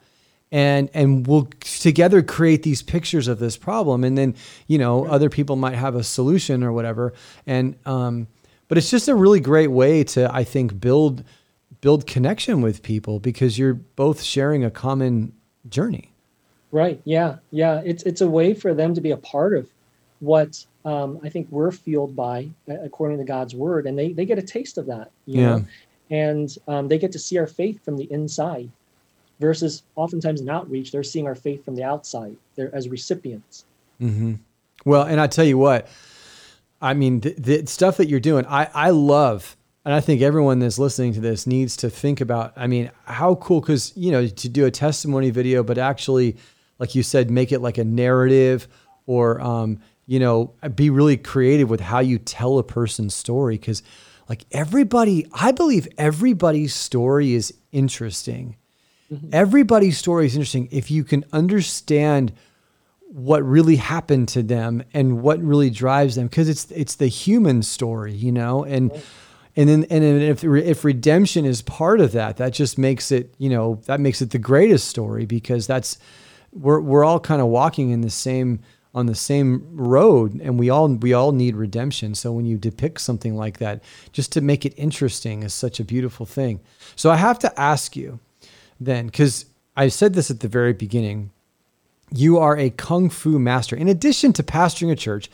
And 0.52 0.90
and 0.94 1.26
we'll 1.26 1.48
together 1.60 2.22
create 2.22 2.62
these 2.62 2.82
pictures 2.82 3.28
of 3.28 3.38
this 3.38 3.56
problem 3.56 4.04
and 4.04 4.18
then 4.18 4.34
you 4.66 4.78
know 4.78 5.06
other 5.06 5.30
people 5.30 5.56
might 5.56 5.74
have 5.74 5.94
a 5.94 6.02
solution 6.02 6.62
or 6.62 6.72
whatever. 6.72 7.12
And 7.46 7.76
um, 7.86 8.26
but 8.70 8.78
it's 8.78 8.90
just 8.90 9.08
a 9.08 9.14
really 9.14 9.40
great 9.40 9.70
way 9.70 10.02
to 10.04 10.32
i 10.34 10.44
think 10.44 10.80
build 10.80 11.22
build 11.82 12.06
connection 12.06 12.62
with 12.62 12.82
people 12.82 13.18
because 13.20 13.58
you're 13.58 13.74
both 13.74 14.22
sharing 14.22 14.64
a 14.64 14.70
common 14.70 15.34
journey 15.68 16.09
right 16.72 17.00
yeah 17.04 17.36
yeah 17.50 17.80
it's 17.84 18.02
it's 18.04 18.20
a 18.20 18.28
way 18.28 18.54
for 18.54 18.74
them 18.74 18.94
to 18.94 19.00
be 19.00 19.10
a 19.10 19.16
part 19.16 19.54
of 19.54 19.68
what 20.20 20.64
um, 20.84 21.18
i 21.24 21.28
think 21.28 21.46
we're 21.50 21.70
fueled 21.70 22.14
by 22.14 22.48
according 22.68 23.18
to 23.18 23.24
god's 23.24 23.54
word 23.54 23.86
and 23.86 23.98
they 23.98 24.12
they 24.12 24.24
get 24.24 24.38
a 24.38 24.42
taste 24.42 24.78
of 24.78 24.86
that 24.86 25.10
yeah 25.26 25.56
know? 25.56 25.64
and 26.10 26.56
um, 26.68 26.88
they 26.88 26.98
get 26.98 27.12
to 27.12 27.18
see 27.18 27.38
our 27.38 27.46
faith 27.46 27.84
from 27.84 27.96
the 27.96 28.10
inside 28.12 28.70
versus 29.40 29.82
oftentimes 29.96 30.40
in 30.40 30.48
outreach, 30.48 30.92
they're 30.92 31.02
seeing 31.02 31.26
our 31.26 31.34
faith 31.34 31.64
from 31.64 31.74
the 31.74 31.82
outside. 31.82 32.36
They're 32.54 32.72
as 32.74 32.88
recipients. 32.88 33.64
Mm-hmm. 34.00 34.34
Well, 34.84 35.02
and 35.02 35.20
I 35.20 35.26
tell 35.26 35.44
you 35.44 35.58
what, 35.58 35.88
I 36.80 36.94
mean, 36.94 37.20
the, 37.20 37.34
the, 37.34 37.66
stuff 37.66 37.96
that 37.96 38.08
you're 38.08 38.20
doing, 38.20 38.46
I, 38.46 38.68
I 38.72 38.90
love, 38.90 39.56
and 39.84 39.92
I 39.92 40.00
think 40.00 40.22
everyone 40.22 40.58
that's 40.58 40.78
listening 40.78 41.14
to 41.14 41.20
this 41.20 41.46
needs 41.46 41.76
to 41.78 41.90
think 41.90 42.20
about, 42.20 42.52
I 42.56 42.66
mean, 42.66 42.90
how 43.04 43.34
cool, 43.36 43.60
because, 43.60 43.92
you 43.96 44.12
know, 44.12 44.26
to 44.26 44.48
do 44.48 44.66
a 44.66 44.70
testimony 44.70 45.30
video, 45.30 45.62
but 45.62 45.78
actually, 45.78 46.36
like 46.80 46.96
you 46.96 47.04
said, 47.04 47.30
make 47.30 47.52
it 47.52 47.60
like 47.60 47.78
a 47.78 47.84
narrative 47.84 48.66
or, 49.06 49.40
um, 49.40 49.78
you 50.06 50.18
know, 50.18 50.54
be 50.74 50.90
really 50.90 51.16
creative 51.16 51.70
with 51.70 51.80
how 51.80 52.00
you 52.00 52.18
tell 52.18 52.58
a 52.58 52.64
person's 52.64 53.14
story. 53.14 53.56
Because, 53.56 53.84
like, 54.28 54.44
everybody, 54.50 55.28
I 55.32 55.52
believe 55.52 55.86
everybody's 55.96 56.74
story 56.74 57.34
is 57.34 57.54
interesting 57.70 58.56
Mm-hmm. 59.12 59.28
Everybody's 59.32 59.98
story 59.98 60.26
is 60.26 60.34
interesting 60.34 60.68
if 60.70 60.90
you 60.90 61.02
can 61.02 61.24
understand 61.32 62.32
what 63.08 63.42
really 63.42 63.76
happened 63.76 64.28
to 64.28 64.42
them 64.42 64.84
and 64.94 65.20
what 65.20 65.42
really 65.42 65.68
drives 65.68 66.14
them 66.14 66.28
because 66.28 66.48
it's 66.48 66.70
it's 66.70 66.94
the 66.94 67.08
human 67.08 67.62
story, 67.62 68.12
you 68.14 68.30
know, 68.30 68.62
and 68.62 68.92
right. 68.92 69.04
and 69.56 69.68
then 69.68 69.84
and 69.90 70.04
then 70.04 70.22
if 70.22 70.44
if 70.44 70.84
redemption 70.84 71.44
is 71.44 71.60
part 71.60 72.00
of 72.00 72.12
that, 72.12 72.36
that 72.36 72.52
just 72.52 72.78
makes 72.78 73.10
it 73.10 73.34
you 73.38 73.50
know 73.50 73.80
that 73.86 73.98
makes 73.98 74.22
it 74.22 74.30
the 74.30 74.38
greatest 74.38 74.86
story 74.86 75.26
because 75.26 75.66
that's 75.66 75.98
we're 76.52 76.80
we're 76.80 77.04
all 77.04 77.20
kind 77.20 77.40
of 77.40 77.48
walking 77.48 77.90
in 77.90 78.00
the 78.00 78.10
same 78.10 78.60
on 78.92 79.06
the 79.06 79.14
same 79.14 79.64
road 79.76 80.40
and 80.40 80.58
we 80.58 80.68
all 80.68 80.88
we 80.88 81.12
all 81.12 81.30
need 81.30 81.54
redemption 81.54 82.14
so 82.14 82.32
when 82.32 82.44
you 82.44 82.58
depict 82.58 83.00
something 83.00 83.36
like 83.36 83.58
that 83.58 83.82
just 84.12 84.32
to 84.32 84.40
make 84.40 84.66
it 84.66 84.74
interesting 84.76 85.44
is 85.44 85.54
such 85.54 85.78
a 85.78 85.84
beautiful 85.84 86.26
thing 86.26 86.58
so 86.96 87.08
i 87.08 87.16
have 87.16 87.38
to 87.38 87.60
ask 87.60 87.94
you 87.94 88.18
then 88.80 89.06
because 89.06 89.46
I 89.76 89.88
said 89.88 90.14
this 90.14 90.30
at 90.30 90.40
the 90.40 90.48
very 90.48 90.72
beginning. 90.72 91.30
You 92.12 92.38
are 92.38 92.56
a 92.56 92.70
kung 92.70 93.08
fu 93.08 93.38
master. 93.38 93.76
In 93.76 93.88
addition 93.88 94.32
to 94.34 94.42
pastoring 94.42 94.90
a 94.90 94.96
church, 94.96 95.30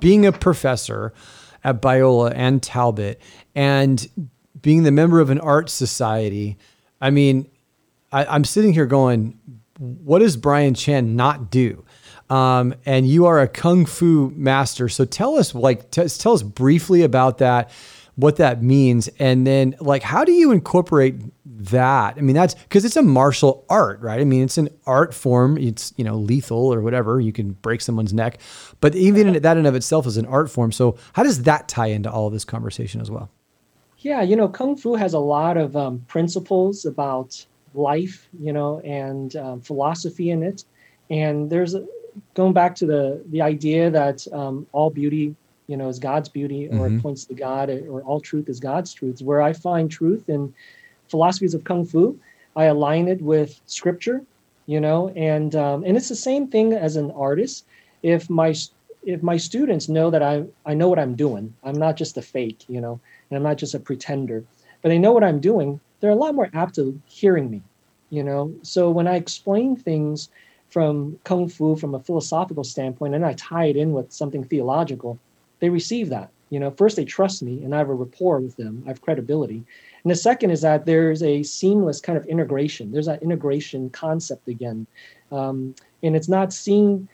being 0.00 0.26
a 0.26 0.32
professor 0.32 1.12
at 1.62 1.80
Biola 1.80 2.32
and 2.34 2.62
Talbot, 2.62 3.20
and 3.54 4.30
being 4.60 4.82
the 4.82 4.90
member 4.90 5.20
of 5.20 5.30
an 5.30 5.40
art 5.40 5.70
society, 5.70 6.58
I 7.00 7.10
mean, 7.10 7.48
I, 8.12 8.34
am 8.34 8.44
sitting 8.44 8.72
here 8.72 8.86
going, 8.86 9.38
what 9.78 10.20
does 10.20 10.36
Brian 10.36 10.74
Chan 10.74 11.16
not 11.16 11.50
do? 11.50 11.84
Um, 12.28 12.74
and 12.84 13.06
you 13.06 13.26
are 13.26 13.40
a 13.40 13.48
kung 13.48 13.86
fu 13.86 14.32
master. 14.34 14.88
So 14.88 15.04
tell 15.04 15.36
us, 15.36 15.54
like, 15.54 15.90
t- 15.90 16.08
tell 16.08 16.32
us 16.32 16.42
briefly 16.42 17.02
about 17.02 17.38
that, 17.38 17.70
what 18.16 18.36
that 18.36 18.62
means, 18.62 19.08
and 19.18 19.46
then 19.46 19.76
like, 19.78 20.02
how 20.02 20.24
do 20.24 20.32
you 20.32 20.50
incorporate 20.50 21.16
that? 21.44 22.14
I 22.16 22.20
mean, 22.22 22.34
that's 22.34 22.54
because 22.54 22.84
it's 22.86 22.96
a 22.96 23.02
martial 23.02 23.64
art, 23.68 24.00
right? 24.00 24.20
I 24.20 24.24
mean, 24.24 24.42
it's 24.42 24.56
an 24.56 24.70
art 24.86 25.12
form. 25.12 25.58
It's 25.58 25.92
you 25.96 26.04
know 26.04 26.16
lethal 26.16 26.72
or 26.72 26.80
whatever. 26.80 27.20
You 27.20 27.32
can 27.32 27.52
break 27.52 27.82
someone's 27.82 28.14
neck, 28.14 28.40
but 28.80 28.94
even 28.94 29.40
that 29.42 29.56
in 29.58 29.66
of 29.66 29.74
itself 29.74 30.06
is 30.06 30.16
an 30.16 30.24
art 30.26 30.50
form. 30.50 30.72
So 30.72 30.96
how 31.12 31.22
does 31.22 31.42
that 31.42 31.68
tie 31.68 31.88
into 31.88 32.10
all 32.10 32.30
this 32.30 32.44
conversation 32.44 33.02
as 33.02 33.10
well? 33.10 33.30
Yeah, 33.98 34.22
you 34.22 34.34
know, 34.34 34.48
kung 34.48 34.76
fu 34.76 34.94
has 34.94 35.12
a 35.12 35.18
lot 35.18 35.58
of 35.58 35.76
um, 35.76 36.00
principles 36.08 36.86
about 36.86 37.44
life, 37.76 38.28
you 38.40 38.52
know, 38.52 38.80
and 38.80 39.36
um, 39.36 39.60
philosophy 39.60 40.30
in 40.30 40.42
it. 40.42 40.64
And 41.10 41.50
there's 41.50 41.74
a, 41.74 41.86
going 42.34 42.52
back 42.52 42.74
to 42.76 42.86
the 42.86 43.22
the 43.30 43.42
idea 43.42 43.90
that 43.90 44.26
um, 44.32 44.66
all 44.72 44.90
beauty, 44.90 45.34
you 45.66 45.76
know, 45.76 45.88
is 45.88 45.98
God's 45.98 46.28
beauty, 46.28 46.68
or 46.68 46.88
mm-hmm. 46.88 47.00
points 47.00 47.24
to 47.26 47.34
God, 47.34 47.70
or 47.70 48.02
all 48.02 48.20
truth 48.20 48.48
is 48.48 48.60
God's 48.60 48.92
truth. 48.92 49.20
Where 49.22 49.42
I 49.42 49.52
find 49.52 49.90
truth 49.90 50.28
in 50.28 50.52
philosophies 51.08 51.54
of 51.54 51.64
kung 51.64 51.84
fu, 51.84 52.18
I 52.56 52.64
align 52.64 53.08
it 53.08 53.20
with 53.20 53.60
scripture, 53.66 54.22
you 54.66 54.80
know, 54.80 55.10
and 55.10 55.54
um, 55.54 55.84
and 55.84 55.96
it's 55.96 56.08
the 56.08 56.16
same 56.16 56.48
thing 56.48 56.72
as 56.72 56.96
an 56.96 57.10
artist. 57.12 57.64
If 58.02 58.28
my 58.30 58.54
if 59.04 59.22
my 59.22 59.36
students 59.36 59.88
know 59.88 60.10
that 60.10 60.22
I 60.22 60.44
I 60.64 60.74
know 60.74 60.88
what 60.88 60.98
I'm 60.98 61.14
doing, 61.14 61.54
I'm 61.62 61.78
not 61.78 61.96
just 61.96 62.16
a 62.16 62.22
fake, 62.22 62.64
you 62.68 62.80
know, 62.80 62.98
and 63.30 63.36
I'm 63.36 63.42
not 63.42 63.58
just 63.58 63.74
a 63.74 63.80
pretender, 63.80 64.44
but 64.82 64.88
they 64.88 64.98
know 64.98 65.12
what 65.12 65.24
I'm 65.24 65.40
doing, 65.40 65.80
they're 66.00 66.10
a 66.10 66.14
lot 66.16 66.34
more 66.34 66.50
apt 66.52 66.74
to 66.76 67.00
hearing 67.06 67.50
me, 67.50 67.62
you 68.10 68.22
know. 68.22 68.52
So 68.62 68.90
when 68.90 69.06
I 69.06 69.16
explain 69.16 69.76
things 69.76 70.28
from 70.68 71.18
kung 71.24 71.48
fu 71.48 71.76
from 71.76 71.94
a 71.94 72.00
philosophical 72.00 72.64
standpoint 72.64 73.14
and 73.14 73.24
I 73.24 73.34
tie 73.34 73.66
it 73.66 73.76
in 73.76 73.92
with 73.92 74.12
something 74.12 74.44
theological, 74.44 75.18
they 75.60 75.70
receive 75.70 76.08
that. 76.10 76.30
You 76.50 76.60
know, 76.60 76.70
first 76.70 76.96
they 76.96 77.04
trust 77.04 77.42
me 77.42 77.64
and 77.64 77.74
I 77.74 77.78
have 77.78 77.88
a 77.88 77.94
rapport 77.94 78.40
with 78.40 78.56
them, 78.56 78.82
I 78.86 78.88
have 78.90 79.02
credibility. 79.02 79.64
And 80.04 80.10
the 80.10 80.16
second 80.16 80.50
is 80.50 80.60
that 80.60 80.86
there's 80.86 81.22
a 81.22 81.42
seamless 81.42 82.00
kind 82.00 82.16
of 82.16 82.24
integration. 82.26 82.92
There's 82.92 83.06
that 83.06 83.22
integration 83.22 83.90
concept 83.90 84.46
again. 84.46 84.86
Um, 85.32 85.74
and 86.04 86.14
it's 86.14 86.28
not 86.28 86.52
seeing 86.52 87.08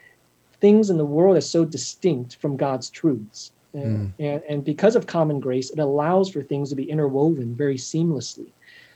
things 0.61 0.91
in 0.91 0.99
the 0.99 1.05
world 1.05 1.37
as 1.37 1.49
so 1.49 1.65
distinct 1.65 2.37
from 2.37 2.57
God's 2.57 2.91
truths. 2.91 3.53
And, 3.73 4.09
mm. 4.09 4.13
and, 4.19 4.43
and 4.49 4.65
because 4.65 4.97
of 4.97 5.07
common 5.07 5.41
grace, 5.41 5.71
it 5.71 5.79
allows 5.79 6.29
for 6.29 6.43
things 6.43 6.69
to 6.69 6.77
be 6.77 6.91
interwoven 6.91 7.55
very 7.55 7.77
seamlessly. 7.77 8.51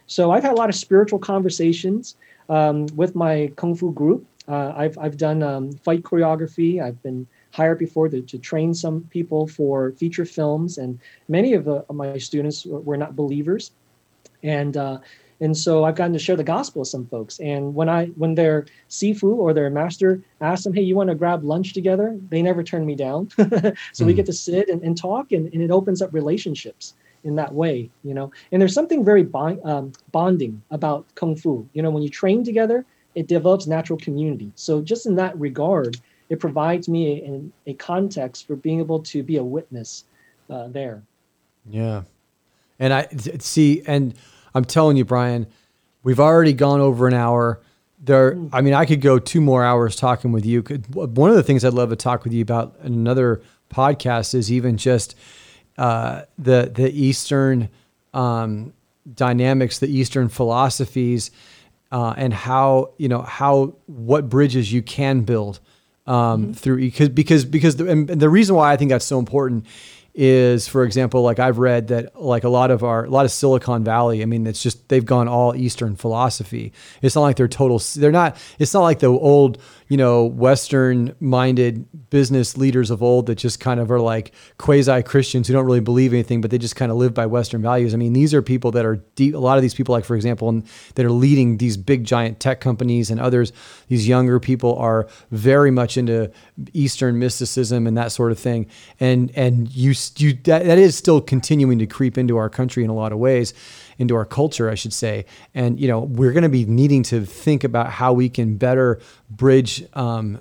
So 0.07 0.31
I've 0.31 0.43
had 0.43 0.53
a 0.53 0.57
lot 0.57 0.69
of 0.69 0.75
spiritual 0.75 1.19
conversations 1.19 2.17
um, 2.49 2.87
with 2.95 3.15
my 3.15 3.53
Kung 3.57 3.75
Fu 3.75 3.93
group. 3.93 4.25
Uh, 4.49 4.73
I've, 4.77 4.97
I've 4.99 5.17
done 5.17 5.43
um, 5.43 5.73
fight 5.73 6.03
choreography. 6.03 6.81
I've 6.81 7.03
been 7.03 7.27
hired 7.51 7.79
before 7.79 8.09
to, 8.09 8.21
to 8.21 8.39
train 8.39 8.75
some 8.75 9.03
people 9.11 9.49
for 9.49 9.93
feature 9.93 10.25
films, 10.25 10.79
and 10.79 11.01
many 11.29 11.55
of, 11.55 11.65
the, 11.65 11.85
of 11.89 11.97
my 11.97 12.19
students 12.19 12.65
were 12.65 12.97
not 12.97 13.17
believers. 13.17 13.73
And 14.43 14.77
uh, 14.77 14.99
and 15.41 15.57
so 15.57 15.85
I've 15.85 15.97
gotten 15.97 16.15
to 16.15 16.19
share 16.19 16.37
the 16.37 16.45
gospel 16.45 16.81
with 16.81 16.89
some 16.89 17.07
folks. 17.07 17.39
And 17.41 17.75
when 17.75 17.89
I 17.89 18.07
when 18.07 18.35
their 18.37 18.67
sifu 18.89 19.37
or 19.37 19.53
their 19.53 19.69
master 19.71 20.23
asks 20.41 20.65
them, 20.65 20.73
"Hey, 20.73 20.83
you 20.83 20.95
want 20.95 21.11
to 21.11 21.15
grab 21.15 21.45
lunch 21.45 21.75
together?" 21.75 22.19
They 22.31 22.43
never 22.43 22.63
turn 22.63 22.87
me 22.87 22.95
down. 22.95 23.31
so 23.37 23.45
mm. 23.45 24.07
we 24.07 24.15
get 24.15 24.27
to 24.27 24.33
sit 24.33 24.69
and, 24.69 24.83
and 24.83 24.97
talk, 24.97 25.33
and, 25.33 25.53
and 25.53 25.63
it 25.63 25.71
opens 25.71 26.01
up 26.01 26.13
relationships 26.15 26.95
in 27.27 27.35
that 27.37 27.53
way, 27.53 27.91
you 28.05 28.15
know. 28.15 28.31
And 28.53 28.63
there's 28.63 28.73
something 28.73 29.05
very 29.05 29.25
bond, 29.25 29.61
um, 29.65 29.93
bonding 30.13 30.63
about 30.71 31.05
kung 31.17 31.37
fu. 31.37 31.69
You 31.75 31.83
know, 31.83 31.91
when 31.91 32.03
you 32.03 32.09
train 32.09 32.45
together, 32.45 32.87
it 33.15 33.27
develops 33.27 33.67
natural 33.67 33.99
community. 33.99 34.53
So 34.55 34.81
just 34.81 35.07
in 35.07 35.17
that 35.17 35.39
regard, 35.39 35.99
it 36.29 36.39
provides 36.39 36.89
me 36.89 37.51
a, 37.67 37.71
a 37.71 37.75
context 37.75 38.47
for 38.47 38.57
being 38.57 38.79
able 38.79 39.03
to 39.03 39.23
be 39.23 39.37
a 39.37 39.45
witness 39.45 40.05
uh, 40.49 40.69
there. 40.69 41.03
Yeah, 41.69 42.03
and 42.79 42.95
I 42.95 43.09
see, 43.41 43.83
and 43.87 44.15
I'm 44.55 44.65
telling 44.65 44.97
you, 44.97 45.05
Brian, 45.05 45.47
we've 46.05 46.21
already 46.21 46.53
gone 46.53 46.81
over 46.81 47.09
an 47.09 47.15
hour. 47.15 47.61
There, 47.99 48.37
mm. 48.37 48.51
I 48.53 48.61
mean, 48.61 48.75
I 48.75 48.85
could 48.85 49.01
go 49.01 49.19
two 49.19 49.41
more 49.41 49.65
hours 49.65 49.97
talking 49.97 50.31
with 50.31 50.47
you. 50.47 50.63
One 50.93 51.31
of 51.31 51.37
the 51.37 51.43
things 51.43 51.65
I'd 51.65 51.75
love 51.75 51.91
to 51.91 51.97
talk 51.97 52.23
with 52.23 52.33
you 52.33 52.43
about 52.43 52.77
in 52.85 52.93
another 52.93 53.43
podcast 53.69 54.35
is 54.35 54.53
even 54.53 54.77
just 54.77 55.17
uh, 55.79 56.23
the 56.39 56.71
the 56.73 56.91
Eastern 56.91 57.69
um, 58.15 58.73
dynamics, 59.15 59.79
the 59.79 59.89
Eastern 59.89 60.29
philosophies, 60.29 61.31
uh, 61.93 62.15
and 62.17 62.33
how 62.33 62.93
you 62.99 63.09
know 63.09 63.23
how 63.23 63.75
what 63.87 64.29
bridges 64.29 64.73
you 64.73 64.83
can 64.83 65.21
build 65.23 65.61
um, 66.07 66.15
mm-hmm. 66.15 66.53
through 66.53 66.79
because 66.79 67.09
because 67.09 67.45
because 67.45 67.77
the, 67.77 67.91
and 67.91 68.09
the 68.09 68.29
reason 68.29 68.57
why 68.57 68.73
I 68.73 68.77
think 68.77 68.91
that's 68.91 69.05
so 69.05 69.19
important 69.19 69.67
is 70.19 70.67
for 70.67 70.83
example 70.83 71.21
like 71.21 71.39
i've 71.39 71.59
read 71.59 71.89
that 71.89 72.19
like 72.19 72.43
a 72.43 72.49
lot 72.49 72.71
of 72.71 72.83
our 72.83 73.05
a 73.05 73.11
lot 73.11 73.27
of 73.27 73.31
silicon 73.31 73.85
valley 73.85 74.23
i 74.23 74.25
mean 74.25 74.47
it's 74.47 74.63
just 74.63 74.89
they've 74.89 75.05
gone 75.05 75.29
all 75.29 75.55
eastern 75.55 75.95
philosophy 75.95 76.73
it's 77.03 77.15
not 77.15 77.21
like 77.21 77.37
they're 77.37 77.47
total 77.47 77.79
they're 77.97 78.11
not 78.11 78.35
it's 78.59 78.73
not 78.73 78.81
like 78.81 78.99
the 79.01 79.07
old 79.07 79.59
you 79.89 79.97
know, 79.97 80.25
Western 80.25 81.15
minded 81.21 81.87
business 82.11 82.57
leaders 82.57 82.91
of 82.91 83.03
old 83.03 83.27
that 83.27 83.37
just 83.37 83.61
kind 83.61 83.79
of 83.79 83.91
are 83.91 84.01
like 84.01 84.33
quasi 84.59 85.03
Christians 85.03 85.47
who 85.47 85.53
don't 85.53 85.65
really 85.65 85.81
believe 85.81 86.13
anything, 86.13 86.41
but 86.41 86.51
they 86.51 86.59
just 86.59 86.75
kind 86.75 86.91
of 86.91 86.99
live 86.99 87.15
by 87.15 87.27
Western 87.27 87.63
values. 87.63 87.95
I 87.95 87.97
mean, 87.97 88.13
these 88.13 88.35
are 88.35 88.43
people 88.43 88.73
that 88.73 88.85
are 88.85 88.97
deep, 89.15 89.35
a 89.35 89.39
lot 89.39 89.59
of 89.59 89.63
these 89.63 89.75
people, 89.75 89.93
like, 89.93 90.05
for 90.05 90.17
example, 90.17 90.63
that 90.97 91.07
are 91.07 91.11
leading 91.11 91.59
these 91.59 91.77
big 91.77 92.05
giant 92.05 92.41
tech 92.41 92.61
companies 92.61 93.11
and 93.11 93.21
others, 93.21 93.53
these 93.87 94.09
younger 94.09 94.41
people 94.41 94.77
are 94.77 95.07
very 95.31 95.71
much 95.71 95.97
into 95.97 96.33
Eastern 96.73 97.19
mysticism 97.21 97.87
and 97.87 97.97
that 97.97 98.11
sort 98.11 98.33
of 98.33 98.39
thing. 98.41 98.67
And, 98.99 99.31
and 99.37 99.73
you, 99.75 99.95
you, 100.17 100.35
that, 100.45 100.65
that 100.65 100.79
is 100.79 100.97
still 100.97 101.21
continuing 101.21 101.79
to 101.79 101.87
creep 101.87 102.19
into 102.19 102.37
our 102.37 102.49
country 102.49 102.85
in 102.85 102.91
a 102.91 102.95
lot 102.95 103.13
of 103.13 103.19
ways 103.19 103.55
into 103.99 104.15
our 104.15 104.25
culture, 104.25 104.71
I 104.71 104.75
should 104.75 104.93
say. 104.93 105.25
And 105.55 105.81
you 105.81 105.89
know, 105.89 106.01
we're 106.01 106.33
going 106.33 106.43
to 106.43 106.49
be 106.49 106.65
needing 106.65 107.03
to 107.05 107.25
think 107.25 107.65
about 107.65 107.91
how 107.91 108.13
we 108.13 108.29
can 108.29 108.57
better 108.57 109.01
bridge. 109.31 109.85
Um, 109.95 110.41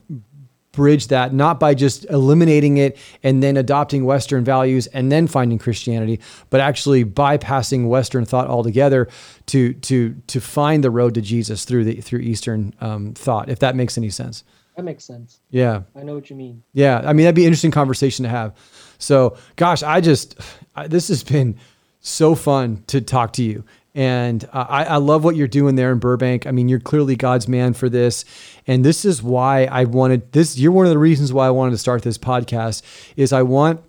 bridge 0.71 1.07
that 1.07 1.33
not 1.33 1.57
by 1.57 1.73
just 1.73 2.03
eliminating 2.09 2.75
it 2.75 2.97
and 3.23 3.41
then 3.41 3.55
adopting 3.55 4.03
western 4.03 4.43
values 4.43 4.87
and 4.87 5.09
then 5.09 5.25
finding 5.25 5.57
christianity 5.57 6.19
but 6.49 6.59
actually 6.59 7.05
bypassing 7.05 7.87
western 7.87 8.25
thought 8.25 8.49
altogether 8.49 9.07
to 9.45 9.71
to 9.75 10.13
to 10.27 10.41
find 10.41 10.83
the 10.83 10.91
road 10.91 11.13
to 11.13 11.21
jesus 11.21 11.63
through 11.63 11.85
the 11.85 12.01
through 12.01 12.19
eastern 12.19 12.73
um, 12.81 13.13
thought 13.13 13.47
if 13.47 13.59
that 13.59 13.73
makes 13.73 13.97
any 13.97 14.09
sense 14.09 14.43
that 14.75 14.83
makes 14.83 15.03
sense 15.03 15.39
yeah 15.49 15.81
i 15.95 16.03
know 16.03 16.15
what 16.15 16.29
you 16.29 16.35
mean 16.35 16.61
yeah 16.73 17.01
i 17.05 17.13
mean 17.13 17.23
that'd 17.23 17.35
be 17.35 17.43
an 17.43 17.47
interesting 17.47 17.71
conversation 17.71 18.23
to 18.23 18.29
have 18.29 18.55
so 18.97 19.37
gosh 19.55 19.83
i 19.83 20.01
just 20.01 20.39
I, 20.75 20.87
this 20.87 21.07
has 21.07 21.23
been 21.23 21.57
so 22.05 22.35
fun 22.35 22.83
to 22.87 23.01
talk 23.01 23.33
to 23.33 23.43
you. 23.43 23.65
And 23.95 24.43
uh, 24.53 24.65
I, 24.69 24.83
I, 24.83 24.95
love 24.97 25.23
what 25.23 25.35
you're 25.35 25.47
doing 25.47 25.75
there 25.75 25.91
in 25.91 25.99
Burbank. 25.99 26.45
I 26.45 26.51
mean, 26.51 26.69
you're 26.69 26.81
clearly 26.81 27.15
God's 27.15 27.47
man 27.47 27.73
for 27.73 27.89
this. 27.89 28.25
And 28.67 28.83
this 28.83 29.05
is 29.05 29.23
why 29.23 29.65
I 29.65 29.85
wanted 29.85 30.33
this. 30.33 30.57
You're 30.57 30.73
one 30.73 30.85
of 30.85 30.91
the 30.91 30.99
reasons 30.99 31.33
why 31.33 31.47
I 31.47 31.49
wanted 31.49 31.71
to 31.71 31.77
start 31.77 32.03
this 32.03 32.17
podcast 32.17 32.83
is 33.15 33.33
I 33.33 33.41
want 33.41 33.81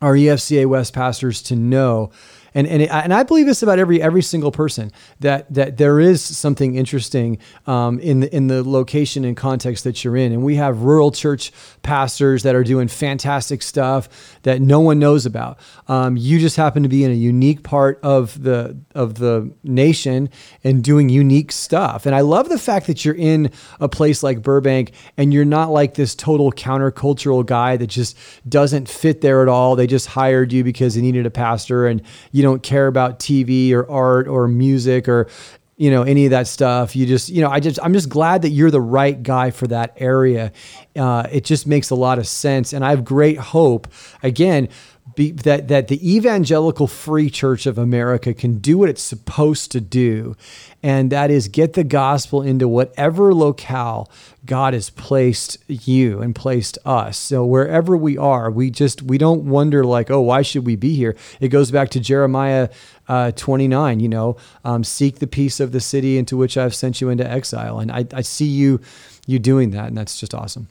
our 0.00 0.14
EFCA 0.14 0.66
West 0.66 0.94
pastors 0.94 1.42
to 1.42 1.56
know 1.56 2.12
and 2.54 2.66
and 2.66 2.82
it, 2.82 2.90
and 2.90 3.12
I 3.12 3.22
believe 3.22 3.46
this 3.46 3.62
about 3.62 3.78
every 3.78 4.02
every 4.02 4.22
single 4.22 4.50
person 4.50 4.90
that 5.20 5.52
that 5.54 5.76
there 5.76 6.00
is 6.00 6.22
something 6.22 6.74
interesting 6.74 7.38
um, 7.66 7.98
in 8.00 8.20
the 8.20 8.34
in 8.34 8.46
the 8.46 8.68
location 8.68 9.24
and 9.24 9.36
context 9.36 9.84
that 9.84 10.04
you're 10.04 10.16
in, 10.16 10.32
and 10.32 10.42
we 10.42 10.56
have 10.56 10.82
rural 10.82 11.10
church 11.10 11.52
pastors 11.82 12.42
that 12.42 12.54
are 12.54 12.64
doing 12.64 12.88
fantastic 12.88 13.62
stuff 13.62 14.38
that 14.42 14.60
no 14.60 14.80
one 14.80 14.98
knows 14.98 15.26
about. 15.26 15.58
Um, 15.88 16.16
you 16.16 16.38
just 16.38 16.56
happen 16.56 16.82
to 16.82 16.88
be 16.88 17.04
in 17.04 17.10
a 17.10 17.14
unique 17.14 17.62
part 17.62 18.00
of 18.02 18.42
the 18.42 18.76
of 18.94 19.14
the 19.14 19.52
nation 19.62 20.30
and 20.64 20.82
doing 20.82 21.08
unique 21.08 21.52
stuff, 21.52 22.06
and 22.06 22.14
I 22.14 22.20
love 22.20 22.48
the 22.48 22.58
fact 22.58 22.86
that 22.86 23.04
you're 23.04 23.14
in 23.14 23.50
a 23.78 23.88
place 23.88 24.22
like 24.22 24.42
Burbank 24.42 24.92
and 25.16 25.32
you're 25.32 25.44
not 25.44 25.70
like 25.70 25.94
this 25.94 26.14
total 26.14 26.52
countercultural 26.52 27.44
guy 27.44 27.76
that 27.76 27.86
just 27.88 28.16
doesn't 28.48 28.88
fit 28.88 29.20
there 29.20 29.42
at 29.42 29.48
all. 29.48 29.76
They 29.76 29.86
just 29.86 30.06
hired 30.06 30.52
you 30.52 30.64
because 30.64 30.94
they 30.94 31.00
needed 31.00 31.26
a 31.26 31.30
pastor 31.30 31.86
and 31.86 32.02
you 32.32 32.39
you 32.40 32.46
don't 32.46 32.62
care 32.62 32.86
about 32.86 33.18
TV 33.18 33.72
or 33.72 33.88
art 33.90 34.26
or 34.26 34.48
music 34.48 35.08
or 35.08 35.28
you 35.76 35.90
know 35.90 36.04
any 36.04 36.24
of 36.24 36.30
that 36.30 36.46
stuff. 36.46 36.96
You 36.96 37.04
just 37.04 37.28
you 37.28 37.42
know 37.42 37.50
i 37.50 37.60
just 37.60 37.78
i'm 37.82 37.92
just 37.92 38.08
glad 38.08 38.40
that 38.42 38.48
you're 38.48 38.70
the 38.70 38.80
right 38.80 39.22
guy 39.22 39.50
for 39.50 39.66
that 39.66 39.92
area. 39.98 40.52
Uh, 40.96 41.26
it 41.30 41.44
just 41.44 41.66
makes 41.66 41.90
a 41.90 41.94
lot 41.94 42.18
of 42.18 42.26
sense. 42.26 42.72
And 42.72 42.82
i 42.82 42.88
have 42.90 43.04
great 43.04 43.36
hope. 43.36 43.88
Again 44.22 44.70
be, 45.14 45.32
that 45.32 45.68
that 45.68 45.88
the 45.88 46.14
evangelical 46.16 46.86
free 46.86 47.30
church 47.30 47.66
of 47.66 47.78
America 47.78 48.34
can 48.34 48.58
do 48.58 48.78
what 48.78 48.88
it's 48.88 49.02
supposed 49.02 49.72
to 49.72 49.80
do, 49.80 50.36
and 50.82 51.10
that 51.10 51.30
is 51.30 51.48
get 51.48 51.74
the 51.74 51.84
gospel 51.84 52.42
into 52.42 52.68
whatever 52.68 53.34
locale 53.34 54.10
God 54.44 54.74
has 54.74 54.90
placed 54.90 55.58
you 55.68 56.20
and 56.20 56.34
placed 56.34 56.78
us. 56.84 57.16
So 57.16 57.44
wherever 57.44 57.96
we 57.96 58.18
are, 58.18 58.50
we 58.50 58.70
just 58.70 59.02
we 59.02 59.18
don't 59.18 59.44
wonder 59.46 59.84
like, 59.84 60.10
oh, 60.10 60.20
why 60.20 60.42
should 60.42 60.66
we 60.66 60.76
be 60.76 60.94
here? 60.94 61.16
It 61.40 61.48
goes 61.48 61.70
back 61.70 61.90
to 61.90 62.00
Jeremiah 62.00 62.68
uh, 63.08 63.32
29. 63.32 64.00
You 64.00 64.08
know, 64.08 64.36
um, 64.64 64.84
seek 64.84 65.18
the 65.18 65.26
peace 65.26 65.60
of 65.60 65.72
the 65.72 65.80
city 65.80 66.18
into 66.18 66.36
which 66.36 66.56
I've 66.56 66.74
sent 66.74 67.00
you 67.00 67.08
into 67.08 67.28
exile, 67.28 67.78
and 67.78 67.90
I, 67.90 68.06
I 68.12 68.22
see 68.22 68.46
you 68.46 68.80
you 69.26 69.38
doing 69.38 69.70
that, 69.70 69.86
and 69.88 69.96
that's 69.98 70.18
just 70.18 70.34
awesome. 70.34 70.68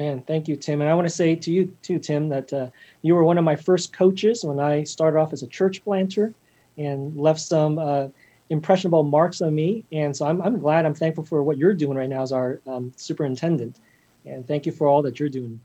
Man, 0.00 0.22
thank 0.22 0.48
you, 0.48 0.56
Tim. 0.56 0.80
And 0.80 0.88
I 0.88 0.94
want 0.94 1.06
to 1.06 1.14
say 1.14 1.36
to 1.36 1.50
you 1.52 1.76
too, 1.82 1.98
Tim, 1.98 2.30
that 2.30 2.50
uh, 2.54 2.70
you 3.02 3.14
were 3.14 3.22
one 3.22 3.36
of 3.36 3.44
my 3.44 3.54
first 3.54 3.92
coaches 3.92 4.42
when 4.42 4.58
I 4.58 4.82
started 4.82 5.18
off 5.18 5.34
as 5.34 5.42
a 5.42 5.46
church 5.46 5.84
planter 5.84 6.32
and 6.78 7.14
left 7.18 7.38
some 7.38 7.78
uh, 7.78 8.08
impressionable 8.48 9.02
marks 9.02 9.42
on 9.42 9.54
me. 9.54 9.84
And 9.92 10.16
so 10.16 10.26
I'm, 10.26 10.40
I'm 10.40 10.58
glad, 10.58 10.86
I'm 10.86 10.94
thankful 10.94 11.24
for 11.24 11.42
what 11.42 11.58
you're 11.58 11.74
doing 11.74 11.98
right 11.98 12.08
now 12.08 12.22
as 12.22 12.32
our 12.32 12.62
um, 12.66 12.94
superintendent. 12.96 13.76
And 14.24 14.48
thank 14.48 14.64
you 14.64 14.72
for 14.72 14.88
all 14.88 15.02
that 15.02 15.20
you're 15.20 15.28
doing. 15.28 15.60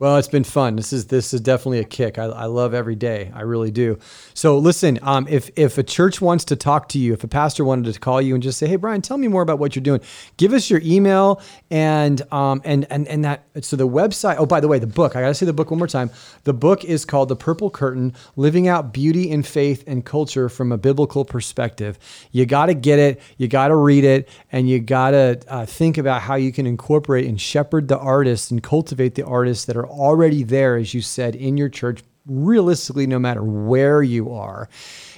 Well, 0.00 0.16
it's 0.16 0.28
been 0.28 0.44
fun. 0.44 0.76
This 0.76 0.92
is 0.92 1.06
this 1.06 1.34
is 1.34 1.40
definitely 1.40 1.80
a 1.80 1.84
kick. 1.84 2.18
I, 2.18 2.26
I 2.26 2.44
love 2.44 2.72
every 2.72 2.94
day. 2.94 3.32
I 3.34 3.40
really 3.40 3.72
do. 3.72 3.98
So 4.32 4.56
listen, 4.56 5.00
um, 5.02 5.26
if 5.28 5.50
if 5.56 5.76
a 5.76 5.82
church 5.82 6.20
wants 6.20 6.44
to 6.46 6.56
talk 6.56 6.88
to 6.90 7.00
you, 7.00 7.14
if 7.14 7.24
a 7.24 7.28
pastor 7.28 7.64
wanted 7.64 7.92
to 7.92 7.98
call 7.98 8.22
you 8.22 8.34
and 8.34 8.40
just 8.40 8.60
say, 8.60 8.68
"Hey, 8.68 8.76
Brian, 8.76 9.02
tell 9.02 9.18
me 9.18 9.26
more 9.26 9.42
about 9.42 9.58
what 9.58 9.74
you're 9.74 9.82
doing," 9.82 10.00
give 10.36 10.52
us 10.52 10.70
your 10.70 10.80
email 10.84 11.42
and 11.68 12.22
um 12.32 12.62
and 12.64 12.86
and 12.90 13.08
and 13.08 13.24
that. 13.24 13.42
So 13.62 13.74
the 13.74 13.88
website. 13.88 14.36
Oh, 14.38 14.46
by 14.46 14.60
the 14.60 14.68
way, 14.68 14.78
the 14.78 14.86
book. 14.86 15.16
I 15.16 15.20
gotta 15.20 15.34
say 15.34 15.46
the 15.46 15.52
book 15.52 15.72
one 15.72 15.78
more 15.78 15.88
time. 15.88 16.10
The 16.44 16.54
book 16.54 16.84
is 16.84 17.04
called 17.04 17.28
"The 17.28 17.34
Purple 17.34 17.68
Curtain: 17.68 18.14
Living 18.36 18.68
Out 18.68 18.92
Beauty 18.92 19.28
in 19.28 19.42
Faith 19.42 19.82
and 19.88 20.04
Culture 20.04 20.48
from 20.48 20.70
a 20.70 20.78
Biblical 20.78 21.24
Perspective." 21.24 21.98
You 22.30 22.46
got 22.46 22.66
to 22.66 22.74
get 22.74 23.00
it. 23.00 23.20
You 23.36 23.48
got 23.48 23.68
to 23.68 23.74
read 23.74 24.04
it, 24.04 24.28
and 24.52 24.68
you 24.68 24.78
got 24.78 25.10
to 25.10 25.40
uh, 25.48 25.66
think 25.66 25.98
about 25.98 26.22
how 26.22 26.36
you 26.36 26.52
can 26.52 26.66
incorporate 26.66 27.26
and 27.26 27.40
shepherd 27.40 27.88
the 27.88 27.98
artists 27.98 28.52
and 28.52 28.62
cultivate 28.62 29.16
the 29.16 29.26
artists 29.26 29.64
that 29.64 29.76
are 29.76 29.87
already 29.88 30.42
there, 30.42 30.76
as 30.76 30.94
you 30.94 31.00
said, 31.00 31.34
in 31.34 31.56
your 31.56 31.68
church, 31.68 32.02
realistically, 32.26 33.06
no 33.06 33.18
matter 33.18 33.42
where 33.42 34.02
you 34.02 34.32
are. 34.32 34.68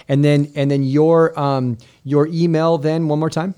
And 0.08 0.24
then 0.24 0.50
and 0.54 0.70
then 0.70 0.82
your 0.82 1.38
um, 1.38 1.78
your 2.04 2.26
email 2.28 2.78
then 2.78 3.08
one 3.08 3.18
more 3.18 3.30
time. 3.30 3.54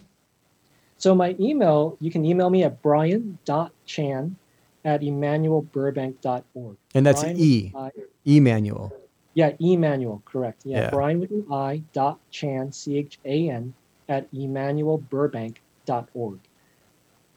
So 0.98 1.14
my 1.14 1.34
email, 1.40 1.96
you 2.00 2.10
can 2.10 2.24
email 2.24 2.50
me 2.50 2.62
at 2.62 2.80
brian.chan 2.82 4.36
at 4.84 5.00
emmanuelburbank.org. 5.00 6.76
And 6.94 7.06
that's 7.06 7.22
Brian 7.22 7.40
E. 7.40 7.72
I, 7.74 7.90
Emmanuel. 8.24 8.92
Yeah, 9.34 9.52
Emmanuel, 9.58 10.22
correct. 10.24 10.62
Yeah, 10.64 10.82
yeah. 10.82 10.90
Brian 10.90 11.20
with 11.20 11.30
an 11.30 11.46
I 11.50 11.82
dot 11.92 12.18
Chan, 12.30 12.72
C 12.72 12.98
H 12.98 13.18
A 13.24 13.48
N, 13.48 13.72
at 14.08 14.30
emmanuelburbank.org. 14.32 16.38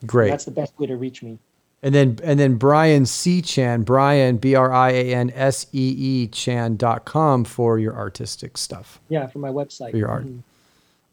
Great. 0.05 0.29
That's 0.29 0.45
the 0.45 0.51
best 0.51 0.77
way 0.77 0.87
to 0.87 0.97
reach 0.97 1.23
me. 1.23 1.39
And 1.83 1.93
then 1.93 2.19
and 2.23 2.39
then 2.39 2.55
Brian 2.55 3.05
C. 3.05 3.41
Chan, 3.41 3.83
Brian 3.83 4.37
B 4.37 4.55
R 4.55 4.73
I 4.73 4.91
A 4.91 5.13
N 5.13 5.31
S 5.35 5.67
E 5.71 5.95
E 5.97 6.27
Chan 6.27 6.77
dot 6.77 7.05
com 7.05 7.43
for 7.43 7.77
your 7.77 7.95
artistic 7.95 8.57
stuff. 8.57 8.99
Yeah, 9.07 9.27
for 9.27 9.39
my 9.39 9.49
website. 9.49 9.91
For 9.91 9.97
your 9.97 10.09
art. 10.09 10.25
Mm-hmm. 10.25 10.39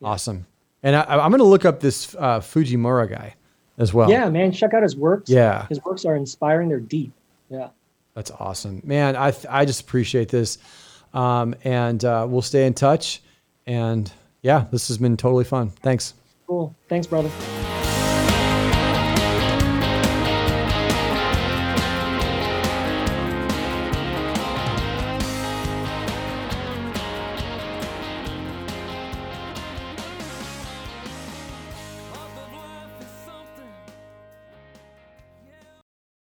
Yeah. 0.01 0.09
Awesome. 0.09 0.47
And 0.83 0.97
I, 0.97 1.25
am 1.25 1.31
going 1.31 1.39
to 1.39 1.45
look 1.45 1.65
up 1.65 1.81
this 1.81 2.15
uh, 2.17 2.41
Fujimura 2.41 3.09
guy 3.09 3.35
as 3.79 3.95
well. 3.95 4.11
Yeah, 4.11 4.29
man, 4.31 4.51
check 4.51 4.75
out 4.75 4.83
his 4.83 4.97
works. 4.97 5.31
Yeah, 5.31 5.67
his 5.69 5.83
works 5.85 6.05
are 6.05 6.17
inspiring. 6.17 6.69
They're 6.69 6.81
deep. 6.81 7.13
Yeah, 7.51 7.69
that's 8.15 8.31
awesome, 8.31 8.83
man. 8.85 9.15
I 9.17 9.33
I 9.49 9.65
just 9.65 9.83
appreciate 9.83 10.29
this, 10.29 10.59
um, 11.15 11.55
and 11.65 12.05
uh, 12.05 12.27
we'll 12.29 12.43
stay 12.43 12.67
in 12.67 12.75
touch. 12.75 13.23
And 13.67 14.11
yeah, 14.43 14.67
this 14.73 14.89
has 14.89 14.99
been 14.99 15.17
totally 15.17 15.45
fun. 15.45 15.71
Thanks. 15.71 16.15
Cool. 16.47 16.75
Thanks, 16.89 17.07
brother. 17.07 17.31